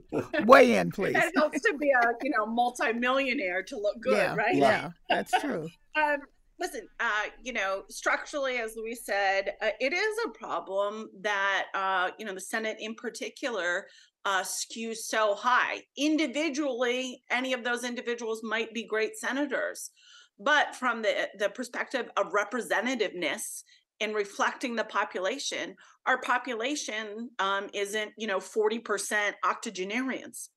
weigh 0.45 0.77
in, 0.77 0.91
please. 0.91 1.17
It 1.17 1.33
helps 1.35 1.61
to 1.61 1.77
be 1.77 1.91
a 1.91 2.11
you 2.21 2.31
know 2.31 2.45
multimillionaire 2.45 3.63
to 3.63 3.77
look 3.77 3.99
good, 3.99 4.15
yeah, 4.15 4.35
right? 4.35 4.55
Yeah, 4.55 4.91
that's 5.09 5.31
true. 5.41 5.67
Um, 5.95 6.19
listen, 6.61 6.87
uh, 6.99 7.23
you 7.43 7.51
know, 7.51 7.83
structurally, 7.89 8.57
as 8.57 8.75
Luis 8.77 9.03
said, 9.03 9.55
uh, 9.61 9.71
it 9.79 9.91
is 9.91 10.17
a 10.25 10.29
problem 10.29 11.09
that 11.21 11.65
uh, 11.73 12.11
you 12.17 12.25
know 12.25 12.33
the 12.33 12.39
Senate 12.39 12.77
in 12.79 12.93
particular 12.95 13.87
uh, 14.23 14.43
skews 14.43 14.97
so 14.97 15.33
high. 15.35 15.81
Individually, 15.97 17.23
any 17.31 17.53
of 17.53 17.63
those 17.63 17.83
individuals 17.83 18.41
might 18.43 18.73
be 18.73 18.85
great 18.85 19.17
senators, 19.17 19.89
but 20.39 20.75
from 20.75 21.01
the 21.01 21.29
the 21.37 21.49
perspective 21.49 22.09
of 22.15 22.31
representativeness 22.31 23.63
in 23.99 24.13
reflecting 24.13 24.75
the 24.75 24.83
population, 24.83 25.75
our 26.05 26.21
population 26.21 27.29
um, 27.39 27.67
isn't 27.73 28.11
you 28.17 28.27
know 28.27 28.39
forty 28.39 28.79
percent 28.79 29.35
octogenarians. 29.43 30.51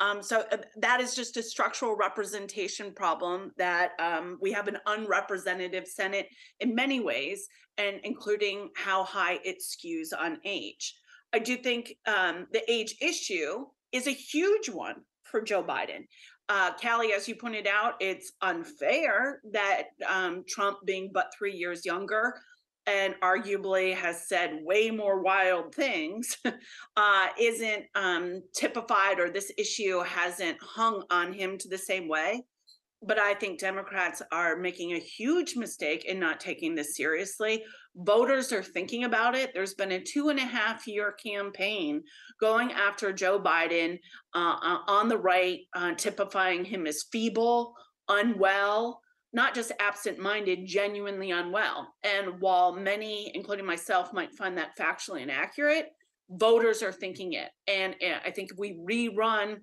Um, 0.00 0.22
so 0.22 0.44
uh, 0.50 0.58
that 0.76 1.00
is 1.00 1.14
just 1.14 1.36
a 1.36 1.42
structural 1.42 1.96
representation 1.96 2.92
problem 2.92 3.52
that 3.58 3.92
um, 4.00 4.38
we 4.40 4.50
have 4.52 4.68
an 4.68 4.78
unrepresentative 4.86 5.86
Senate 5.86 6.28
in 6.60 6.74
many 6.74 7.00
ways, 7.00 7.46
and 7.78 8.00
including 8.04 8.70
how 8.76 9.04
high 9.04 9.38
it 9.44 9.58
skews 9.62 10.08
on 10.18 10.38
age. 10.44 10.96
I 11.32 11.38
do 11.38 11.56
think 11.56 11.94
um, 12.06 12.46
the 12.52 12.62
age 12.70 12.96
issue 13.00 13.66
is 13.92 14.06
a 14.06 14.12
huge 14.12 14.68
one 14.68 14.96
for 15.22 15.40
Joe 15.40 15.62
Biden. 15.62 16.06
Uh, 16.48 16.72
Callie, 16.80 17.12
as 17.12 17.26
you 17.26 17.34
pointed 17.36 17.66
out, 17.66 17.94
it's 18.00 18.32
unfair 18.42 19.40
that 19.52 19.84
um, 20.06 20.44
Trump, 20.46 20.78
being 20.84 21.10
but 21.12 21.32
three 21.36 21.54
years 21.54 21.86
younger, 21.86 22.34
and 22.86 23.14
arguably 23.22 23.94
has 23.94 24.28
said 24.28 24.60
way 24.62 24.90
more 24.90 25.22
wild 25.22 25.74
things, 25.74 26.36
uh, 26.96 27.26
isn't 27.40 27.84
um, 27.94 28.42
typified 28.54 29.18
or 29.18 29.30
this 29.30 29.52
issue 29.56 30.00
hasn't 30.00 30.58
hung 30.62 31.02
on 31.10 31.32
him 31.32 31.56
to 31.58 31.68
the 31.68 31.78
same 31.78 32.08
way. 32.08 32.44
But 33.06 33.18
I 33.18 33.34
think 33.34 33.60
Democrats 33.60 34.22
are 34.32 34.56
making 34.56 34.92
a 34.92 34.98
huge 34.98 35.56
mistake 35.56 36.06
in 36.06 36.18
not 36.18 36.40
taking 36.40 36.74
this 36.74 36.96
seriously. 36.96 37.62
Voters 37.96 38.50
are 38.50 38.62
thinking 38.62 39.04
about 39.04 39.34
it. 39.34 39.52
There's 39.52 39.74
been 39.74 39.92
a 39.92 40.00
two 40.00 40.30
and 40.30 40.38
a 40.38 40.44
half 40.44 40.86
year 40.86 41.12
campaign 41.12 42.02
going 42.40 42.72
after 42.72 43.12
Joe 43.12 43.38
Biden 43.38 43.98
uh, 44.34 44.56
uh, 44.62 44.78
on 44.86 45.08
the 45.08 45.18
right, 45.18 45.60
uh, 45.76 45.92
typifying 45.94 46.64
him 46.64 46.86
as 46.86 47.04
feeble, 47.12 47.74
unwell, 48.08 49.00
not 49.34 49.54
just 49.54 49.72
absent 49.80 50.18
minded, 50.18 50.64
genuinely 50.64 51.32
unwell. 51.32 51.92
And 52.04 52.40
while 52.40 52.72
many, 52.72 53.32
including 53.34 53.66
myself, 53.66 54.12
might 54.12 54.32
find 54.32 54.56
that 54.56 54.78
factually 54.78 55.22
inaccurate, 55.22 55.88
voters 56.30 56.82
are 56.82 56.92
thinking 56.92 57.34
it. 57.34 57.50
And 57.66 57.94
I 58.24 58.30
think 58.30 58.52
if 58.52 58.58
we 58.58 58.78
rerun 58.78 59.56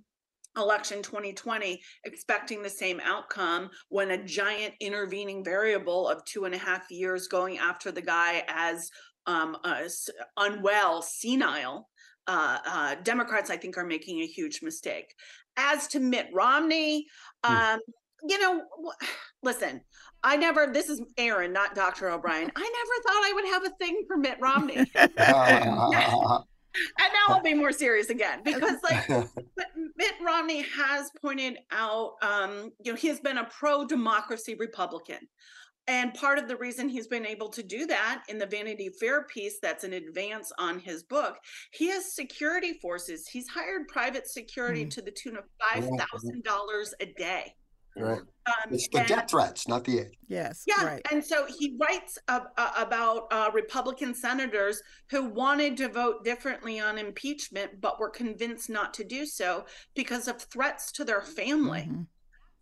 election 0.58 1.02
2020 1.02 1.82
expecting 2.04 2.62
the 2.62 2.70
same 2.70 3.00
outcome 3.06 3.70
when 3.88 4.12
a 4.12 4.22
giant 4.22 4.74
intervening 4.82 5.46
variable 5.46 6.10
of 6.10 6.24
two 6.26 6.44
and 6.44 6.54
a 6.54 6.58
half 6.58 6.92
years 6.92 7.30
going 7.30 7.58
after 7.58 7.90
the 7.90 8.02
guy 8.02 8.44
as 8.50 8.90
um, 9.26 9.56
uh, 9.64 9.84
unwell, 10.38 11.02
senile. 11.02 11.88
Uh, 12.28 12.58
uh, 12.66 12.96
Democrats, 13.04 13.50
I 13.50 13.58
think, 13.58 13.78
are 13.78 13.86
making 13.86 14.22
a 14.22 14.28
huge 14.28 14.62
mistake. 14.62 15.14
As 15.58 15.88
to 15.90 16.00
Mitt 16.00 16.28
Romney, 16.34 17.06
um, 17.44 17.80
you 18.28 18.40
know, 18.40 18.64
listen, 19.44 19.82
I 20.24 20.38
never, 20.38 20.68
this 20.68 20.90
is 20.90 21.02
Erin, 21.18 21.52
not 21.54 21.76
Dr. 21.76 22.10
O'Brien. 22.10 22.52
I 22.56 22.60
never 22.60 23.02
thought 23.04 23.24
I 23.24 23.34
would 23.34 23.46
have 23.46 23.64
a 23.66 23.70
thing 23.78 24.04
for 24.08 24.18
Mitt 24.18 24.38
Romney. 24.40 24.78
and 24.96 25.12
now 27.14 27.26
I'll 27.28 27.42
be 27.42 27.54
more 27.54 27.72
serious 27.72 28.10
again 28.10 28.42
because, 28.44 28.78
like, 28.84 29.08
Mitt 29.96 30.14
Romney 30.24 30.66
has 30.76 31.12
pointed 31.22 31.60
out, 31.72 32.16
um, 32.22 32.72
you 32.84 32.92
know, 32.92 32.98
he 32.98 33.08
has 33.08 33.20
been 33.20 33.40
a 33.40 33.46
pro 33.46 33.86
democracy 33.86 34.56
Republican. 34.56 35.28
And 35.88 36.14
part 36.14 36.38
of 36.38 36.48
the 36.48 36.56
reason 36.56 36.88
he's 36.88 37.08
been 37.08 37.26
able 37.26 37.50
to 37.50 37.64
do 37.64 37.88
that 37.88 38.24
in 38.30 38.38
the 38.38 38.46
Vanity 38.46 38.90
Fair 39.00 39.24
piece, 39.24 39.58
that's 39.60 39.84
an 39.84 39.94
advance 39.94 40.52
on 40.60 40.80
his 40.80 41.02
book, 41.04 41.38
he 41.72 41.90
has 41.90 42.14
security 42.14 42.74
forces. 42.74 43.28
He's 43.28 43.48
hired 43.48 43.88
private 43.88 44.28
security 44.28 44.86
to 44.86 45.02
the 45.02 45.12
tune 45.12 45.38
of 45.38 45.46
$5,000 45.76 46.94
a 47.00 47.06
day. 47.18 47.56
Right. 47.98 48.20
Um, 48.20 48.72
It's 48.74 48.88
the 48.88 49.00
and- 49.00 49.08
death 49.08 49.30
threats, 49.30 49.68
not 49.68 49.84
the 49.84 50.00
age. 50.00 50.18
Yes. 50.28 50.64
yeah, 50.66 50.84
Right. 50.86 51.06
and 51.12 51.24
so 51.24 51.46
he 51.46 51.78
writes 51.80 52.18
ab- 52.28 52.48
uh, 52.58 52.72
about 52.78 53.28
uh, 53.32 53.52
Republican 53.54 54.16
senators 54.16 54.82
who 55.10 55.26
wanted 55.26 55.76
to 55.78 55.90
vote 55.90 56.24
differently 56.24 56.80
on 56.80 56.98
impeachment, 56.98 57.82
but 57.82 58.00
were 58.00 58.10
convinced 58.10 58.70
not 58.70 58.94
to 58.96 59.04
do 59.04 59.26
so 59.26 59.66
because 59.94 60.28
of 60.28 60.42
threats 60.42 60.92
to 60.94 61.04
their 61.06 61.22
family. 61.22 61.82
Mm-hmm. 61.82 62.02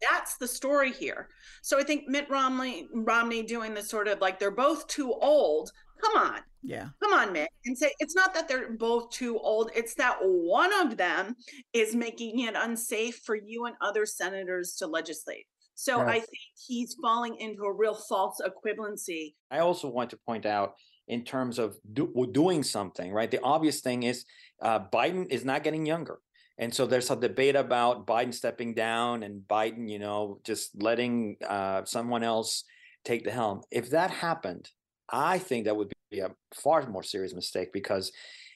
That's 0.10 0.38
the 0.38 0.48
story 0.48 0.92
here. 0.94 1.28
So 1.62 1.78
I 1.78 1.84
think 1.84 2.08
Mitt 2.08 2.30
Romney, 2.30 2.88
Romney 2.94 3.44
doing 3.44 3.74
this 3.74 3.90
sort 3.90 4.08
of 4.08 4.20
like 4.22 4.40
they're 4.40 4.50
both 4.52 4.88
too 4.88 5.14
old. 5.14 5.72
Come 6.02 6.18
on, 6.18 6.42
Yeah. 6.64 6.90
come 7.02 7.14
on, 7.14 7.34
Mitt, 7.34 7.50
and 7.66 7.78
say 7.78 7.92
it's 8.00 8.16
not 8.16 8.34
that 8.34 8.48
they're 8.48 8.72
both 8.72 9.10
too 9.12 9.38
old. 9.38 9.72
It's 9.76 9.96
that 9.96 10.18
one 10.22 10.72
of 10.82 10.98
them 10.98 11.36
is 11.74 11.96
making 11.96 12.40
it 12.40 12.56
unsafe 12.56 13.20
for 13.26 13.36
you 13.36 13.66
and 13.66 13.76
other 13.82 14.06
senators 14.06 14.76
to 14.78 14.88
legislate. 14.88 15.48
So 15.76 15.98
Yeah. 15.98 16.08
I 16.08 16.20
think 16.20 16.46
he's 16.68 16.96
falling 17.02 17.36
into 17.38 17.64
a 17.64 17.74
real 17.74 17.96
false 17.96 18.42
equivalency. 18.42 19.36
I 19.52 19.60
also 19.60 19.88
want 19.88 20.10
to 20.12 20.18
point 20.18 20.46
out 20.46 20.76
in 21.08 21.24
terms 21.24 21.58
of 21.58 21.78
do, 21.94 22.14
doing 22.32 22.64
something, 22.64 23.12
right? 23.12 23.32
The 23.32 23.42
obvious 23.42 23.82
thing 23.82 24.04
is 24.04 24.26
uh, 24.62 24.80
Biden 24.80 25.32
is 25.32 25.46
not 25.46 25.64
getting 25.64 25.86
younger. 25.86 26.20
And 26.58 26.76
so 26.76 26.86
there's 26.86 27.10
a 27.10 27.16
debate 27.16 27.56
about 27.56 28.06
Biden 28.06 28.34
stepping 28.34 28.74
down 28.74 29.24
and 29.24 29.42
Biden, 29.48 29.90
you 29.90 29.98
know, 29.98 30.42
just 30.44 30.82
letting 30.82 31.38
uh, 31.48 31.86
someone 31.86 32.22
else 32.24 32.66
take 33.06 33.24
the 33.24 33.32
helm. 33.32 33.62
If 33.72 33.92
that 33.92 34.12
happened, 34.12 34.70
I 35.12 35.40
think 35.40 35.66
that 35.66 35.76
would 35.76 35.92
be 36.12 36.20
a 36.20 36.32
far 36.54 36.88
more 36.88 37.04
serious 37.04 37.34
mistake 37.34 37.72
because 37.74 38.12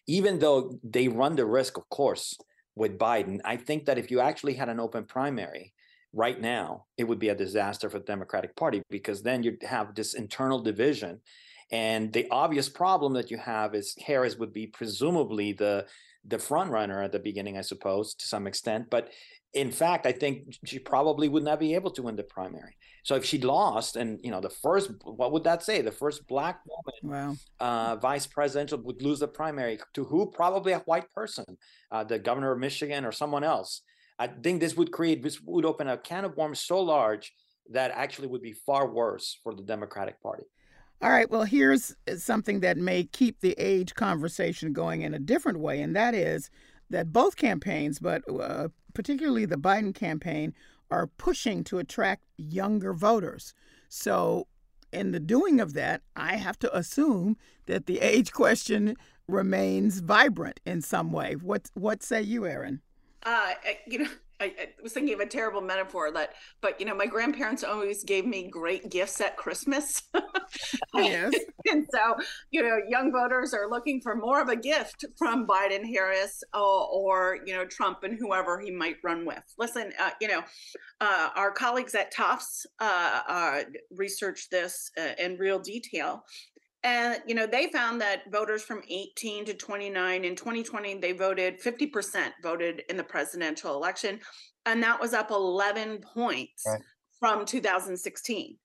even 0.07 0.39
though 0.39 0.79
they 0.83 1.07
run 1.07 1.35
the 1.35 1.45
risk, 1.45 1.77
of 1.77 1.87
course, 1.89 2.37
with 2.75 2.97
Biden, 2.97 3.39
I 3.45 3.57
think 3.57 3.85
that 3.85 3.97
if 3.97 4.11
you 4.11 4.19
actually 4.19 4.55
had 4.55 4.69
an 4.69 4.79
open 4.79 5.05
primary 5.05 5.73
right 6.11 6.39
now, 6.39 6.85
it 6.97 7.05
would 7.05 7.19
be 7.19 7.29
a 7.29 7.35
disaster 7.35 7.89
for 7.89 7.99
the 7.99 8.05
Democratic 8.05 8.55
Party 8.55 8.81
because 8.89 9.21
then 9.21 9.43
you'd 9.43 9.63
have 9.63 9.95
this 9.95 10.13
internal 10.13 10.61
division. 10.61 11.21
And 11.71 12.11
the 12.11 12.27
obvious 12.29 12.69
problem 12.69 13.13
that 13.13 13.31
you 13.31 13.37
have 13.37 13.73
is 13.73 13.95
Harris 14.05 14.37
would 14.37 14.53
be 14.53 14.67
presumably 14.67 15.53
the 15.53 15.85
the 16.25 16.39
front 16.39 16.71
runner 16.71 17.03
at 17.03 17.11
the 17.11 17.19
beginning, 17.19 17.57
I 17.57 17.61
suppose, 17.61 18.13
to 18.15 18.25
some 18.25 18.47
extent. 18.47 18.89
But 18.89 19.09
in 19.53 19.71
fact, 19.71 20.05
I 20.05 20.11
think 20.11 20.57
she 20.65 20.79
probably 20.79 21.29
would 21.29 21.43
not 21.43 21.59
be 21.59 21.75
able 21.75 21.91
to 21.91 22.01
win 22.03 22.15
the 22.15 22.23
primary. 22.23 22.75
So 23.03 23.15
if 23.15 23.25
she 23.25 23.39
lost, 23.39 23.95
and 23.95 24.19
you 24.23 24.31
know, 24.31 24.41
the 24.41 24.49
first, 24.49 24.91
what 25.03 25.31
would 25.31 25.43
that 25.43 25.61
say? 25.61 25.81
The 25.81 25.91
first 25.91 26.25
black 26.27 26.61
woman 26.65 26.99
Wow. 27.03 27.35
uh, 27.59 27.95
vice 27.97 28.25
presidential 28.25 28.79
would 28.79 29.01
lose 29.01 29.19
the 29.19 29.27
primary 29.27 29.79
to 29.93 30.03
who? 30.05 30.31
Probably 30.31 30.73
a 30.73 30.79
white 30.79 31.11
person, 31.11 31.57
uh, 31.91 32.03
the 32.03 32.17
governor 32.17 32.51
of 32.51 32.59
Michigan 32.59 33.05
or 33.05 33.11
someone 33.11 33.43
else. 33.43 33.81
I 34.17 34.27
think 34.27 34.59
this 34.59 34.75
would 34.75 34.91
create, 34.91 35.21
this 35.21 35.39
would 35.41 35.65
open 35.65 35.87
a 35.87 35.97
can 35.97 36.25
of 36.25 36.35
worms 36.37 36.59
so 36.61 36.81
large 36.81 37.33
that 37.69 37.91
actually 37.91 38.27
would 38.27 38.41
be 38.41 38.53
far 38.53 38.87
worse 38.87 39.39
for 39.43 39.53
the 39.53 39.63
Democratic 39.63 40.21
Party. 40.21 40.43
All 41.01 41.09
right, 41.09 41.29
well, 41.29 41.43
here's 41.43 41.95
something 42.17 42.61
that 42.61 42.77
may 42.77 43.03
keep 43.03 43.41
the 43.41 43.55
age 43.57 43.93
conversation 43.93 44.71
going 44.71 45.01
in 45.01 45.13
a 45.13 45.19
different 45.19 45.59
way, 45.59 45.81
and 45.81 45.95
that 45.95 46.15
is 46.15 46.49
that 46.93 47.11
both 47.11 47.35
campaigns, 47.35 47.99
but 47.99 48.21
uh, 48.29 48.69
particularly 48.93 49.45
the 49.45 49.57
Biden 49.57 49.93
campaign, 49.93 50.53
are 50.91 51.07
pushing 51.07 51.63
to 51.65 51.79
attract 51.79 52.23
younger 52.37 52.93
voters. 52.93 53.53
So, 53.89 54.47
in 54.91 55.11
the 55.11 55.19
doing 55.19 55.59
of 55.59 55.73
that, 55.73 56.03
I 56.15 56.35
have 56.35 56.59
to 56.59 56.77
assume 56.77 57.35
that 57.65 57.87
the 57.87 57.99
age 58.13 58.31
question 58.31 58.95
remains 59.27 59.99
vibrant 59.99 60.59
in 60.65 60.81
some 60.81 61.11
way. 61.11 61.33
What 61.33 61.71
What 61.73 62.03
say 62.03 62.21
you, 62.21 62.45
Erin? 62.45 62.81
Uh, 63.23 63.53
you 63.87 63.99
know, 63.99 64.09
I, 64.43 64.47
I, 64.47 64.67
was 64.81 64.93
thinking 64.93 65.13
of 65.13 65.21
a 65.21 65.25
terrible 65.25 65.61
metaphor 65.61 66.11
that, 66.11 66.33
but 66.61 66.79
you 66.79 66.85
know, 66.85 66.95
my 66.95 67.05
grandparents 67.05 67.63
always 67.63 68.03
gave 68.03 68.25
me 68.25 68.49
great 68.49 68.89
gifts 68.89 69.21
at 69.21 69.37
Christmas. 69.37 70.03
yes. 70.93 71.33
and 71.71 71.87
so, 71.91 72.15
you 72.51 72.61
know, 72.61 72.79
young 72.89 73.11
voters 73.11 73.53
are 73.53 73.69
looking 73.69 74.01
for 74.01 74.15
more 74.15 74.41
of 74.41 74.49
a 74.49 74.55
gift 74.55 75.05
from 75.17 75.47
Biden, 75.47 75.85
Harris, 75.85 76.43
or, 76.53 76.87
or 76.91 77.37
you 77.45 77.53
know, 77.53 77.65
Trump 77.65 78.03
and 78.03 78.17
whoever 78.19 78.59
he 78.59 78.71
might 78.71 78.97
run 79.03 79.25
with. 79.25 79.43
Listen, 79.57 79.93
uh, 79.99 80.11
you 80.19 80.27
know, 80.27 80.41
uh, 80.99 81.29
our 81.35 81.51
colleagues 81.51 81.95
at 81.95 82.11
Tufts 82.11 82.65
uh, 82.79 83.21
uh 83.27 83.61
researched 83.91 84.51
this 84.51 84.91
uh, 84.99 85.13
in 85.17 85.37
real 85.37 85.59
detail 85.59 86.23
and 86.83 87.21
you 87.25 87.35
know 87.35 87.47
they 87.47 87.67
found 87.67 87.99
that 88.01 88.29
voters 88.31 88.63
from 88.63 88.81
18 88.89 89.45
to 89.45 89.53
29 89.53 90.25
in 90.25 90.35
2020 90.35 90.99
they 90.99 91.11
voted 91.11 91.61
50% 91.61 92.31
voted 92.41 92.83
in 92.89 92.97
the 92.97 93.03
presidential 93.03 93.75
election 93.75 94.19
and 94.65 94.81
that 94.83 94.99
was 94.99 95.13
up 95.13 95.31
11 95.31 95.99
points 95.99 96.63
right. 96.67 96.81
from 97.19 97.45
2016 97.45 98.57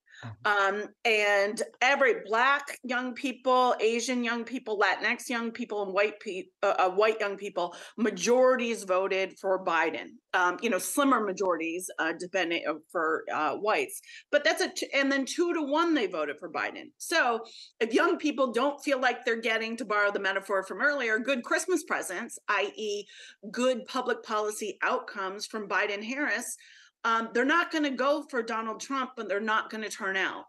um, 0.45 0.85
and 1.05 1.63
every 1.81 2.17
black 2.27 2.79
young 2.83 3.15
people, 3.15 3.75
Asian 3.81 4.25
young 4.25 4.45
people, 4.45 4.79
Latinx 4.79 5.29
young 5.29 5.51
people, 5.51 5.83
and 5.83 5.93
white 5.93 6.19
people, 6.21 6.51
uh, 6.63 6.75
uh, 6.79 6.91
white 6.91 7.21
young 7.21 7.37
people, 7.37 7.75
majorities 7.97 8.85
voted 8.85 9.39
for 9.39 9.65
Biden. 9.65 10.11
Um, 10.35 10.59
you 10.61 10.69
know, 10.69 10.79
slimmer 10.79 11.21
majorities, 11.21 11.91
uh, 11.99 12.13
depending 12.19 12.63
uh, 12.69 12.75
for 12.93 13.25
uh, 13.33 13.55
whites. 13.55 14.01
But 14.31 14.45
that's 14.45 14.61
a 14.61 14.69
t- 14.69 14.89
and 14.95 15.11
then 15.11 15.25
two 15.25 15.55
to 15.55 15.63
one 15.63 15.95
they 15.95 16.07
voted 16.07 16.39
for 16.39 16.51
Biden. 16.51 16.91
So 16.99 17.41
if 17.81 17.95
young 17.95 18.19
people 18.19 18.53
don't 18.53 18.83
feel 18.83 19.01
like 19.01 19.25
they're 19.25 19.41
getting, 19.41 19.77
to 19.79 19.85
borrow 19.85 20.11
the 20.11 20.21
metaphor 20.21 20.63
from 20.65 20.81
earlier, 20.81 21.19
good 21.19 21.43
Christmas 21.43 21.85
presents, 21.85 22.39
i.e., 22.49 23.07
good 23.51 23.85
public 23.87 24.23
policy 24.23 24.79
outcomes 24.83 25.47
from 25.47 25.69
Biden 25.69 26.03
Harris 26.03 26.57
um, 27.05 27.31
they're 27.33 27.45
not 27.45 27.71
going 27.71 27.85
to 27.85 27.91
go 27.91 28.25
for 28.29 28.43
Donald 28.43 28.81
Trump, 28.81 29.11
but 29.17 29.29
they're 29.29 29.41
not 29.41 29.71
going 29.71 29.83
to 29.83 29.91
turn 29.91 30.17
out. 30.17 30.45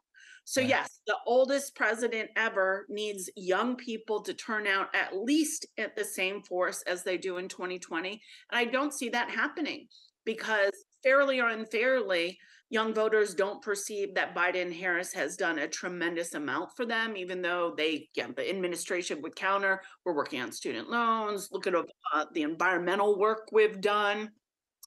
So, 0.45 0.62
right. 0.62 0.70
yes, 0.70 1.00
the 1.06 1.18
oldest 1.28 1.76
president 1.76 2.32
ever 2.36 2.88
needs 2.89 3.30
young 3.36 3.76
people 3.76 4.22
to 4.24 4.34
turn 4.34 4.66
out 4.66 4.88
at 4.95 5.16
least 5.16 5.68
at 5.78 5.95
the 5.95 6.04
same 6.04 6.41
force 6.41 6.82
as 6.88 7.04
they 7.04 7.18
do 7.18 7.38
in 7.38 7.47
2020. 7.47 8.10
And 8.10 8.20
I 8.52 8.66
don't 8.66 8.93
see 8.93 9.10
that 9.10 9.30
happening 9.30 9.88
because, 10.26 10.72
fairly 11.04 11.39
or 11.39 11.50
unfairly, 11.50 12.39
young 12.72 12.93
voters 12.93 13.34
don't 13.34 13.62
perceive 13.62 14.16
that 14.16 14.36
Biden 14.36 14.76
Harris 14.76 15.14
has 15.14 15.36
done 15.36 15.60
a 15.60 15.68
tremendous 15.68 16.34
amount 16.34 16.70
for 16.76 16.86
them, 16.86 17.16
even 17.18 17.41
though 17.41 17.74
they, 17.76 18.10
yeah, 18.16 18.28
the 18.36 18.50
administration 18.50 19.22
would 19.22 19.36
counter. 19.36 19.82
We're 20.06 20.16
working 20.16 20.41
on 20.41 20.52
student 20.52 20.89
loans. 20.89 21.50
Look 21.52 21.68
at 21.68 21.76
uh, 21.76 22.26
the 22.34 22.43
environmental 22.43 23.20
work 23.20 23.50
we've 23.52 23.82
done. 23.82 24.32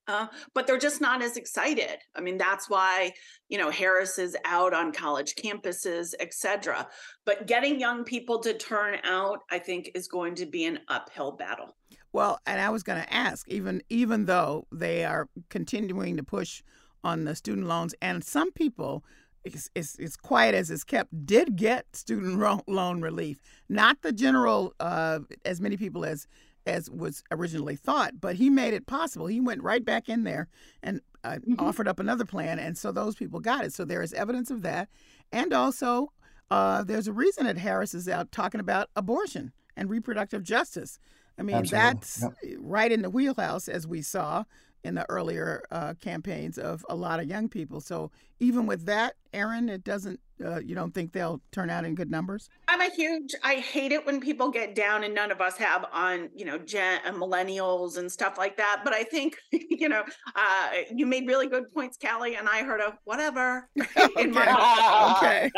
Uh, 0.08 0.26
but 0.52 0.66
they're 0.66 0.78
just 0.78 1.00
not 1.00 1.22
as 1.22 1.36
excited. 1.36 1.98
I 2.16 2.20
mean, 2.20 2.36
that's 2.36 2.68
why 2.68 3.12
you 3.48 3.58
know 3.58 3.70
Harris 3.70 4.18
is 4.18 4.36
out 4.44 4.74
on 4.74 4.92
college 4.92 5.34
campuses, 5.36 6.14
et 6.18 6.34
cetera. 6.34 6.88
But 7.24 7.46
getting 7.46 7.78
young 7.78 8.04
people 8.04 8.40
to 8.40 8.54
turn 8.54 8.98
out, 9.04 9.40
I 9.50 9.58
think, 9.58 9.90
is 9.94 10.08
going 10.08 10.34
to 10.36 10.46
be 10.46 10.64
an 10.64 10.80
uphill 10.88 11.32
battle. 11.32 11.76
Well, 12.12 12.38
and 12.46 12.60
I 12.60 12.68
was 12.70 12.82
going 12.82 13.00
to 13.02 13.12
ask, 13.12 13.48
even 13.48 13.82
even 13.88 14.26
though 14.26 14.66
they 14.72 15.04
are 15.04 15.28
continuing 15.48 16.16
to 16.16 16.22
push 16.22 16.62
on 17.04 17.24
the 17.24 17.34
student 17.34 17.66
loans, 17.66 17.94
and 18.02 18.22
some 18.22 18.52
people, 18.52 19.04
it's, 19.44 19.70
it's, 19.74 19.98
it's 19.98 20.16
quiet 20.16 20.54
as 20.54 20.70
it's 20.70 20.84
kept, 20.84 21.26
did 21.26 21.56
get 21.56 21.96
student 21.96 22.38
loan 22.68 23.00
relief. 23.00 23.40
Not 23.68 24.02
the 24.02 24.12
general, 24.12 24.74
uh, 24.78 25.20
as 25.44 25.60
many 25.60 25.76
people 25.76 26.04
as 26.04 26.26
as 26.66 26.90
was 26.90 27.22
originally 27.30 27.76
thought, 27.76 28.20
but 28.20 28.36
he 28.36 28.50
made 28.50 28.74
it 28.74 28.86
possible. 28.86 29.26
He 29.26 29.40
went 29.40 29.62
right 29.62 29.84
back 29.84 30.08
in 30.08 30.24
there 30.24 30.48
and 30.82 31.00
uh, 31.24 31.36
mm-hmm. 31.36 31.54
offered 31.58 31.88
up 31.88 32.00
another 32.00 32.24
plan, 32.24 32.58
and 32.58 32.76
so 32.76 32.92
those 32.92 33.14
people 33.14 33.40
got 33.40 33.64
it. 33.64 33.72
So 33.72 33.84
there 33.84 34.02
is 34.02 34.12
evidence 34.12 34.50
of 34.50 34.62
that, 34.62 34.88
and 35.32 35.52
also 35.52 36.12
uh, 36.50 36.82
there's 36.84 37.08
a 37.08 37.12
reason 37.12 37.46
that 37.46 37.58
Harris 37.58 37.94
is 37.94 38.08
out 38.08 38.30
talking 38.32 38.60
about 38.60 38.90
abortion 38.94 39.52
and 39.76 39.88
reproductive 39.88 40.42
justice. 40.42 40.98
I 41.38 41.42
mean, 41.42 41.56
Absolutely. 41.56 41.78
that's 41.78 42.22
yep. 42.22 42.56
right 42.58 42.92
in 42.92 43.02
the 43.02 43.10
wheelhouse, 43.10 43.68
as 43.68 43.86
we 43.86 44.02
saw 44.02 44.44
in 44.84 44.94
the 44.94 45.08
earlier 45.08 45.62
uh, 45.70 45.94
campaigns 46.00 46.58
of 46.58 46.84
a 46.88 46.94
lot 46.94 47.20
of 47.20 47.26
young 47.26 47.48
people. 47.48 47.80
So 47.80 48.10
even 48.42 48.66
with 48.66 48.86
that, 48.86 49.14
Erin, 49.32 49.68
it 49.68 49.84
doesn't. 49.84 50.20
Uh, 50.44 50.58
you 50.58 50.74
don't 50.74 50.92
think 50.92 51.12
they'll 51.12 51.40
turn 51.52 51.70
out 51.70 51.84
in 51.84 51.94
good 51.94 52.10
numbers? 52.10 52.50
I'm 52.66 52.80
a 52.80 52.90
huge. 52.90 53.32
I 53.44 53.54
hate 53.54 53.92
it 53.92 54.04
when 54.04 54.20
people 54.20 54.50
get 54.50 54.74
down, 54.74 55.04
and 55.04 55.14
none 55.14 55.30
of 55.30 55.40
us 55.40 55.56
have 55.58 55.86
on 55.92 56.28
you 56.34 56.44
know 56.44 56.58
gen 56.58 57.00
and 57.06 57.16
millennials 57.16 57.96
and 57.96 58.10
stuff 58.10 58.36
like 58.36 58.56
that. 58.56 58.80
But 58.82 58.92
I 58.92 59.04
think 59.04 59.36
you 59.52 59.88
know 59.88 60.02
uh, 60.34 60.70
you 60.92 61.06
made 61.06 61.28
really 61.28 61.46
good 61.46 61.72
points, 61.72 61.96
Callie, 61.96 62.34
and 62.34 62.48
I 62.48 62.64
heard 62.64 62.80
a 62.80 62.98
whatever. 63.04 63.68
okay. 63.96 64.30
okay. 64.32 65.50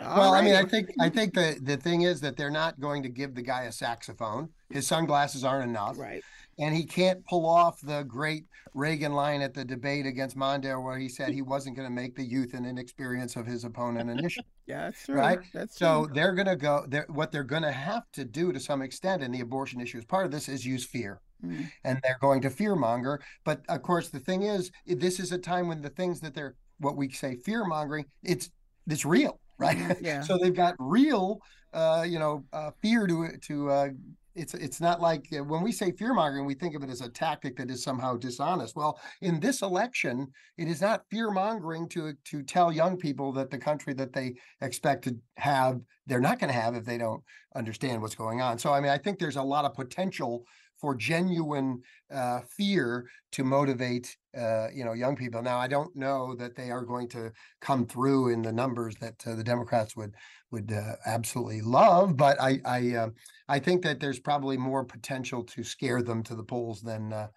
well, 0.00 0.32
right. 0.32 0.38
I 0.38 0.42
mean, 0.42 0.54
I 0.54 0.64
think 0.64 0.88
I 0.98 1.10
think 1.10 1.34
the 1.34 1.58
the 1.62 1.76
thing 1.76 2.02
is 2.02 2.22
that 2.22 2.38
they're 2.38 2.50
not 2.50 2.80
going 2.80 3.02
to 3.02 3.10
give 3.10 3.34
the 3.34 3.42
guy 3.42 3.64
a 3.64 3.72
saxophone. 3.72 4.48
His 4.70 4.86
sunglasses 4.86 5.44
aren't 5.44 5.68
enough. 5.68 5.98
Right 5.98 6.22
and 6.58 6.74
he 6.74 6.84
can't 6.84 7.24
pull 7.26 7.46
off 7.46 7.80
the 7.80 8.02
great 8.04 8.44
Reagan 8.74 9.12
line 9.12 9.42
at 9.42 9.54
the 9.54 9.64
debate 9.64 10.06
against 10.06 10.36
Mondale 10.36 10.82
where 10.82 10.98
he 10.98 11.08
said 11.08 11.30
he 11.30 11.42
wasn't 11.42 11.76
going 11.82 11.94
to 11.94 12.02
make 12.02 12.14
the 12.14 12.24
youth 12.24 12.54
and 12.54 12.66
inexperience 12.66 13.36
of 13.36 13.46
his 13.46 13.64
opponent 13.64 14.10
an 14.10 14.24
issue. 14.24 14.40
yeah, 14.66 14.84
that's 14.84 15.04
true. 15.04 15.16
Right. 15.16 15.38
That's 15.52 15.76
so 15.76 16.04
true. 16.04 16.14
they're 16.14 16.32
going 16.32 16.46
to 16.46 16.56
go. 16.56 16.84
They're, 16.88 17.06
what 17.08 17.32
they're 17.32 17.42
going 17.44 17.62
to 17.62 17.72
have 17.72 18.04
to 18.12 18.24
do 18.24 18.52
to 18.52 18.60
some 18.60 18.82
extent, 18.82 19.22
and 19.22 19.34
the 19.34 19.40
abortion 19.40 19.80
issue 19.80 19.98
is 19.98 20.04
part 20.04 20.24
of 20.24 20.32
this, 20.32 20.48
is 20.48 20.64
use 20.64 20.84
fear. 20.84 21.20
Mm. 21.44 21.70
And 21.84 22.00
they're 22.02 22.18
going 22.20 22.40
to 22.42 22.50
fear 22.50 22.76
monger. 22.76 23.20
But 23.44 23.62
of 23.68 23.82
course, 23.82 24.10
the 24.10 24.20
thing 24.20 24.42
is, 24.42 24.70
this 24.86 25.18
is 25.18 25.32
a 25.32 25.38
time 25.38 25.66
when 25.66 25.82
the 25.82 25.90
things 25.90 26.20
that 26.20 26.34
they're 26.34 26.54
what 26.78 26.96
we 26.96 27.10
say 27.10 27.36
fear 27.36 27.64
mongering, 27.64 28.06
it's 28.22 28.50
it's 28.88 29.04
real, 29.04 29.40
right? 29.58 29.96
Yeah. 30.00 30.20
so 30.22 30.38
they've 30.38 30.54
got 30.54 30.74
real, 30.78 31.40
uh, 31.72 32.04
you 32.06 32.18
know, 32.18 32.44
uh, 32.52 32.70
fear 32.80 33.06
to 33.06 33.28
to 33.42 33.70
uh, 33.70 33.88
it's 34.34 34.54
it's 34.54 34.80
not 34.80 35.00
like 35.00 35.26
uh, 35.32 35.44
when 35.44 35.62
we 35.62 35.72
say 35.72 35.92
fear 35.92 36.14
mongering, 36.14 36.46
we 36.46 36.54
think 36.54 36.74
of 36.74 36.82
it 36.82 36.90
as 36.90 37.00
a 37.00 37.08
tactic 37.08 37.56
that 37.56 37.70
is 37.70 37.82
somehow 37.82 38.16
dishonest. 38.16 38.76
Well, 38.76 38.98
in 39.20 39.40
this 39.40 39.62
election, 39.62 40.28
it 40.56 40.68
is 40.68 40.80
not 40.80 41.04
fear 41.10 41.30
mongering 41.30 41.88
to 41.90 42.14
to 42.24 42.42
tell 42.42 42.72
young 42.72 42.96
people 42.96 43.32
that 43.32 43.50
the 43.50 43.58
country 43.58 43.92
that 43.94 44.12
they 44.12 44.34
expect 44.60 45.04
to 45.04 45.16
have, 45.36 45.80
they're 46.06 46.20
not 46.20 46.38
going 46.38 46.52
to 46.52 46.58
have 46.58 46.74
if 46.74 46.84
they 46.84 46.98
don't 46.98 47.22
understand 47.54 48.00
what's 48.00 48.14
going 48.14 48.40
on. 48.40 48.58
So, 48.58 48.72
I 48.72 48.80
mean, 48.80 48.90
I 48.90 48.98
think 48.98 49.18
there's 49.18 49.36
a 49.36 49.42
lot 49.42 49.64
of 49.64 49.74
potential 49.74 50.44
for 50.82 50.96
genuine 50.96 51.80
uh, 52.12 52.40
fear 52.40 53.06
to 53.30 53.44
motivate 53.44 54.14
uh, 54.36 54.66
you 54.74 54.84
know 54.84 54.92
young 54.92 55.16
people. 55.16 55.40
Now, 55.40 55.58
I 55.58 55.68
don't 55.68 55.94
know 55.96 56.34
that 56.34 56.56
they 56.56 56.70
are 56.70 56.82
going 56.82 57.08
to 57.10 57.32
come 57.60 57.86
through 57.86 58.30
in 58.30 58.42
the 58.42 58.52
numbers 58.52 58.96
that 58.96 59.24
uh, 59.26 59.36
the 59.36 59.44
Democrats 59.44 59.96
would 59.96 60.14
would 60.50 60.72
uh, 60.72 60.96
absolutely 61.06 61.62
love, 61.62 62.16
but 62.16 62.38
I 62.40 62.60
I 62.66 62.94
uh, 62.96 63.08
I 63.48 63.60
think 63.60 63.82
that 63.84 64.00
there's 64.00 64.18
probably 64.18 64.58
more 64.58 64.84
potential 64.84 65.44
to 65.44 65.62
scare 65.62 66.02
them 66.02 66.22
to 66.24 66.34
the 66.34 66.42
polls 66.42 66.82
than 66.82 67.12
uh, 67.12 67.28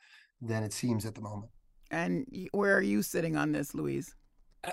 than 0.42 0.64
it 0.64 0.74
seems 0.74 1.06
at 1.06 1.16
the 1.16 1.22
moment. 1.22 1.52
And 1.92 2.26
where 2.52 2.76
are 2.76 2.82
you 2.82 3.04
sitting 3.04 3.38
on 3.38 3.52
this, 3.52 3.76
Luis? 3.76 4.16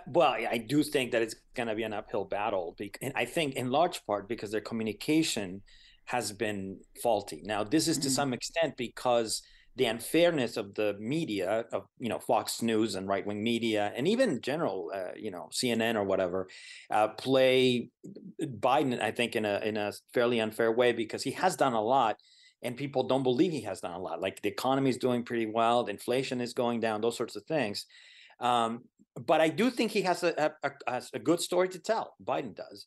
Well, 0.06 0.32
I 0.32 0.56
do 0.56 0.82
think 0.82 1.12
that 1.12 1.20
it's 1.20 1.36
going 1.54 1.68
to 1.68 1.74
be 1.74 1.82
an 1.82 1.92
uphill 1.92 2.24
battle, 2.24 2.74
and 3.02 3.12
I 3.14 3.26
think 3.26 3.56
in 3.56 3.70
large 3.70 4.04
part 4.06 4.26
because 4.26 4.50
their 4.50 4.62
communication 4.62 5.60
has 6.06 6.32
been 6.32 6.80
faulty. 7.02 7.42
Now, 7.44 7.64
this 7.64 7.88
is 7.88 7.98
to 7.98 8.08
mm-hmm. 8.08 8.14
some 8.14 8.32
extent 8.32 8.76
because 8.76 9.42
the 9.74 9.86
unfairness 9.86 10.56
of 10.56 10.74
the 10.74 10.94
media, 10.98 11.64
of 11.72 11.86
you 11.98 12.08
know 12.08 12.18
Fox 12.18 12.60
News 12.60 12.94
and 12.94 13.08
right 13.08 13.26
wing 13.26 13.42
media, 13.42 13.92
and 13.96 14.06
even 14.06 14.40
general, 14.42 14.90
uh, 14.94 15.12
you 15.16 15.30
know 15.30 15.48
CNN 15.50 15.94
or 15.94 16.04
whatever, 16.04 16.48
uh, 16.90 17.08
play 17.08 17.88
Biden, 18.40 19.00
I 19.00 19.12
think, 19.12 19.34
in 19.34 19.44
a 19.44 19.60
in 19.60 19.76
a 19.76 19.92
fairly 20.12 20.40
unfair 20.40 20.70
way 20.72 20.92
because 20.92 21.22
he 21.22 21.30
has 21.32 21.56
done 21.56 21.72
a 21.72 21.80
lot, 21.80 22.16
and 22.62 22.76
people 22.76 23.04
don't 23.04 23.22
believe 23.22 23.52
he 23.52 23.62
has 23.62 23.80
done 23.80 23.92
a 23.92 23.98
lot. 23.98 24.20
Like 24.20 24.42
the 24.42 24.50
economy 24.50 24.90
is 24.90 24.98
doing 24.98 25.24
pretty 25.24 25.46
well, 25.46 25.84
the 25.84 25.92
inflation 25.92 26.40
is 26.42 26.52
going 26.52 26.80
down, 26.80 27.00
those 27.00 27.16
sorts 27.16 27.36
of 27.36 27.44
things. 27.44 27.86
Um, 28.40 28.82
but 29.26 29.40
I 29.40 29.48
do 29.48 29.70
think 29.70 29.90
he 29.90 30.02
has 30.02 30.22
a, 30.22 30.52
a, 30.62 30.70
a, 30.86 31.02
a 31.14 31.18
good 31.18 31.40
story 31.40 31.68
to 31.70 31.78
tell. 31.78 32.14
Biden 32.22 32.54
does 32.54 32.86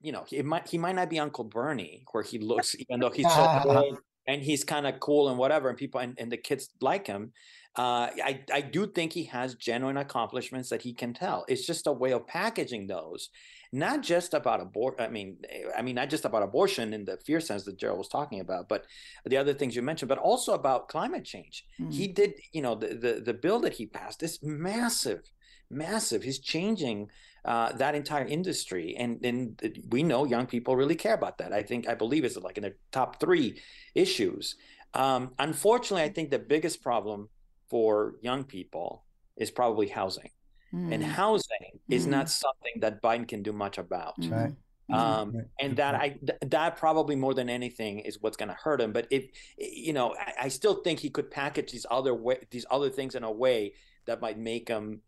you 0.00 0.12
know, 0.12 0.24
he 0.26 0.42
might 0.42 0.68
he 0.68 0.78
might 0.78 0.94
not 0.94 1.10
be 1.10 1.18
Uncle 1.18 1.44
Bernie, 1.44 2.04
where 2.12 2.22
he 2.22 2.38
looks, 2.38 2.74
even 2.78 3.00
though 3.00 3.10
he's 3.10 3.30
so 3.32 3.98
and 4.26 4.42
he's 4.42 4.64
kind 4.64 4.86
of 4.86 5.00
cool 5.00 5.28
and 5.28 5.38
whatever, 5.38 5.68
and 5.68 5.78
people 5.78 6.00
and, 6.00 6.14
and 6.18 6.30
the 6.30 6.36
kids 6.36 6.70
like 6.80 7.06
him. 7.06 7.32
Uh, 7.76 8.08
I 8.22 8.40
I 8.52 8.60
do 8.60 8.86
think 8.86 9.12
he 9.12 9.24
has 9.24 9.56
genuine 9.56 9.96
accomplishments 9.96 10.70
that 10.70 10.82
he 10.82 10.94
can 10.94 11.12
tell. 11.12 11.44
It's 11.48 11.66
just 11.66 11.86
a 11.86 11.92
way 11.92 12.12
of 12.12 12.26
packaging 12.26 12.86
those, 12.86 13.30
not 13.72 14.00
just 14.00 14.32
about 14.32 14.60
abortion. 14.60 15.04
I 15.04 15.08
mean, 15.08 15.38
eh, 15.50 15.64
I 15.76 15.82
mean, 15.82 15.96
not 15.96 16.08
just 16.08 16.24
about 16.24 16.44
abortion 16.44 16.94
in 16.94 17.04
the 17.04 17.16
fear 17.26 17.40
sense 17.40 17.64
that 17.64 17.76
Jerold 17.76 17.98
was 17.98 18.08
talking 18.08 18.38
about, 18.38 18.68
but 18.68 18.86
the 19.26 19.36
other 19.36 19.52
things 19.52 19.74
you 19.74 19.82
mentioned, 19.82 20.08
but 20.08 20.18
also 20.18 20.54
about 20.54 20.88
climate 20.88 21.24
change. 21.24 21.66
Mm-hmm. 21.80 21.90
He 21.90 22.08
mm. 22.08 22.14
did, 22.14 22.34
you 22.52 22.62
know, 22.62 22.76
the, 22.76 22.94
the 22.94 23.22
the 23.24 23.34
bill 23.34 23.58
that 23.60 23.72
he 23.74 23.86
passed 23.86 24.22
is 24.22 24.38
massive, 24.40 25.22
massive. 25.70 26.22
He's 26.22 26.38
changing 26.38 27.10
uh, 27.44 27.72
that 27.72 27.94
entire 27.94 28.24
industry. 28.26 28.96
And 28.96 29.24
and 29.24 29.82
we 29.90 30.02
know 30.02 30.24
young 30.24 30.46
people 30.46 30.76
really 30.76 30.94
care 30.96 31.14
about 31.14 31.38
that. 31.38 31.52
I 31.52 31.62
think 31.62 31.88
I 31.88 31.94
believe 31.94 32.24
it's 32.24 32.36
like 32.36 32.56
in 32.56 32.62
the 32.64 32.74
top 32.92 33.20
three 33.20 33.60
issues. 33.94 34.56
Um, 34.94 35.34
unfortunately, 35.38 36.04
I 36.04 36.08
think 36.08 36.30
the 36.30 36.38
biggest 36.38 36.82
problem 36.82 37.28
for 37.68 38.14
young 38.22 38.44
people 38.44 39.04
is 39.36 39.50
probably 39.50 39.88
housing. 39.88 40.30
And 40.72 41.02
Mm. 41.02 41.06
housing 41.22 41.80
is 41.88 42.06
not 42.06 42.26
Mhm. 42.26 42.30
something 42.30 42.72
that 42.80 43.00
Biden 43.00 43.28
can 43.28 43.42
do 43.44 43.52
much 43.52 43.78
about. 43.78 44.14
Right. 44.18 44.52
Um, 44.90 45.32
Right. 45.32 45.44
and 45.60 45.76
that 45.76 45.94
I 45.94 46.08
th- 46.10 46.38
that 46.50 46.76
probably 46.76 47.14
more 47.16 47.32
than 47.32 47.48
anything 47.48 48.00
is 48.00 48.20
what's 48.20 48.36
going 48.36 48.48
to 48.48 48.54
hurt 48.64 48.80
him. 48.80 48.92
But 48.92 49.06
if 49.10 49.30
you 49.56 49.92
know, 49.92 50.14
I, 50.16 50.34
I 50.42 50.48
still 50.48 50.82
think 50.82 50.98
he 51.00 51.10
could 51.10 51.30
package 51.30 51.70
these 51.72 51.86
other 51.90 52.12
way 52.14 52.38
these 52.50 52.66
other 52.70 52.90
things 52.90 53.14
in 53.14 53.22
a 53.24 53.30
way 53.30 53.74
that 54.06 54.20
might 54.20 54.38
make 54.38 54.68
him, 54.68 55.02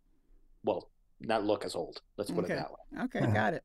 well, 0.66 0.90
not 1.20 1.44
look 1.44 1.64
as 1.64 1.74
old. 1.74 2.02
Let's 2.18 2.30
put 2.30 2.44
okay. 2.44 2.54
it 2.54 2.56
that 2.56 2.70
way. 2.70 3.04
Okay, 3.04 3.32
got 3.32 3.54
it. 3.54 3.64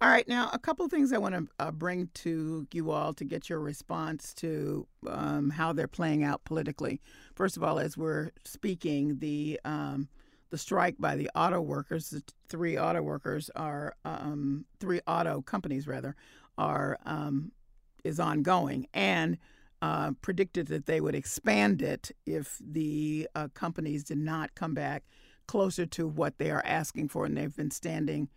All 0.00 0.10
right, 0.10 0.28
now 0.28 0.50
a 0.52 0.58
couple 0.58 0.84
of 0.84 0.90
things 0.90 1.12
I 1.12 1.18
want 1.18 1.34
to 1.34 1.46
uh, 1.58 1.70
bring 1.70 2.10
to 2.14 2.66
you 2.72 2.90
all 2.90 3.14
to 3.14 3.24
get 3.24 3.48
your 3.48 3.60
response 3.60 4.34
to 4.34 4.86
um, 5.08 5.48
how 5.48 5.72
they're 5.72 5.88
playing 5.88 6.22
out 6.22 6.44
politically. 6.44 7.00
First 7.34 7.56
of 7.56 7.62
all, 7.62 7.78
as 7.78 7.96
we're 7.96 8.30
speaking, 8.44 9.18
the 9.18 9.58
um, 9.64 10.08
the 10.50 10.58
strike 10.58 10.96
by 10.98 11.16
the 11.16 11.30
auto 11.34 11.60
workers, 11.60 12.10
the 12.10 12.22
three 12.48 12.78
auto 12.78 13.02
workers 13.02 13.50
are 13.56 13.94
um, 14.04 14.66
three 14.80 15.00
auto 15.06 15.40
companies 15.40 15.86
rather, 15.86 16.14
are 16.58 16.98
um, 17.06 17.52
is 18.04 18.20
ongoing 18.20 18.86
and 18.92 19.38
uh, 19.80 20.12
predicted 20.20 20.66
that 20.68 20.86
they 20.86 21.00
would 21.00 21.14
expand 21.14 21.80
it 21.82 22.10
if 22.26 22.58
the 22.60 23.28
uh, 23.34 23.48
companies 23.54 24.04
did 24.04 24.18
not 24.18 24.54
come 24.54 24.74
back 24.74 25.04
closer 25.46 25.86
to 25.86 26.06
what 26.06 26.38
they 26.38 26.50
are 26.50 26.62
asking 26.64 27.08
for, 27.08 27.24
and 27.24 27.36
they've 27.36 27.56
been 27.56 27.70
standing 27.70 28.28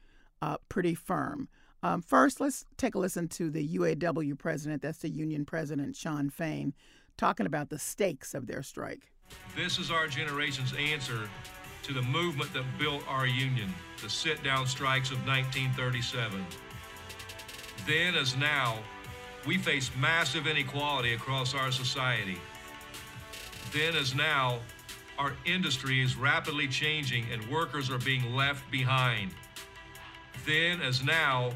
uh, 0.42 0.58
pretty 0.70 0.96
firm. 0.96 1.50
Um, 1.82 2.02
first, 2.02 2.40
let's 2.40 2.66
take 2.78 2.96
a 2.96 3.00
listen 3.00 3.28
to 3.30 3.50
the 3.50 3.78
UAW 3.78 4.38
president, 4.38 4.82
that's 4.82 5.00
the 5.00 5.10
union 5.10 5.46
president, 5.46 5.96
Shawn 5.96 6.30
Fain, 6.30 6.74
talking 7.18 7.46
about 7.46 7.70
the 7.70 7.80
stakes 7.80 8.34
of 8.34 8.48
their 8.48 8.64
strike. 8.64 9.12
This 9.56 9.78
is 9.80 9.92
our 9.92 10.08
generation's 10.08 10.74
answer 10.74 11.30
to 11.84 11.94
the 11.94 12.02
movement 12.02 12.54
that 12.54 12.66
built 12.78 13.04
our 13.08 13.26
union, 13.26 13.74
the 14.02 14.10
sit 14.10 14.44
down 14.44 14.68
strikes 14.68 15.12
of 15.12 15.18
1937. 15.26 16.46
Then, 17.88 18.16
as 18.16 18.36
now, 18.36 18.78
we 19.48 19.58
face 19.58 19.90
massive 19.98 20.48
inequality 20.48 21.14
across 21.14 21.56
our 21.56 21.72
society. 21.72 22.38
Then, 23.72 23.96
as 23.96 24.14
now, 24.14 24.60
our 25.20 25.34
industry 25.46 26.02
is 26.02 26.16
rapidly 26.16 26.68
changing 26.68 27.26
and 27.32 27.46
workers 27.52 27.90
are 27.90 27.98
being 28.00 28.34
left 28.36 28.70
behind. 28.72 29.32
Then, 30.46 30.82
as 30.82 31.04
now, 31.04 31.52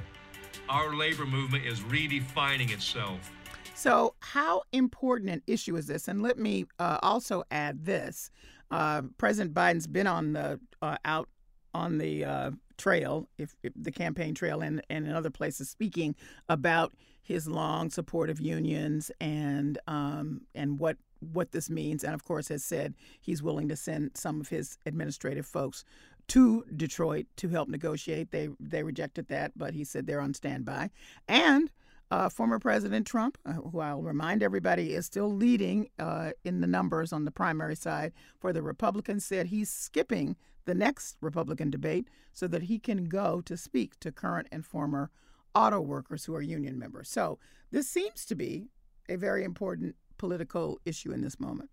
our 0.67 0.93
labor 0.93 1.25
movement 1.25 1.65
is 1.65 1.79
redefining 1.79 2.71
itself. 2.71 3.31
So, 3.73 4.15
how 4.19 4.63
important 4.73 5.29
an 5.29 5.41
issue 5.47 5.77
is 5.77 5.87
this? 5.87 6.09
And 6.09 6.21
let 6.21 6.37
me 6.37 6.65
uh, 6.77 6.99
also 7.01 7.43
add 7.51 7.85
this: 7.85 8.29
uh, 8.69 9.03
President 9.17 9.55
Biden's 9.55 9.87
been 9.87 10.07
on 10.07 10.33
the 10.33 10.59
uh, 10.81 10.97
out 11.05 11.29
on 11.73 11.97
the 11.97 12.25
uh, 12.25 12.51
trail, 12.77 13.27
if, 13.37 13.55
if 13.63 13.73
the 13.75 13.91
campaign 13.91 14.35
trail, 14.35 14.61
and, 14.61 14.81
and 14.89 15.07
in 15.07 15.13
other 15.13 15.31
places, 15.31 15.69
speaking 15.69 16.15
about 16.49 16.93
his 17.23 17.47
long 17.47 17.89
support 17.89 18.29
of 18.29 18.39
unions 18.39 19.09
and 19.21 19.79
um, 19.87 20.41
and 20.53 20.77
what 20.77 20.97
what 21.31 21.51
this 21.51 21.69
means, 21.69 22.03
and 22.03 22.13
of 22.13 22.23
course 22.23 22.47
has 22.49 22.63
said 22.63 22.93
he's 23.21 23.43
willing 23.43 23.69
to 23.69 23.75
send 23.75 24.11
some 24.15 24.41
of 24.41 24.49
his 24.49 24.77
administrative 24.85 25.45
folks 25.45 25.83
to 26.27 26.63
Detroit 26.75 27.27
to 27.37 27.49
help 27.49 27.69
negotiate. 27.69 28.31
They 28.31 28.49
they 28.59 28.83
rejected 28.83 29.27
that, 29.27 29.51
but 29.55 29.73
he 29.73 29.83
said 29.83 30.07
they're 30.07 30.21
on 30.21 30.33
standby. 30.33 30.89
And 31.27 31.69
uh, 32.11 32.29
former 32.29 32.59
President 32.59 33.07
Trump, 33.07 33.37
uh, 33.45 33.53
who 33.53 33.79
I'll 33.79 34.01
remind 34.01 34.43
everybody 34.43 34.93
is 34.93 35.05
still 35.05 35.33
leading 35.33 35.89
uh, 35.97 36.31
in 36.43 36.61
the 36.61 36.67
numbers 36.67 37.11
on 37.11 37.25
the 37.25 37.31
primary 37.31 37.75
side 37.75 38.13
for 38.39 38.53
the 38.53 38.61
Republicans, 38.61 39.25
said 39.25 39.47
he's 39.47 39.69
skipping 39.69 40.35
the 40.65 40.75
next 40.75 41.17
Republican 41.21 41.69
debate 41.69 42.07
so 42.31 42.47
that 42.47 42.63
he 42.63 42.79
can 42.79 43.05
go 43.05 43.41
to 43.41 43.57
speak 43.57 43.99
to 43.99 44.11
current 44.11 44.47
and 44.51 44.65
former 44.65 45.09
auto 45.55 45.79
workers 45.81 46.25
who 46.25 46.35
are 46.35 46.41
union 46.41 46.77
members. 46.77 47.09
So 47.09 47.39
this 47.71 47.89
seems 47.89 48.25
to 48.25 48.35
be 48.35 48.67
a 49.09 49.15
very 49.15 49.43
important 49.43 49.95
political 50.23 50.79
issue 50.85 51.11
in 51.11 51.19
this 51.19 51.37
moment. 51.37 51.69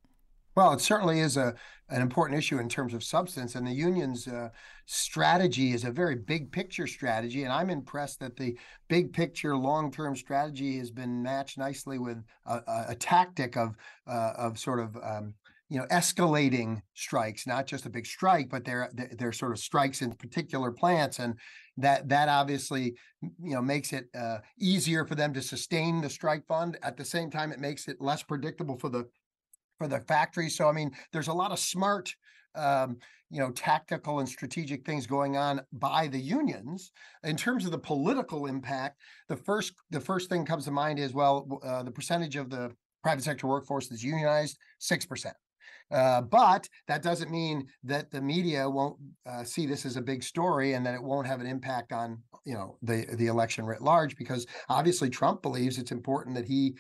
Well, 0.57 0.73
it 0.73 0.81
certainly 0.81 1.21
is 1.21 1.37
a 1.37 1.55
an 1.89 2.03
important 2.03 2.37
issue 2.37 2.59
in 2.59 2.69
terms 2.69 2.95
of 2.95 3.05
substance, 3.05 3.55
and 3.55 3.65
the 3.65 3.73
union's 3.73 4.27
uh, 4.27 4.49
strategy 4.87 5.73
is 5.73 5.85
a 5.85 5.93
very 5.93 6.17
big 6.17 6.51
picture 6.51 6.89
strategy. 6.89 7.45
And 7.45 7.53
I'm 7.53 7.71
impressed 7.71 8.19
that 8.21 8.37
the 8.37 8.59
big 8.89 9.13
picture, 9.13 9.57
long 9.57 9.93
term 9.93 10.17
strategy 10.17 10.79
has 10.79 10.91
been 10.91 11.23
matched 11.23 11.59
nicely 11.59 11.99
with 12.01 12.19
a, 12.47 12.55
a, 12.55 12.85
a 12.89 12.95
tactic 12.97 13.57
of 13.57 13.77
uh, 14.09 14.33
of 14.37 14.59
sort 14.59 14.81
of 14.81 14.97
um, 14.97 15.35
you 15.69 15.79
know 15.79 15.87
escalating 15.93 16.83
strikes, 16.95 17.47
not 17.47 17.69
just 17.69 17.87
a 17.87 17.91
big 17.91 18.07
strike, 18.07 18.49
but 18.51 18.65
they're 18.65 18.91
they're 19.17 19.33
sort 19.33 19.53
of 19.53 19.61
strikes 19.61 20.03
in 20.03 20.13
particular 20.13 20.73
plants, 20.73 21.21
and 21.21 21.37
that 21.83 22.09
that 22.09 22.29
obviously 22.29 22.95
you 23.23 23.55
know 23.55 23.63
makes 23.63 23.93
it 23.93 24.09
uh, 24.15 24.39
easier 24.59 25.05
for 25.05 25.15
them 25.15 25.33
to 25.35 25.43
sustain 25.43 26.01
the 26.01 26.11
strike 26.11 26.47
fund. 26.47 26.79
At 26.83 26.97
the 26.97 27.05
same 27.05 27.31
time, 27.31 27.53
it 27.53 27.61
makes 27.61 27.89
it 27.89 28.01
less 28.01 28.23
predictable 28.23 28.79
for 28.79 28.89
the 28.89 29.09
for 29.79 29.89
the 29.89 30.01
factory. 30.01 30.49
So 30.51 30.69
I 30.69 30.73
mean, 30.73 30.91
there's 31.13 31.29
a 31.29 31.33
lot 31.33 31.53
of 31.53 31.59
smart, 31.59 32.15
um, 32.55 32.99
you 33.31 33.41
know, 33.41 33.51
tactical 33.51 34.21
and 34.21 34.29
strategic 34.29 34.85
things 34.85 35.07
going 35.07 35.37
on 35.37 35.61
by 35.73 36.09
the 36.09 36.21
unions. 36.21 36.93
In 37.25 37.37
terms 37.37 37.65
of 37.65 37.71
the 37.71 37.79
political 37.79 38.47
impact, 38.47 39.01
the 39.29 39.37
first 39.37 39.75
the 39.91 40.01
first 40.01 40.29
thing 40.29 40.45
comes 40.45 40.65
to 40.65 40.71
mind 40.71 40.99
is 40.99 41.15
well, 41.15 41.61
uh, 41.65 41.83
the 41.83 41.91
percentage 41.91 42.37
of 42.37 42.51
the 42.51 42.73
private 43.03 43.25
sector 43.25 43.47
workforce 43.47 43.89
that's 43.89 44.03
unionized, 44.03 44.59
six 44.79 45.07
percent. 45.07 45.37
Uh, 45.91 46.21
but 46.23 46.69
that 46.87 47.03
doesn't 47.03 47.31
mean 47.31 47.67
that 47.85 48.11
the 48.11 48.21
media 48.21 48.69
won't 48.69 48.97
uh, 49.27 49.43
see 49.45 49.67
this 49.67 49.85
as 49.85 49.97
a 49.97 50.03
big 50.03 50.23
story 50.23 50.75
and 50.75 50.87
that 50.87 50.95
it 50.95 51.03
won't 51.03 51.27
have 51.27 51.41
an 51.41 51.47
impact 51.47 51.93
on 51.93 52.19
you 52.45 52.55
know 52.55 52.77
the 52.83 53.07
the 53.15 53.27
election 53.27 53.67
writ 53.67 53.83
large 53.83 54.17
because 54.17 54.47
obviously 54.69 55.11
Trump 55.11 55.43
believes 55.43 55.79
it's 55.79 55.93
important 55.93 56.35
that 56.35 56.47
he 56.47 56.75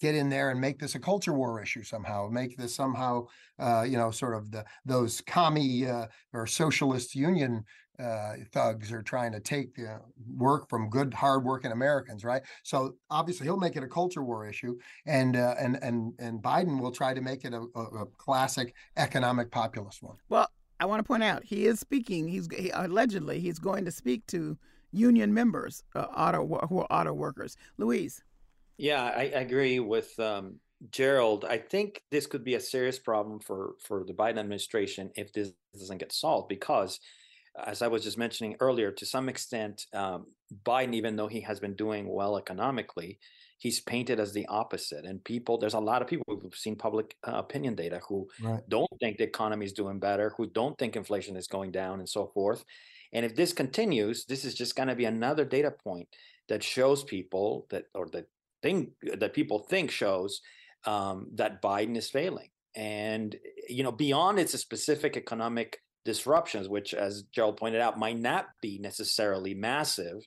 get 0.00 0.14
in 0.16 0.28
there 0.28 0.50
and 0.50 0.60
make 0.60 0.80
this 0.80 0.96
a 0.96 0.98
culture 0.98 1.32
war 1.32 1.62
issue 1.62 1.82
somehow 1.82 2.28
make 2.28 2.56
this 2.56 2.74
somehow 2.74 3.24
uh, 3.60 3.82
you 3.82 3.96
know 3.96 4.10
sort 4.10 4.34
of 4.34 4.50
the 4.50 4.64
those 4.84 5.20
commie 5.22 5.86
uh, 5.86 6.06
or 6.32 6.46
socialist 6.46 7.14
union 7.14 7.64
uh, 7.98 8.34
thugs 8.52 8.90
are 8.90 9.02
trying 9.02 9.32
to 9.32 9.40
take 9.40 9.74
the 9.74 10.00
work 10.36 10.68
from 10.68 10.88
good 10.88 11.12
hardworking 11.12 11.72
Americans 11.72 12.24
right 12.24 12.42
so 12.62 12.94
obviously 13.10 13.46
he'll 13.46 13.56
make 13.56 13.76
it 13.76 13.82
a 13.82 13.88
culture 13.88 14.22
war 14.22 14.46
issue 14.46 14.76
and 15.06 15.36
uh, 15.36 15.54
and 15.58 15.78
and 15.82 16.14
and 16.18 16.42
Biden 16.42 16.80
will 16.80 16.92
try 16.92 17.14
to 17.14 17.20
make 17.20 17.44
it 17.44 17.52
a, 17.52 17.64
a, 17.74 17.82
a 17.82 18.06
classic 18.16 18.74
economic 18.96 19.50
populist 19.50 20.02
one 20.02 20.16
Well, 20.28 20.48
I 20.82 20.84
want 20.84 20.98
to 20.98 21.04
point 21.04 21.22
out 21.22 21.44
he 21.44 21.66
is 21.66 21.78
speaking. 21.78 22.26
He's 22.26 22.48
he, 22.52 22.70
allegedly 22.70 23.38
he's 23.38 23.60
going 23.60 23.84
to 23.84 23.92
speak 23.92 24.26
to 24.28 24.58
union 24.90 25.32
members, 25.32 25.84
uh, 25.94 26.06
auto 26.16 26.44
who 26.68 26.80
are 26.80 26.92
auto 26.92 27.12
workers. 27.12 27.56
Luis. 27.78 28.20
Yeah, 28.78 29.04
I, 29.04 29.32
I 29.36 29.40
agree 29.40 29.78
with 29.78 30.18
um, 30.18 30.56
Jerold. 30.90 31.44
I 31.44 31.58
think 31.58 32.02
this 32.10 32.26
could 32.26 32.42
be 32.42 32.54
a 32.54 32.60
serious 32.60 32.98
problem 32.98 33.38
for 33.38 33.74
for 33.78 34.04
the 34.04 34.12
Biden 34.12 34.38
administration 34.38 35.10
if 35.14 35.32
this 35.32 35.52
doesn't 35.72 35.98
get 35.98 36.12
solved 36.12 36.48
because, 36.48 36.98
as 37.56 37.82
I 37.82 37.88
was 37.88 38.02
just 38.02 38.18
mentioning 38.18 38.56
earlier, 38.60 38.90
to 38.92 39.06
some 39.06 39.28
extent, 39.28 39.86
um, 39.92 40.26
Biden, 40.64 40.94
even 40.94 41.16
though 41.16 41.28
he 41.28 41.40
has 41.42 41.60
been 41.60 41.74
doing 41.74 42.08
well 42.08 42.36
economically, 42.38 43.18
he's 43.58 43.80
painted 43.80 44.18
as 44.18 44.32
the 44.32 44.46
opposite. 44.46 45.04
And 45.04 45.22
people, 45.22 45.58
there's 45.58 45.74
a 45.74 45.80
lot 45.80 46.02
of 46.02 46.08
people 46.08 46.38
who've 46.40 46.54
seen 46.54 46.76
public 46.76 47.16
uh, 47.26 47.32
opinion 47.32 47.74
data 47.74 48.00
who 48.08 48.28
Right. 48.40 48.62
don't 48.68 48.90
think 49.00 49.18
the 49.18 49.24
economy 49.24 49.66
is 49.66 49.72
doing 49.72 49.98
better, 49.98 50.32
who 50.36 50.46
don't 50.46 50.76
think 50.78 50.96
inflation 50.96 51.36
is 51.36 51.46
going 51.46 51.70
down, 51.72 52.00
and 52.00 52.08
so 52.08 52.26
forth. 52.26 52.64
And 53.12 53.24
if 53.26 53.34
this 53.36 53.52
continues, 53.52 54.24
this 54.24 54.44
is 54.44 54.54
just 54.54 54.74
going 54.74 54.88
to 54.88 54.94
be 54.96 55.04
another 55.04 55.44
data 55.44 55.70
point 55.70 56.08
that 56.48 56.62
shows 56.62 57.04
people 57.04 57.66
that, 57.70 57.84
or 57.94 58.08
that 58.10 58.26
think 58.62 58.90
that 59.18 59.34
people 59.34 59.60
think 59.60 59.90
shows 59.90 60.40
um, 60.86 61.28
that 61.34 61.62
Biden 61.62 61.96
is 61.96 62.10
failing. 62.10 62.48
And 62.74 63.36
you 63.68 63.82
know, 63.84 63.92
beyond 63.92 64.38
its 64.38 64.54
a 64.54 64.58
specific 64.58 65.16
economic 65.16 65.78
disruptions, 66.04 66.68
which, 66.68 66.94
as 66.94 67.24
Jerold 67.34 67.56
pointed 67.56 67.80
out, 67.80 67.98
might 67.98 68.18
not 68.18 68.48
be 68.60 68.78
necessarily 68.78 69.54
massive, 69.54 70.26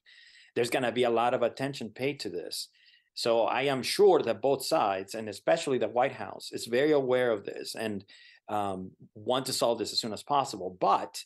there's 0.55 0.69
going 0.69 0.83
to 0.83 0.91
be 0.91 1.03
a 1.03 1.09
lot 1.09 1.33
of 1.33 1.41
attention 1.41 1.89
paid 1.89 2.19
to 2.21 2.29
this. 2.29 2.69
So 3.13 3.43
I 3.43 3.63
am 3.63 3.81
sure 3.81 4.21
that 4.21 4.41
both 4.41 4.65
sides, 4.65 5.15
and 5.15 5.29
especially 5.29 5.77
the 5.77 5.87
White 5.87 6.13
House, 6.13 6.51
is 6.51 6.65
very 6.65 6.91
aware 6.91 7.31
of 7.31 7.45
this 7.45 7.75
and 7.75 8.03
um, 8.49 8.91
want 9.15 9.45
to 9.47 9.53
solve 9.53 9.79
this 9.79 9.93
as 9.93 9.99
soon 9.99 10.13
as 10.13 10.23
possible. 10.23 10.75
But 10.79 11.23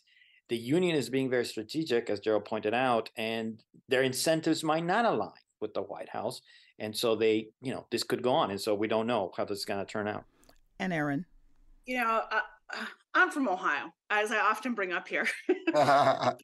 the 0.50 0.58
union 0.58 0.96
is 0.96 1.10
being 1.10 1.30
very 1.30 1.46
strategic, 1.46 2.10
as 2.10 2.20
Jerold 2.20 2.46
pointed 2.46 2.74
out, 2.74 3.10
and 3.18 3.62
their 3.88 4.04
incentives 4.04 4.64
might 4.64 4.86
not 4.86 5.06
align 5.06 5.32
with 5.60 5.74
the 5.74 5.82
White 5.82 6.10
House. 6.10 6.42
And 6.80 6.96
so 6.96 7.16
they, 7.16 7.50
you 7.62 7.72
know, 7.72 7.86
this 7.92 8.04
could 8.04 8.24
go 8.24 8.32
on. 8.32 8.52
And 8.52 8.62
so 8.62 8.74
we 8.74 8.88
don't 8.88 9.08
know 9.08 9.32
how 9.36 9.46
this 9.46 9.60
is 9.60 9.66
going 9.66 9.86
to 9.86 9.92
turn 9.92 10.08
out. 10.08 10.26
And 10.80 10.94
Erin. 10.94 11.26
You 11.86 11.98
know, 11.98 12.08
uh, 12.08 12.26
uh, 12.32 12.42
I'm 13.16 13.32
from 13.32 13.48
Ohio, 13.48 13.92
as 14.10 14.32
I 14.32 14.38
often 14.40 14.76
bring 14.76 14.94
up 14.94 15.08
here. 15.08 15.28
I'm 15.76 16.36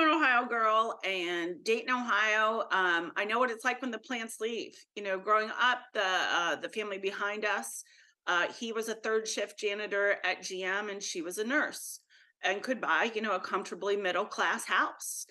an 0.00 0.08
Ohio 0.08 0.46
girl 0.46 0.98
and 1.04 1.62
Dayton, 1.64 1.90
Ohio. 1.90 2.62
Um, 2.70 3.12
I 3.16 3.24
know 3.24 3.38
what 3.38 3.50
it's 3.50 3.64
like 3.64 3.82
when 3.82 3.90
the 3.90 3.98
plants 3.98 4.36
leave. 4.40 4.72
You 4.94 5.02
know, 5.02 5.18
growing 5.18 5.50
up, 5.60 5.80
the 5.94 6.00
uh, 6.04 6.56
the 6.56 6.68
family 6.68 6.98
behind 6.98 7.44
us 7.44 7.84
Uh, 8.26 8.46
he 8.58 8.72
was 8.72 8.88
a 8.88 8.94
third 8.94 9.26
shift 9.26 9.58
janitor 9.58 10.16
at 10.24 10.42
GM 10.42 10.90
and 10.90 11.02
she 11.02 11.22
was 11.22 11.38
a 11.38 11.44
nurse 11.44 12.00
and 12.42 12.62
could 12.62 12.80
buy, 12.80 13.10
you 13.14 13.20
know, 13.22 13.32
a 13.34 13.40
comfortably 13.40 13.96
middle 13.96 14.24
class 14.26 14.64
house. 14.64 15.26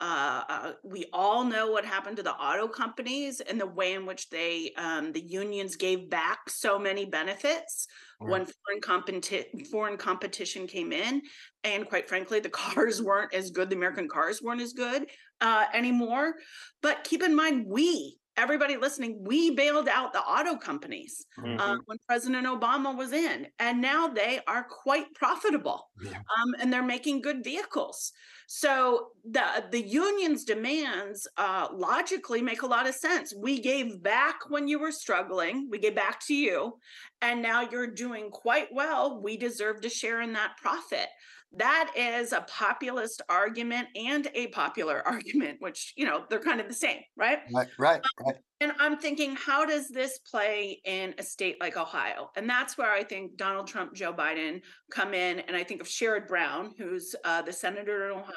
Uh, 0.00 0.42
uh, 0.48 0.72
we 0.84 1.06
all 1.12 1.44
know 1.44 1.70
what 1.72 1.84
happened 1.84 2.16
to 2.16 2.22
the 2.22 2.34
auto 2.34 2.68
companies 2.68 3.40
and 3.40 3.60
the 3.60 3.66
way 3.66 3.94
in 3.94 4.06
which 4.06 4.28
they, 4.30 4.72
um, 4.76 5.12
the 5.12 5.22
unions 5.26 5.76
gave 5.76 6.10
back 6.10 6.48
so 6.48 6.78
many 6.78 7.04
benefits 7.06 7.86
right. 8.20 8.30
when 8.30 8.46
foreign, 8.46 8.80
competi- 8.80 9.66
foreign 9.70 9.96
competition 9.96 10.66
came 10.66 10.92
in. 10.92 11.22
And 11.64 11.88
quite 11.88 12.08
frankly, 12.08 12.40
the 12.40 12.48
cars 12.50 13.02
weren't 13.02 13.34
as 13.34 13.50
good. 13.50 13.70
The 13.70 13.76
American 13.76 14.08
cars 14.08 14.40
weren't 14.42 14.60
as 14.60 14.72
good 14.72 15.06
uh, 15.40 15.64
anymore. 15.72 16.34
But 16.82 17.04
keep 17.04 17.22
in 17.22 17.34
mind, 17.34 17.66
we 17.66 18.18
everybody 18.36 18.76
listening, 18.76 19.24
we 19.24 19.50
bailed 19.50 19.88
out 19.88 20.12
the 20.12 20.20
auto 20.20 20.56
companies 20.56 21.26
uh, 21.38 21.42
mm-hmm. 21.42 21.60
uh, 21.60 21.76
when 21.86 21.98
President 22.08 22.46
Obama 22.46 22.96
was 22.96 23.12
in, 23.12 23.46
and 23.58 23.80
now 23.80 24.08
they 24.08 24.40
are 24.46 24.64
quite 24.64 25.12
profitable, 25.14 25.88
yeah. 26.02 26.10
um, 26.10 26.54
and 26.60 26.72
they're 26.72 26.82
making 26.82 27.22
good 27.22 27.42
vehicles. 27.42 28.12
So 28.48 29.08
the 29.28 29.64
the 29.72 29.80
union's 29.80 30.44
demands 30.44 31.26
uh, 31.36 31.68
logically 31.72 32.42
make 32.42 32.62
a 32.62 32.66
lot 32.66 32.88
of 32.88 32.94
sense. 32.94 33.34
We 33.36 33.60
gave 33.60 34.02
back 34.02 34.36
when 34.48 34.68
you 34.68 34.78
were 34.78 34.92
struggling. 34.92 35.68
We 35.70 35.78
gave 35.78 35.96
back 35.96 36.20
to 36.26 36.34
you, 36.34 36.78
and 37.22 37.42
now 37.42 37.62
you're 37.62 37.88
doing 37.88 38.30
quite 38.30 38.68
well. 38.72 39.20
We 39.20 39.36
deserve 39.36 39.80
to 39.80 39.88
share 39.88 40.20
in 40.20 40.32
that 40.34 40.56
profit 40.58 41.08
that 41.56 41.90
is 41.96 42.32
a 42.32 42.42
populist 42.42 43.22
argument 43.28 43.88
and 43.94 44.28
a 44.34 44.48
popular 44.48 45.02
argument 45.06 45.56
which 45.60 45.92
you 45.96 46.04
know 46.04 46.24
they're 46.28 46.40
kind 46.40 46.60
of 46.60 46.68
the 46.68 46.74
same 46.74 47.00
right? 47.16 47.40
Right 47.52 47.68
right, 47.78 47.96
um, 47.96 48.26
right. 48.26 48.36
and 48.60 48.72
i'm 48.78 48.98
thinking 48.98 49.36
how 49.36 49.64
does 49.64 49.88
this 49.88 50.18
play 50.18 50.80
in 50.84 51.14
a 51.18 51.22
state 51.22 51.56
like 51.60 51.76
ohio? 51.76 52.30
And 52.36 52.48
that's 52.48 52.76
where 52.78 52.92
i 52.92 53.02
think 53.02 53.36
donald 53.36 53.66
trump 53.66 53.94
joe 53.94 54.12
biden 54.12 54.60
come 54.90 55.14
in 55.14 55.40
and 55.40 55.56
i 55.56 55.64
think 55.64 55.80
of 55.80 55.86
sherrod 55.86 56.28
brown 56.28 56.74
who's 56.78 57.14
uh, 57.24 57.42
the 57.42 57.52
senator 57.52 58.06
in 58.06 58.12
ohio 58.12 58.34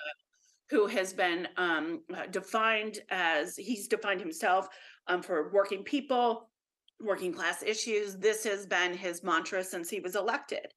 who 0.70 0.86
has 0.86 1.13
been 1.13 1.47
um, 1.57 2.01
uh, 2.15 2.28
defined 2.28 2.99
as 3.09 3.55
he's 3.55 3.88
defined 3.88 4.20
himself 4.20 4.67
um, 5.07 5.22
for 5.22 5.51
working 5.51 5.84
people 5.84 6.49
working 7.01 7.34
class 7.34 7.63
issues. 7.63 8.15
This 8.17 8.43
has 8.43 8.65
been 8.65 8.93
his 8.93 9.24
mantra 9.24 9.63
since 9.63 9.89
he 9.89 9.99
was 9.99 10.15
elected 10.15 10.67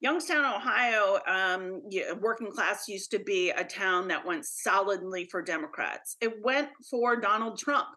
Youngstown, 0.00 0.44
Ohio, 0.44 1.18
um, 1.26 1.82
working 2.20 2.50
class 2.50 2.88
used 2.88 3.10
to 3.12 3.18
be 3.18 3.50
a 3.50 3.64
town 3.64 4.08
that 4.08 4.26
went 4.26 4.44
solidly 4.44 5.26
for 5.30 5.42
Democrats. 5.42 6.16
It 6.20 6.34
went 6.42 6.68
for 6.90 7.20
Donald 7.20 7.58
Trump. 7.58 7.88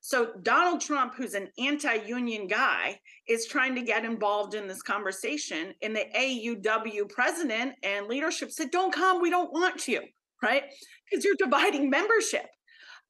So 0.00 0.32
Donald 0.42 0.80
Trump, 0.80 1.14
who's 1.14 1.34
an 1.34 1.48
anti-union 1.58 2.46
guy, 2.46 2.98
is 3.28 3.46
trying 3.46 3.74
to 3.74 3.82
get 3.82 4.04
involved 4.04 4.54
in 4.54 4.66
this 4.66 4.82
conversation. 4.82 5.74
And 5.82 5.94
the 5.94 6.06
AUW 6.16 7.08
president 7.10 7.74
and 7.82 8.06
leadership 8.06 8.50
said, 8.50 8.70
"Don't 8.70 8.94
come. 8.94 9.20
We 9.20 9.30
don't 9.30 9.52
want 9.52 9.86
you." 9.88 10.02
Right? 10.42 10.64
Because 11.04 11.24
you're 11.24 11.34
dividing 11.38 11.90
membership. 11.90 12.46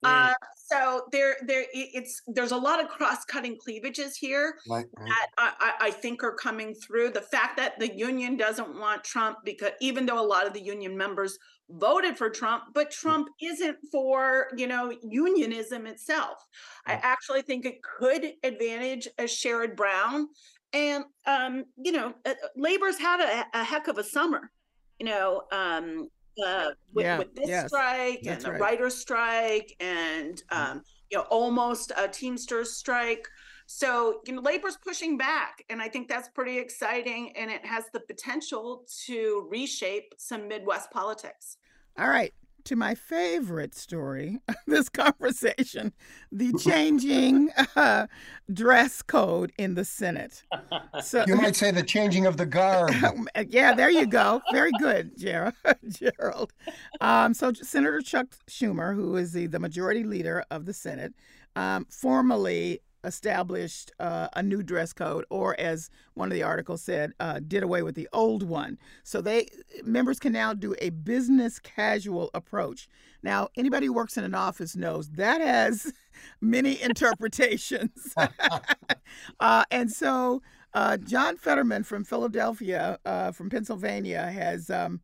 Uh, 0.02 0.34
so 0.70 1.04
there, 1.10 1.36
there, 1.46 1.64
it's 1.72 2.22
there's 2.26 2.52
a 2.52 2.56
lot 2.56 2.82
of 2.82 2.88
cross-cutting 2.88 3.56
cleavages 3.62 4.16
here 4.16 4.54
right, 4.68 4.86
right. 4.96 5.08
that 5.08 5.26
I, 5.38 5.72
I, 5.80 5.90
think 5.90 6.22
are 6.22 6.34
coming 6.34 6.74
through. 6.74 7.10
The 7.10 7.22
fact 7.22 7.56
that 7.56 7.78
the 7.78 7.94
union 7.96 8.36
doesn't 8.36 8.78
want 8.78 9.02
Trump 9.02 9.38
because 9.44 9.72
even 9.80 10.06
though 10.06 10.20
a 10.20 10.26
lot 10.26 10.46
of 10.46 10.52
the 10.52 10.62
union 10.62 10.96
members 10.96 11.38
voted 11.70 12.16
for 12.16 12.30
Trump, 12.30 12.64
but 12.74 12.88
mm. 12.88 12.92
Trump 12.92 13.28
isn't 13.42 13.76
for 13.90 14.48
you 14.56 14.66
know 14.66 14.92
unionism 15.02 15.86
itself. 15.86 16.38
I 16.86 16.94
actually 16.94 17.42
think 17.42 17.64
it 17.64 17.82
could 17.82 18.32
advantage 18.42 19.08
a 19.18 19.24
Sherrod 19.24 19.76
Brown, 19.76 20.28
and 20.72 21.04
um, 21.26 21.64
you 21.76 21.92
know, 21.92 22.14
uh, 22.24 22.34
labor's 22.56 22.98
had 22.98 23.20
a, 23.20 23.58
a 23.58 23.64
heck 23.64 23.88
of 23.88 23.98
a 23.98 24.04
summer. 24.04 24.50
You 24.98 25.06
know, 25.06 25.42
um, 25.50 26.08
uh, 26.44 26.70
with, 26.94 27.04
yeah, 27.04 27.18
with 27.18 27.34
this 27.34 27.48
yes, 27.48 27.68
strike 27.68 28.20
and 28.26 28.40
the 28.40 28.52
right. 28.52 28.60
writer's 28.60 28.96
strike 28.96 29.74
and 29.80 30.42
um, 30.50 30.82
you 31.10 31.18
know 31.18 31.24
almost 31.30 31.92
a 31.96 32.08
Teamsters 32.08 32.72
strike. 32.72 33.26
So 33.66 34.20
you 34.26 34.34
know 34.34 34.42
labor's 34.42 34.76
pushing 34.76 35.16
back, 35.16 35.64
and 35.70 35.80
I 35.80 35.88
think 35.88 36.08
that's 36.08 36.28
pretty 36.28 36.58
exciting, 36.58 37.32
and 37.36 37.50
it 37.50 37.64
has 37.64 37.84
the 37.92 38.00
potential 38.00 38.84
to 39.06 39.46
reshape 39.50 40.14
some 40.18 40.48
Midwest 40.48 40.90
politics. 40.90 41.56
All 41.98 42.08
right, 42.08 42.32
to 42.64 42.76
my 42.76 42.94
favorite 42.94 43.74
story 43.74 44.38
of 44.48 44.56
this 44.66 44.88
conversation 44.90 45.92
the 46.32 46.52
changing 46.54 47.50
uh, 47.76 48.06
dress 48.52 49.02
code 49.02 49.52
in 49.58 49.74
the 49.74 49.84
Senate. 49.84 50.42
So, 51.02 51.24
you 51.26 51.36
might 51.36 51.56
say 51.56 51.70
the 51.70 51.82
changing 51.82 52.26
of 52.26 52.36
the 52.36 52.46
guard. 52.46 52.94
yeah, 53.48 53.74
there 53.74 53.90
you 53.90 54.06
go. 54.06 54.40
Very 54.52 54.72
good, 54.78 55.16
Jerold. 55.18 55.54
Jerold. 55.88 56.50
Um, 57.00 57.34
so, 57.34 57.52
Senator 57.52 58.00
Chuck 58.00 58.28
Schumer, 58.48 58.94
who 58.94 59.16
is 59.16 59.32
the, 59.32 59.46
the 59.46 59.58
majority 59.58 60.04
leader 60.04 60.44
of 60.50 60.66
the 60.66 60.72
Senate, 60.72 61.14
um, 61.56 61.86
formally 61.90 62.80
established 63.04 63.92
uh, 63.98 64.28
a 64.34 64.42
new 64.42 64.62
dress 64.62 64.92
code, 64.92 65.24
or 65.30 65.58
as 65.58 65.90
one 66.14 66.28
of 66.28 66.34
the 66.34 66.42
articles 66.42 66.82
said, 66.82 67.12
uh, 67.20 67.40
did 67.46 67.62
away 67.62 67.82
with 67.82 67.94
the 67.94 68.08
old 68.12 68.42
one. 68.42 68.78
So 69.02 69.20
they 69.20 69.48
members 69.84 70.18
can 70.18 70.32
now 70.32 70.54
do 70.54 70.74
a 70.80 70.90
business 70.90 71.58
casual 71.58 72.30
approach. 72.34 72.88
Now, 73.22 73.48
anybody 73.56 73.86
who 73.86 73.92
works 73.92 74.16
in 74.16 74.24
an 74.24 74.34
office 74.34 74.76
knows 74.76 75.10
that 75.10 75.40
has 75.40 75.92
many 76.40 76.80
interpretations, 76.80 78.14
uh, 79.40 79.64
and 79.70 79.90
so 79.90 80.42
uh, 80.74 80.96
John 80.96 81.36
Fetterman 81.36 81.84
from 81.84 82.04
Philadelphia, 82.04 82.98
uh, 83.04 83.32
from 83.32 83.50
Pennsylvania, 83.50 84.26
has. 84.26 84.70
Um, 84.70 85.00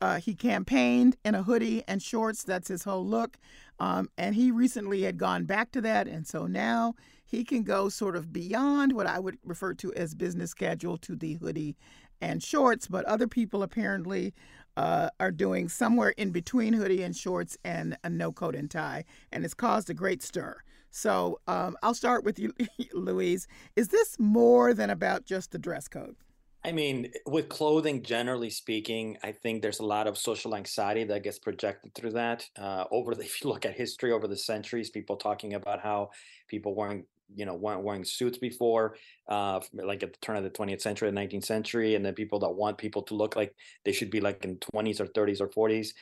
uh, 0.00 0.20
he 0.20 0.34
campaigned 0.34 1.16
in 1.24 1.34
a 1.34 1.44
hoodie 1.44 1.82
and 1.88 2.02
shorts. 2.02 2.42
That's 2.42 2.68
his 2.68 2.84
whole 2.84 3.06
look. 3.06 3.38
Um, 3.78 4.10
and 4.18 4.34
he 4.34 4.50
recently 4.50 5.02
had 5.02 5.16
gone 5.16 5.44
back 5.44 5.70
to 5.72 5.80
that. 5.80 6.06
And 6.06 6.26
so 6.26 6.46
now 6.46 6.94
he 7.24 7.44
can 7.44 7.62
go 7.62 7.88
sort 7.88 8.16
of 8.16 8.32
beyond 8.32 8.92
what 8.92 9.06
I 9.06 9.18
would 9.18 9.38
refer 9.44 9.74
to 9.74 9.92
as 9.94 10.14
business 10.14 10.54
casual 10.54 10.98
to 10.98 11.16
the 11.16 11.34
hoodie 11.34 11.76
and 12.20 12.42
shorts, 12.42 12.86
but 12.86 13.04
other 13.06 13.26
people 13.26 13.62
apparently 13.62 14.34
uh, 14.76 15.10
are 15.20 15.30
doing 15.30 15.68
somewhere 15.68 16.10
in 16.10 16.30
between 16.30 16.74
hoodie 16.74 17.02
and 17.02 17.16
shorts 17.16 17.56
and 17.64 17.96
a 18.04 18.10
no 18.10 18.32
coat 18.32 18.54
and 18.54 18.70
tie, 18.70 19.04
and 19.32 19.44
it's 19.44 19.54
caused 19.54 19.90
a 19.90 19.94
great 19.94 20.22
stir. 20.22 20.62
So 20.90 21.40
um, 21.48 21.76
I'll 21.82 21.94
start 21.94 22.24
with 22.24 22.38
you, 22.38 22.54
Luis. 22.92 23.46
Is 23.76 23.88
this 23.88 24.16
more 24.18 24.74
than 24.74 24.90
about 24.90 25.24
just 25.24 25.50
the 25.50 25.58
dress 25.58 25.88
code? 25.88 26.16
I 26.64 26.72
mean, 26.72 27.12
with 27.26 27.50
clothing, 27.50 28.02
generally 28.02 28.48
speaking, 28.48 29.18
I 29.22 29.32
think 29.32 29.60
there's 29.60 29.80
a 29.80 29.84
lot 29.84 30.06
of 30.06 30.16
social 30.16 30.56
anxiety 30.56 31.04
that 31.04 31.22
gets 31.22 31.38
projected 31.38 31.94
through 31.94 32.12
that. 32.12 32.48
Uh, 32.58 32.84
over 32.90 33.14
the, 33.14 33.22
if 33.24 33.42
you 33.44 33.50
look 33.50 33.66
at 33.66 33.74
history 33.74 34.12
over 34.12 34.26
the 34.26 34.36
centuries, 34.36 34.90
people 34.90 35.16
talking 35.16 35.54
about 35.54 35.80
how 35.80 36.10
people 36.48 36.74
wearing 36.74 37.04
you 37.34 37.46
know 37.46 37.54
weren't 37.54 37.82
wearing 37.82 38.04
suits 38.04 38.36
before 38.36 38.96
uh 39.30 39.58
like 39.72 40.02
at 40.02 40.12
the 40.12 40.18
turn 40.20 40.36
of 40.36 40.44
the 40.44 40.50
20th 40.50 40.82
century 40.82 41.10
the 41.10 41.16
19th 41.16 41.46
century 41.46 41.94
and 41.94 42.04
then 42.04 42.12
people 42.12 42.38
that 42.38 42.50
want 42.50 42.76
people 42.76 43.00
to 43.00 43.14
look 43.14 43.34
like 43.34 43.54
they 43.86 43.92
should 43.92 44.10
be 44.10 44.20
like 44.20 44.44
in 44.44 44.58
20s 44.58 45.00
or 45.00 45.06
30s 45.06 45.40
or 45.40 45.48
40s 45.48 45.94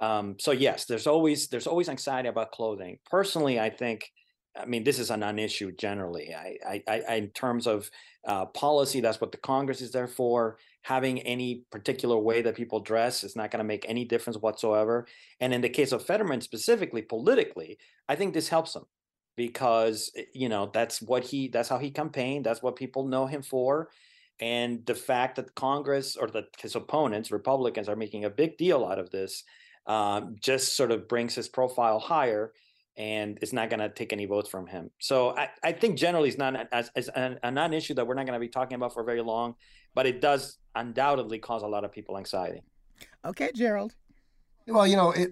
um 0.00 0.36
so 0.38 0.52
yes 0.52 0.84
there's 0.84 1.06
always 1.06 1.48
there's 1.48 1.66
always 1.66 1.88
anxiety 1.88 2.28
about 2.28 2.52
clothing 2.52 2.98
personally 3.10 3.58
i 3.58 3.70
think 3.70 4.12
I 4.58 4.64
mean, 4.64 4.84
this 4.84 4.98
is 4.98 5.10
a 5.10 5.16
non-issue 5.16 5.72
generally. 5.72 6.34
I, 6.34 6.82
I, 6.88 7.02
I 7.08 7.14
in 7.16 7.28
terms 7.28 7.66
of 7.66 7.90
uh, 8.26 8.46
policy, 8.46 9.00
that's 9.00 9.20
what 9.20 9.32
the 9.32 9.38
Congress 9.38 9.80
is 9.80 9.92
there 9.92 10.08
for. 10.08 10.58
Having 10.82 11.20
any 11.20 11.64
particular 11.72 12.16
way 12.16 12.42
that 12.42 12.54
people 12.54 12.80
dress 12.80 13.24
is 13.24 13.34
not 13.34 13.50
going 13.50 13.58
to 13.58 13.64
make 13.64 13.84
any 13.88 14.04
difference 14.04 14.38
whatsoever. 14.38 15.06
And 15.40 15.52
in 15.52 15.60
the 15.60 15.68
case 15.68 15.90
of 15.92 16.04
Fetterman 16.04 16.40
specifically, 16.40 17.02
politically, 17.02 17.78
I 18.08 18.14
think 18.14 18.34
this 18.34 18.48
helps 18.48 18.76
him 18.76 18.84
because 19.36 20.10
eh, 20.16 20.24
you 20.32 20.48
know 20.48 20.70
that's 20.72 21.00
what 21.02 21.22
he 21.22 21.48
that's 21.48 21.68
how 21.68 21.78
he 21.78 21.90
campaigned 21.90 22.44
that's 22.44 22.62
what 22.62 22.76
people 22.76 23.06
know 23.06 23.26
him 23.26 23.42
for 23.42 23.90
and 24.40 24.84
the 24.86 24.94
fact 24.94 25.36
that 25.36 25.54
congress 25.54 26.16
or 26.16 26.26
that 26.28 26.46
his 26.58 26.74
opponents 26.74 27.30
republicans 27.30 27.88
are 27.88 27.96
making 27.96 28.24
a 28.24 28.30
big 28.30 28.56
deal 28.56 28.84
out 28.84 28.98
of 28.98 29.10
this 29.10 29.44
um, 29.86 30.34
just 30.40 30.76
sort 30.76 30.90
of 30.90 31.06
brings 31.06 31.34
his 31.34 31.48
profile 31.48 32.00
higher 32.00 32.52
and 32.96 33.38
it's 33.42 33.52
not 33.52 33.68
going 33.68 33.80
to 33.80 33.88
take 33.88 34.12
any 34.12 34.24
votes 34.24 34.48
from 34.48 34.66
him. 34.66 34.90
So 34.98 35.36
i, 35.36 35.48
I 35.62 35.72
think 35.72 35.98
generally 35.98 36.28
it's 36.28 36.38
not 36.38 36.68
as, 36.72 36.90
as 36.96 37.08
a, 37.08 37.36
a 37.42 37.50
non-issue 37.50 37.94
that 37.94 38.06
we're 38.06 38.14
not 38.14 38.26
going 38.26 38.38
to 38.38 38.40
be 38.40 38.48
talking 38.48 38.74
about 38.74 38.94
for 38.94 39.04
very 39.04 39.22
long 39.22 39.54
but 39.94 40.06
it 40.06 40.20
does 40.20 40.58
undoubtedly 40.74 41.38
cause 41.38 41.62
a 41.62 41.66
lot 41.66 41.84
of 41.84 41.92
people 41.92 42.18
anxiety. 42.18 42.62
Okay 43.24 43.50
jerold. 43.54 43.94
Well 44.66 44.86
you 44.86 44.96
know 44.96 45.10
it 45.12 45.30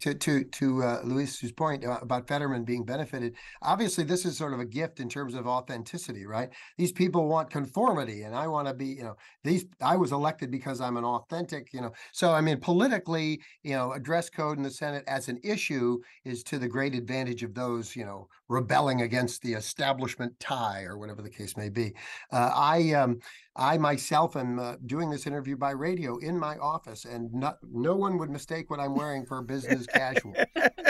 to 0.00 0.14
to 0.14 0.44
to 0.44 0.82
uh, 0.82 1.00
Luis's 1.04 1.52
point 1.52 1.84
uh, 1.84 1.98
about 2.00 2.28
Fetterman 2.28 2.64
being 2.64 2.84
benefited, 2.84 3.34
obviously 3.62 4.04
this 4.04 4.24
is 4.24 4.36
sort 4.36 4.52
of 4.52 4.60
a 4.60 4.64
gift 4.64 5.00
in 5.00 5.08
terms 5.08 5.34
of 5.34 5.46
authenticity, 5.46 6.26
right? 6.26 6.50
These 6.76 6.92
people 6.92 7.28
want 7.28 7.50
conformity, 7.50 8.22
and 8.22 8.34
I 8.34 8.46
want 8.46 8.68
to 8.68 8.74
be, 8.74 8.86
you 8.86 9.02
know, 9.02 9.16
these. 9.44 9.66
I 9.80 9.96
was 9.96 10.12
elected 10.12 10.50
because 10.50 10.80
I'm 10.80 10.96
an 10.96 11.04
authentic, 11.04 11.72
you 11.72 11.80
know. 11.80 11.92
So 12.12 12.32
I 12.32 12.40
mean, 12.40 12.58
politically, 12.60 13.40
you 13.62 13.74
know, 13.74 13.92
a 13.92 14.00
dress 14.00 14.30
code 14.30 14.56
in 14.56 14.62
the 14.62 14.70
Senate 14.70 15.04
as 15.06 15.28
an 15.28 15.38
issue 15.42 15.98
is 16.24 16.42
to 16.44 16.58
the 16.58 16.68
great 16.68 16.94
advantage 16.94 17.42
of 17.42 17.54
those, 17.54 17.94
you 17.94 18.04
know, 18.04 18.28
rebelling 18.48 19.02
against 19.02 19.42
the 19.42 19.52
establishment 19.54 20.38
tie 20.40 20.84
or 20.84 20.96
whatever 20.96 21.22
the 21.22 21.30
case 21.30 21.56
may 21.56 21.68
be. 21.68 21.92
Uh, 22.32 22.50
I 22.54 22.92
um, 22.92 23.20
I 23.58 23.76
myself 23.76 24.36
am 24.36 24.60
uh, 24.60 24.76
doing 24.86 25.10
this 25.10 25.26
interview 25.26 25.56
by 25.56 25.72
radio 25.72 26.16
in 26.18 26.38
my 26.38 26.56
office, 26.58 27.04
and 27.04 27.32
not, 27.34 27.58
no 27.68 27.96
one 27.96 28.16
would 28.18 28.30
mistake 28.30 28.70
what 28.70 28.78
I'm 28.78 28.94
wearing 28.94 29.26
for 29.26 29.38
a 29.38 29.42
business 29.42 29.57
casual. 29.66 30.34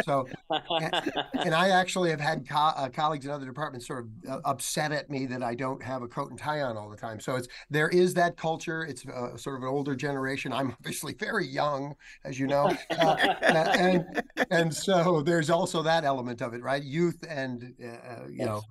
So, 0.04 0.28
and, 0.50 1.12
and, 1.34 1.54
I 1.54 1.70
actually 1.70 2.10
have 2.10 2.20
had 2.20 2.48
co- 2.48 2.56
uh, 2.56 2.88
colleagues 2.88 3.26
in 3.26 3.30
other 3.30 3.46
departments 3.46 3.86
sort 3.86 4.04
of 4.04 4.30
uh, 4.30 4.40
upset 4.44 4.92
at 4.92 5.10
me 5.10 5.26
that 5.26 5.42
I 5.42 5.54
don't 5.54 5.82
have 5.82 6.02
a 6.02 6.08
coat 6.08 6.30
and 6.30 6.38
tie 6.38 6.60
on 6.62 6.76
all 6.76 6.88
the 6.88 6.96
time. 6.96 7.20
So 7.20 7.36
it's 7.36 7.48
there 7.68 7.88
is 7.88 8.14
that 8.14 8.36
culture. 8.36 8.84
It's 8.84 9.06
uh, 9.06 9.36
sort 9.36 9.56
of 9.56 9.62
an 9.62 9.68
older 9.68 9.96
generation. 9.96 10.52
I'm 10.52 10.70
obviously 10.72 11.14
very 11.14 11.46
young, 11.46 11.94
as 12.24 12.38
you 12.38 12.46
know, 12.46 12.74
uh, 12.90 13.34
and 13.52 14.22
and 14.50 14.74
so 14.74 15.20
there's 15.22 15.50
also 15.50 15.82
that 15.82 16.04
element 16.04 16.40
of 16.42 16.54
it, 16.54 16.62
right? 16.62 16.82
Youth 16.82 17.24
and 17.28 17.74
uh, 17.82 18.26
you 18.28 18.36
yes. 18.38 18.46
know 18.46 18.62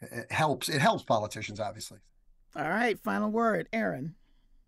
it 0.00 0.30
helps. 0.30 0.68
It 0.68 0.80
helps 0.80 1.02
politicians, 1.02 1.60
obviously. 1.60 1.98
All 2.56 2.68
right, 2.68 2.98
final 2.98 3.30
word, 3.30 3.68
Erin. 3.72 4.14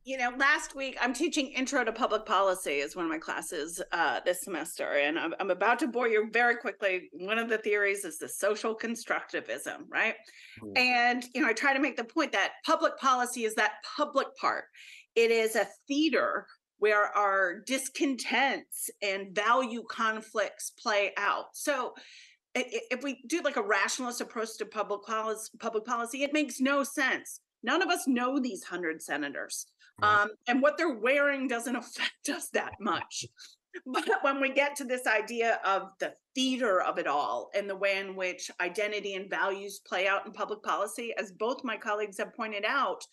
You 0.02 0.16
know, 0.16 0.32
last 0.38 0.74
week 0.74 0.96
I'm 0.98 1.12
teaching 1.12 1.48
Intro 1.48 1.84
to 1.84 1.92
Public 1.92 2.24
Policy 2.24 2.78
is 2.78 2.96
one 2.96 3.04
of 3.04 3.10
my 3.10 3.18
classes 3.18 3.82
uh, 3.92 4.20
this 4.24 4.40
semester, 4.40 4.92
and 4.94 5.18
I'm, 5.18 5.34
I'm, 5.38 5.50
about 5.50 5.78
to 5.80 5.88
bore 5.88 6.08
you 6.08 6.30
very 6.32 6.56
quickly. 6.56 7.10
One 7.12 7.38
of 7.38 7.50
the 7.50 7.58
theories 7.58 8.06
is 8.06 8.16
the 8.16 8.28
social 8.28 8.74
constructivism, 8.74 9.84
right? 9.90 10.14
Mm-hmm. 10.62 10.76
And 10.76 11.24
you 11.34 11.42
know, 11.42 11.48
I 11.48 11.52
try 11.52 11.74
to 11.74 11.80
make 11.80 11.98
the 11.98 12.04
point 12.04 12.32
that 12.32 12.52
public 12.64 12.96
policy 12.96 13.44
is 13.44 13.54
that 13.56 13.72
public 13.96 14.28
part. 14.40 14.64
It 15.16 15.30
is 15.30 15.54
a 15.54 15.66
theater 15.86 16.46
where 16.78 17.14
our 17.14 17.60
discontents 17.66 18.88
and 19.02 19.34
value 19.34 19.84
conflicts 19.90 20.70
play 20.82 21.12
out. 21.18 21.48
So 21.52 21.92
if 22.54 23.02
we 23.02 23.22
do 23.28 23.42
like 23.42 23.56
a 23.56 23.62
rationalist 23.62 24.22
approach 24.22 24.56
to 24.58 24.64
public 24.64 25.02
policy, 25.02 25.50
public 25.58 25.84
policy, 25.84 26.22
it 26.22 26.32
makes 26.32 26.58
no 26.58 26.84
sense 26.84 27.40
None 27.62 27.82
of 27.82 27.88
us 27.88 28.06
know 28.06 28.38
these 28.38 28.64
hundred 28.64 29.02
senators. 29.02 29.66
Um, 30.02 30.30
and 30.48 30.62
what 30.62 30.78
they're 30.78 30.98
wearing 30.98 31.48
doesn't 31.48 31.76
affect 31.76 32.28
us 32.28 32.48
that 32.50 32.74
much. 32.80 33.26
But 33.86 34.08
when 34.22 34.40
we 34.40 34.50
get 34.50 34.74
to 34.76 34.84
this 34.84 35.06
idea 35.06 35.60
of 35.64 35.90
the 36.00 36.14
theater 36.34 36.82
of 36.82 36.98
it 36.98 37.06
all 37.06 37.50
and 37.54 37.70
the 37.70 37.76
way 37.76 37.98
in 37.98 38.16
which 38.16 38.50
identity 38.60 39.14
and 39.14 39.30
values 39.30 39.80
play 39.86 40.08
out 40.08 40.26
in 40.26 40.32
public 40.32 40.62
policy, 40.62 41.14
as 41.16 41.30
both 41.32 41.62
my 41.62 41.76
colleagues 41.76 42.18
have 42.18 42.34
pointed 42.34 42.64
out, 42.64 43.04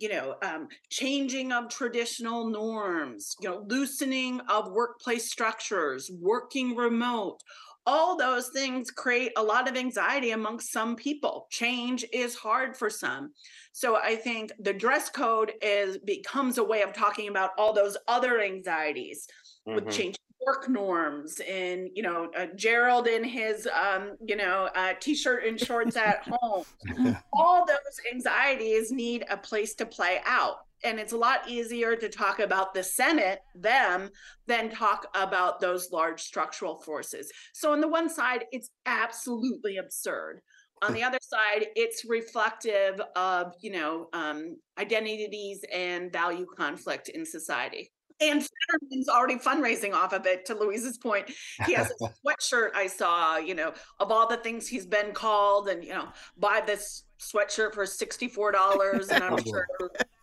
you 0.00 0.08
know, 0.08 0.34
um, 0.42 0.66
changing 0.88 1.52
of 1.52 1.68
traditional 1.68 2.48
norms, 2.48 3.36
you 3.40 3.48
know, 3.48 3.64
loosening 3.68 4.40
of 4.48 4.72
workplace 4.72 5.30
structures, 5.30 6.10
working 6.20 6.74
remote, 6.74 7.40
all 7.86 8.16
those 8.16 8.48
things 8.48 8.90
create 8.90 9.32
a 9.36 9.42
lot 9.42 9.68
of 9.68 9.76
anxiety 9.76 10.32
amongst 10.32 10.72
some 10.72 10.96
people. 10.96 11.46
Change 11.50 12.04
is 12.12 12.34
hard 12.34 12.76
for 12.76 12.90
some. 12.90 13.32
So 13.72 13.96
I 13.96 14.16
think 14.16 14.52
the 14.58 14.72
dress 14.72 15.08
code 15.08 15.52
is 15.62 15.98
becomes 15.98 16.58
a 16.58 16.64
way 16.64 16.82
of 16.82 16.92
talking 16.92 17.28
about 17.28 17.50
all 17.58 17.72
those 17.72 17.96
other 18.08 18.40
anxieties 18.40 19.26
mm-hmm. 19.66 19.76
with 19.76 19.90
changing 19.94 20.16
work 20.46 20.70
norms 20.70 21.38
and 21.40 21.90
you 21.94 22.02
know 22.02 22.30
uh, 22.34 22.46
Jerold 22.56 23.06
in 23.06 23.22
his 23.22 23.68
um, 23.68 24.16
you 24.24 24.36
know 24.36 24.70
uh, 24.74 24.94
t-shirt 24.98 25.44
and 25.44 25.58
shorts 25.58 25.96
at 25.96 26.26
home. 26.26 26.64
all 27.32 27.66
those 27.66 28.00
anxieties 28.12 28.90
need 28.90 29.24
a 29.30 29.36
place 29.36 29.74
to 29.74 29.86
play 29.86 30.20
out 30.24 30.60
and 30.84 30.98
it's 30.98 31.12
a 31.12 31.16
lot 31.16 31.48
easier 31.48 31.96
to 31.96 32.08
talk 32.08 32.38
about 32.38 32.74
the 32.74 32.82
Senate, 32.82 33.40
them, 33.54 34.10
than 34.46 34.70
talk 34.70 35.06
about 35.14 35.60
those 35.60 35.90
large 35.92 36.22
structural 36.22 36.80
forces. 36.80 37.30
So, 37.52 37.72
on 37.72 37.80
the 37.80 37.88
one 37.88 38.08
side, 38.08 38.44
it's 38.52 38.70
absolutely 38.86 39.76
absurd 39.76 40.40
on 40.82 40.94
the 40.94 41.02
other 41.02 41.18
side 41.20 41.66
it's 41.76 42.06
reflective 42.06 43.00
of 43.14 43.52
you 43.60 43.70
know 43.70 44.08
um, 44.14 44.56
identities 44.78 45.62
and 45.72 46.10
value 46.10 46.46
conflict 46.56 47.10
in 47.10 47.26
society 47.26 47.90
and 48.20 48.42
Fetterman's 48.42 49.08
already 49.08 49.36
fundraising 49.36 49.94
off 49.94 50.12
of 50.12 50.26
it. 50.26 50.44
To 50.46 50.54
Luis's 50.54 50.98
point, 50.98 51.30
he 51.66 51.72
has 51.72 51.90
a 51.90 51.94
sweatshirt 52.26 52.70
I 52.74 52.86
saw. 52.86 53.38
You 53.38 53.54
know, 53.54 53.72
of 53.98 54.12
all 54.12 54.28
the 54.28 54.36
things 54.36 54.68
he's 54.68 54.86
been 54.86 55.12
called, 55.12 55.68
and 55.68 55.82
you 55.82 55.94
know, 55.94 56.08
buy 56.36 56.62
this 56.64 57.04
sweatshirt 57.18 57.74
for 57.74 57.86
sixty 57.86 58.28
four 58.28 58.52
dollars, 58.52 59.08
and 59.08 59.24
I'm 59.24 59.42
sure 59.42 59.66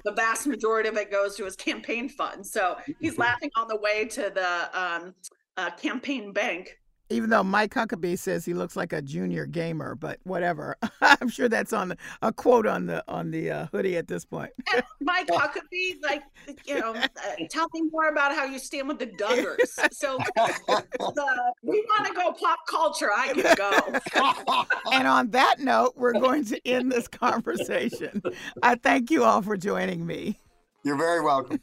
the 0.08 0.14
vast 0.14 0.48
majority 0.48 0.88
of 0.88 0.96
it 0.96 1.12
goes 1.12 1.36
to 1.36 1.44
his 1.44 1.58
campaign 1.58 2.08
fund. 2.08 2.46
So 2.46 2.78
he's 3.02 3.18
laughing 3.18 3.52
on 3.58 3.68
the 3.68 3.76
way 3.76 4.06
to 4.06 4.32
the 4.34 4.80
um, 4.80 5.14
uh, 5.58 5.72
campaign 5.72 6.32
bank 6.32 6.78
even 7.10 7.30
though 7.30 7.44
Mike 7.44 7.74
Huckabee 7.74 8.18
says 8.18 8.46
he 8.46 8.54
looks 8.54 8.76
like 8.76 8.94
a 8.94 9.02
junior 9.02 9.46
gamer, 9.46 9.96
but 9.96 10.20
whatever. 10.24 10.78
I'm 11.02 11.30
sure 11.30 11.48
that's 11.50 11.74
on 11.74 11.90
the, 11.90 11.98
a 12.22 12.34
quote 12.34 12.68
on 12.68 12.86
the 12.86 13.04
on 13.08 13.32
the 13.32 13.52
uh, 13.52 13.68
hoodie 13.72 13.98
at 13.98 14.08
this 14.08 14.26
point. 14.26 14.52
Mike 15.02 15.28
Huckabee, 15.28 16.02
like 16.04 16.24
you 16.66 16.80
know, 16.80 16.94
uh, 16.96 17.08
tell 17.50 17.68
me 17.74 17.84
more 17.92 18.10
about 18.10 18.36
how 18.36 18.46
you 18.46 18.60
stand 18.60 18.88
with 18.88 19.00
the 19.00 19.08
Duggars. 19.08 19.94
So 19.94 20.18
the, 20.38 21.54
we 21.64 21.86
want 21.90 22.08
to 22.08 22.14
go 22.14 22.34
pop 22.34 22.60
culture. 22.68 23.10
I 23.16 23.34
can 23.34 23.56
go. 23.56 24.70
and 24.92 25.08
on 25.08 25.32
that 25.32 25.60
note, 25.60 25.94
we're 25.96 26.14
going 26.14 26.46
to 26.46 26.68
end 26.68 26.92
this 26.92 27.08
conversation. 27.08 28.22
I 28.62 28.76
thank 28.76 29.12
you 29.12 29.24
all 29.24 29.42
for 29.42 29.58
joining 29.58 30.06
me. 30.06 30.40
You're 30.84 30.98
very 30.98 31.22
welcome. 31.22 31.62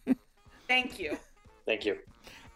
Thank 0.68 0.99
you. 0.99 1.18
Thank 1.66 1.84
you. 1.84 1.99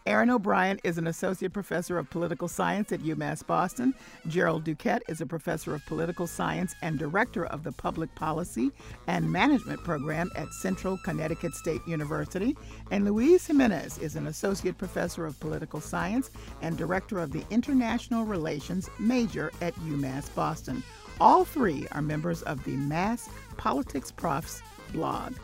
Erin 0.09 0.31
O'Brien 0.31 0.79
is 0.83 0.97
an 0.97 1.05
associate 1.05 1.53
professor 1.53 1.99
of 1.99 2.09
political 2.09 2.47
science 2.47 2.91
at 2.91 3.01
UMass 3.01 3.45
Boston. 3.45 3.93
Jerold 4.27 4.63
Duquette 4.63 5.03
is 5.07 5.21
a 5.21 5.25
professor 5.27 5.75
of 5.75 5.85
political 5.85 6.25
science 6.25 6.73
and 6.81 6.97
director 6.97 7.45
of 7.45 7.63
the 7.63 7.71
public 7.71 8.13
policy 8.15 8.71
and 9.05 9.31
management 9.31 9.83
program 9.83 10.31
at 10.35 10.51
Central 10.51 10.97
Connecticut 11.05 11.53
State 11.53 11.81
University. 11.85 12.57
And 12.89 13.05
Luis 13.05 13.45
Jimenez 13.45 13.99
is 13.99 14.15
an 14.15 14.25
associate 14.25 14.79
professor 14.79 15.27
of 15.27 15.39
political 15.39 15.79
science 15.79 16.31
and 16.63 16.75
director 16.75 17.19
of 17.19 17.31
the 17.31 17.45
international 17.51 18.25
relations 18.25 18.89
major 18.97 19.51
at 19.61 19.75
UMass 19.75 20.33
Boston. 20.33 20.81
All 21.21 21.45
three 21.45 21.85
are 21.91 22.01
members 22.01 22.41
of 22.43 22.63
the 22.63 22.77
Mass 22.77 23.29
Politics 23.57 24.11
Profs 24.11 24.63
blog. 24.91 25.35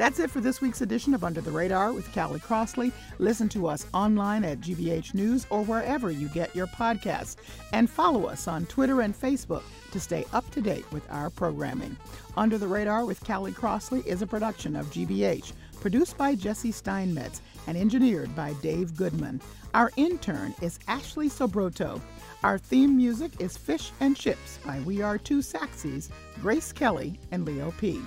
That's 0.00 0.18
it 0.18 0.30
for 0.30 0.40
this 0.40 0.62
week's 0.62 0.80
edition 0.80 1.12
of 1.12 1.24
Under 1.24 1.42
the 1.42 1.50
Radar 1.50 1.92
with 1.92 2.10
Callie 2.14 2.40
Crossley. 2.40 2.90
Listen 3.18 3.50
to 3.50 3.66
us 3.66 3.86
online 3.92 4.44
at 4.44 4.62
GBH 4.62 5.12
News 5.12 5.46
or 5.50 5.62
wherever 5.62 6.10
you 6.10 6.28
get 6.28 6.56
your 6.56 6.68
podcasts. 6.68 7.36
And 7.74 7.90
follow 7.90 8.24
us 8.24 8.48
on 8.48 8.64
Twitter 8.64 9.02
and 9.02 9.14
Facebook 9.14 9.62
to 9.92 10.00
stay 10.00 10.24
up 10.32 10.50
to 10.52 10.62
date 10.62 10.90
with 10.90 11.02
our 11.12 11.28
programming. 11.28 11.98
Under 12.38 12.56
the 12.56 12.66
Radar 12.66 13.04
with 13.04 13.22
Callie 13.22 13.52
Crossley 13.52 14.00
is 14.06 14.22
a 14.22 14.26
production 14.26 14.74
of 14.74 14.86
GBH, 14.86 15.52
produced 15.82 16.16
by 16.16 16.34
Jesse 16.34 16.72
Steinmetz 16.72 17.42
and 17.66 17.76
engineered 17.76 18.34
by 18.34 18.54
Dave 18.62 18.96
Goodman. 18.96 19.38
Our 19.74 19.92
intern 19.98 20.54
is 20.62 20.78
Ashley 20.88 21.28
Sobroto. 21.28 22.00
Our 22.42 22.56
theme 22.56 22.96
music 22.96 23.32
is 23.38 23.58
Fish 23.58 23.92
and 24.00 24.16
Chips 24.16 24.60
by 24.64 24.80
We 24.80 25.02
Are 25.02 25.18
Two 25.18 25.40
Saxies, 25.40 26.08
Grace 26.40 26.72
Kelly, 26.72 27.20
and 27.32 27.44
Leo 27.44 27.70
P. 27.72 28.00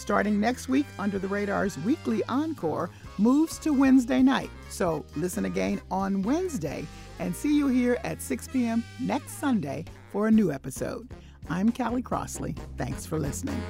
Starting 0.00 0.40
next 0.40 0.70
week, 0.70 0.86
Under 0.98 1.18
the 1.18 1.28
Radar's 1.28 1.76
weekly 1.80 2.22
encore 2.26 2.88
moves 3.18 3.58
to 3.58 3.74
Wednesday 3.74 4.22
night. 4.22 4.48
So 4.70 5.04
listen 5.14 5.44
again 5.44 5.82
on 5.90 6.22
Wednesday 6.22 6.86
and 7.18 7.36
see 7.36 7.54
you 7.54 7.68
here 7.68 7.98
at 8.02 8.22
6 8.22 8.48
p.m. 8.48 8.82
next 8.98 9.32
Sunday 9.32 9.84
for 10.10 10.26
a 10.26 10.30
new 10.30 10.50
episode. 10.50 11.06
I'm 11.50 11.70
Callie 11.70 12.00
Crossley. 12.00 12.56
Thanks 12.78 13.04
for 13.04 13.18
listening. 13.18 13.62